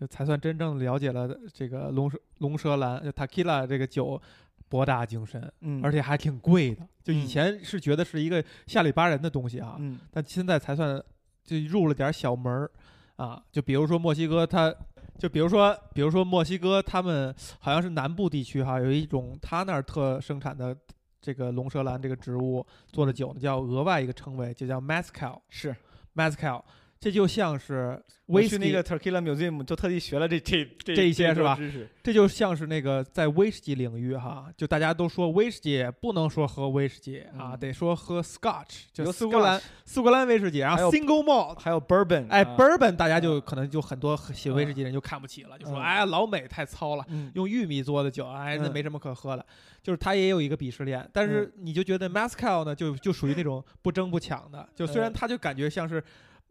[0.00, 4.20] 就才算真正了解了这个龙舌龙舌兰就 tequila 这个酒
[4.68, 6.86] 博大精深，嗯而且还挺贵的。
[7.04, 11.00] 就以嗯前是觉得是一个下里巴人的东西啊，嗯但现在才算
[11.44, 12.70] 就入了点小门儿
[13.16, 13.40] 啊。
[13.52, 14.74] 就比如说墨西哥它，
[15.22, 20.76] 就比如说比如说墨西哥，他们好像是南部地区哈，有一种他那儿特生产的
[21.20, 25.76] 这个龙舌兰这个植物做的酒呢，叫额外一个称谓，就叫 mezcal 是。
[26.16, 26.60] Mezcal。
[27.02, 31.58] 这就像是我威士忌，去那个 Tequila Museum 就特地学了这这这这一些是吧。
[32.00, 49.44] 这就像是那个在威士忌领域哈，就大家都说威士忌不能说喝威士忌啊，嗯得说喝 Scotch，就有苏格兰苏格兰威士忌，然后 Single Malt，还有 Bourbon，哎啊，bourbon 大家就可能就很多写威士忌人就看不起了，就说嗯哎老美太糙了，嗯用玉米做的酒，哎那嗯没什么可喝的，
[49.82, 51.04] 就是它也有一个鄙视链。
[51.12, 56.00] 但是你就觉得 Mescal 呢，就就属于那种不争不抢的，就虽然嗯它就感觉像是。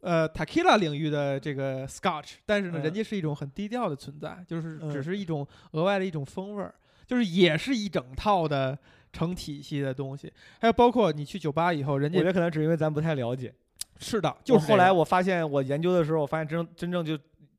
[0.02, 6.74] 呃，tequila 领域的这个 Scotch，但是呢，嗯人家是一种很低调的存在，就是只嗯是一种额外的一种风味儿，
[7.08, 8.78] 就是也是一整套的
[9.14, 10.32] 成体系的东西。
[10.60, 13.54] 还有包括你去酒吧以后，人家我觉得可能只是因为咱不太了解。
[14.00, 17.16] 是的，就就是后来我发现，我研究的时候，我发现真真正就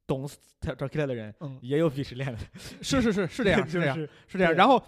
[0.06, 0.28] 懂
[0.60, 2.38] Tequila 的人嗯，也有鄙视链的，
[2.82, 4.52] 是是是是这样，是这样，是 是这样。
[4.54, 4.82] 然后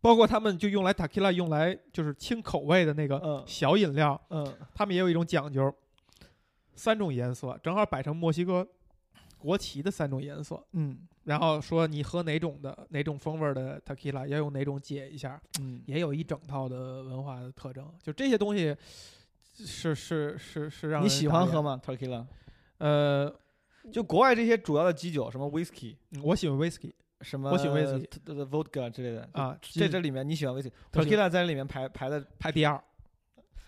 [0.00, 5.72] 包括他们就用来 tequila 用来就是清口味的那个嗯小饮料，嗯他们也有一种讲究，
[6.82, 8.66] 三种颜色正好摆成墨西哥
[9.38, 17.88] 国旗的三种颜色，嗯然后说你喝哪种的哪种风味的 tequila 要用哪种解一下，嗯，也有一整套的文化的特征。
[18.02, 18.76] 就这些东西
[19.54, 21.62] 是是是是让你喜欢喝？
[21.62, 22.26] 吗？Tequila？
[22.78, 23.32] 呃，
[23.92, 30.72] 就国外这些主要的基酒，什么 whisky，我喜欢 whisky 什么我喜欢 whisky 呃 vodka 之类的啊，这这里面你喜欢 whisky。
[30.94, 32.82] 我喜欢 Tequila 在这里面排排的，排第二，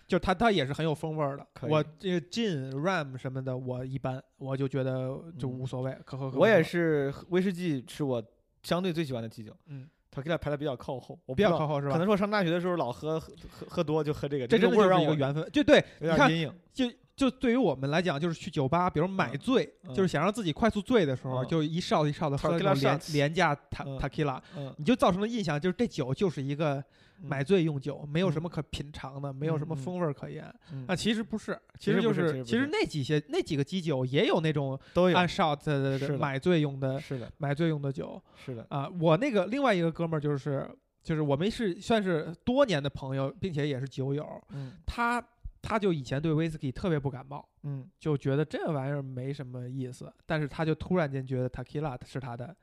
[0.07, 1.47] 就它它也是很有风味儿的。
[1.61, 6.37] 我这个 gin、ram 什么的，我一般，我就觉得就嗯无所谓，可喝可。
[6.37, 8.23] 我也是威士忌是我
[8.63, 9.55] 相对最喜欢的基酒。
[9.67, 11.91] 嗯他给他排的比较靠后，我不比较靠后是吧？
[11.91, 15.45] 可能说上大学的时候老喝喝喝喝多就喝这个，这真的是一个缘分。
[15.51, 16.53] 就对，有你看点阴影。
[16.73, 26.83] 就就对于我们来讲，就是去酒吧，比如买嗯醉，嗯就是想让自己快速醉的时候，嗯就一哨一哨的喝那种廉廉价塔嗯塔 q 拉，嗯，你就造成了印象，就是这酒就是一个嗯
[27.21, 30.53] 买醉用酒，没有什么可品尝的，没有什么风味儿可言。
[30.71, 30.85] 嗯。
[30.87, 35.17] 那其实不是，其实实就是其实那几些那几个基酒也有那种都有。
[35.17, 36.17] 按 shot 的。
[36.17, 38.21] 买醉用的是的，买醉用的酒。
[38.35, 38.89] 是的，啊。
[38.99, 40.69] 我那个另外一个哥们儿就是
[41.01, 44.73] 就是我们是算是多年的朋友，并且也是酒友，嗯。
[44.85, 45.23] 他
[45.61, 47.47] 他就以前对威士忌特别不感冒。
[47.63, 47.89] 嗯。
[47.99, 52.55] 就觉得这玩意儿没什么意思，但是他就突然间觉得 tequila 是他的，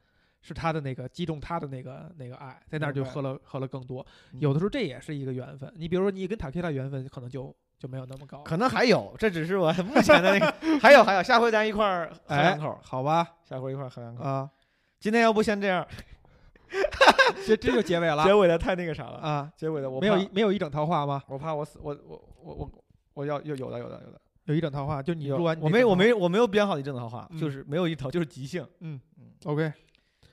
[0.43, 4.05] 是他的那个击中他的那个那个爱，在那儿就喝了喝了更多。
[4.33, 8.43] 嗯有的时候这也是一个缘分，你比如说你跟 tequila 缘分可能就就没有那么高。
[8.43, 14.23] 可能还有，这只是我 目前的那个， 还有还有，下回咱一块儿喝哎两口，，好吧，下回一块儿喝两口。
[14.25, 14.51] 啊，
[15.01, 15.87] 今天要不先这样，
[17.47, 21.23] 这这就结尾了结尾的太那个啥了，啊，结尾的我没有一没有一整套话吗？
[21.29, 22.71] 我怕我死，我我我我
[23.15, 28.67] 我要有有的有的有的，有一整套话，就你有录完你我没我没我没有编好一整套话，嗯就是没有一套，就是即兴。
[28.81, 29.73] 嗯嗯 OK，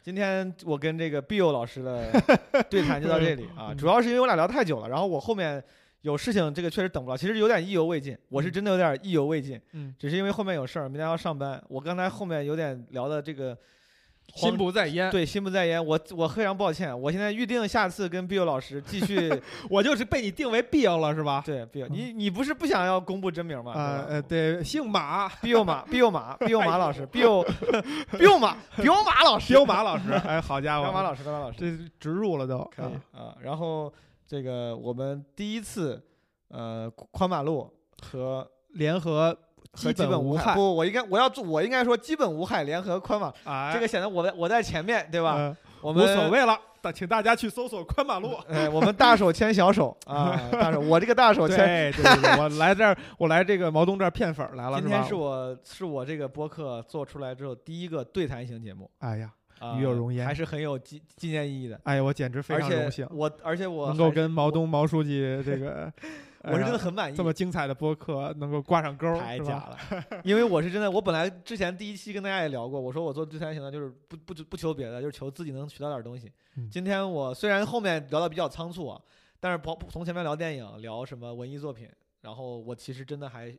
[0.01, 2.09] 今天我跟这个 Bill 老师的
[2.69, 5.61] 对谈就到这里啊，嗯主要是因为我俩聊太久了，然后我后面
[6.01, 13.57] 有事情，这个确实等不了，其实有点意犹未尽，我是真的有点意犹未尽，嗯，只是因为后面有事儿，明天要上班，我刚才后面有点聊的这个
[14.35, 15.09] 心不在焉。
[15.11, 19.31] 对心不在焉，我我非常抱歉，我现在预定下次跟 Bill 老师继续
[19.69, 21.41] 我就是被你定为 Bill 了是吧？
[21.45, 23.73] 对 Bill，你你不是不想要公布真名吗？
[23.73, 27.43] 啊呃，对，姓马，Bill 马 Bill 马 Bill 马老师 Bill
[28.39, 32.85] 马 Bill 马 老师彪马老师，哎，好家伙，彪马老师彪马老师这植入了都，可以
[33.17, 33.35] 啊啊。
[33.41, 33.91] 然后
[34.27, 36.01] 这个我们第一次
[36.49, 39.35] 呃宽马路和联合
[39.73, 45.55] 和基本无害，无不，我应该我要做我应该说基本无害联合宽网，哎，这个显得我在我在前面对吧？
[45.81, 46.29] 我们无所。
[46.29, 48.33] 谓了，但请大家去搜索宽马路。
[48.49, 51.57] 哎，我们大手牵小手 啊，大手，我这个大手牵。
[51.57, 61.79] 对对对，对我来这儿，我来这个毛东这儿骗粉儿来了，今天是我是我这个播客做出来之后第一个对谈型节目，哎呀，啊与有荣焉还是很有纪纪念意义的。
[61.83, 65.91] 哎呀，我简直非常荣幸，我而且我能够跟毛东毛书记这个，
[66.43, 69.57] 我是真的很满意，这么精彩的播客能够挂上钩，太假？
[69.57, 69.77] 了，
[70.23, 76.31] 因为我是真的，我本来之前第一期跟大家也聊过，我说我做对谈型的，就是不不不求别的，就是求自己能学到点东西。
[76.55, 79.01] 嗯今天我虽然后面聊的比较仓促啊，
[79.39, 81.89] 但是不从前面聊电影，聊什么文艺作品，
[82.21, 83.53] 然后我其实真的还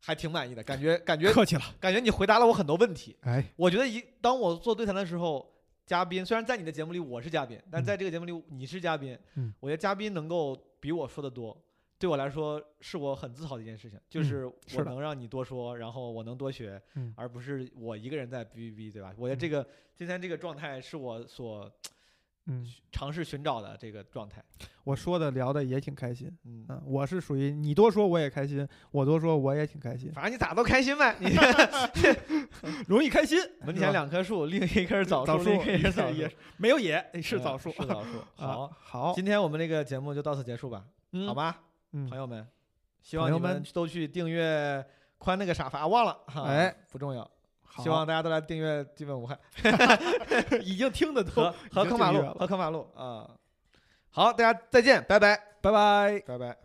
[0.00, 3.16] 还挺满意的，感觉感觉客气了，感觉你回答了我很多问题。
[3.22, 5.52] 哎，我觉得一当我做对谈的时候，
[5.86, 11.56] 嘉宾虽然在你的节目里我是嘉宾，但嗯在这个节目里你是嘉宾，嗯我觉得嘉宾能够比我说的多，
[12.04, 19.14] 对我来说是我很自豪的一件事情，就是我能让你多说，然后我能多学，嗯而不是我一个人在哔哔哔，对吧？
[19.16, 19.66] 我觉得这个
[19.96, 21.72] 今天这个状态是我所
[22.44, 22.62] 嗯，
[22.92, 24.44] 尝试寻找的这个状态，
[24.84, 26.30] 我说的聊的也挺开心。
[26.44, 26.66] 嗯。
[26.68, 31.28] 嗯，我是属于你多说我也开心，我多说我也挺开心，反正你咋都开心呗，你
[32.86, 33.38] 容易开心。
[33.64, 37.72] 门前两棵树，另一棵是枣枣树，另一棵也是枣树也，没有野，是嗯枣树。
[37.72, 38.18] 是枣树。
[38.36, 41.62] 好啊，，好，今天我们这个节目就到此结束吧，嗯好吧？
[41.96, 42.46] 嗯朋友们，
[43.00, 44.84] 希望你们们都去订阅
[45.16, 47.28] 宽那个啥法，忘了哈，哎，不重要。
[47.78, 49.38] 希望大家都来订阅基本无害
[50.62, 53.30] 已经听得和都已经和科马路和科马路啊。
[54.10, 56.20] 好，大家再见，拜拜，拜拜。
[56.26, 56.63] 拜拜。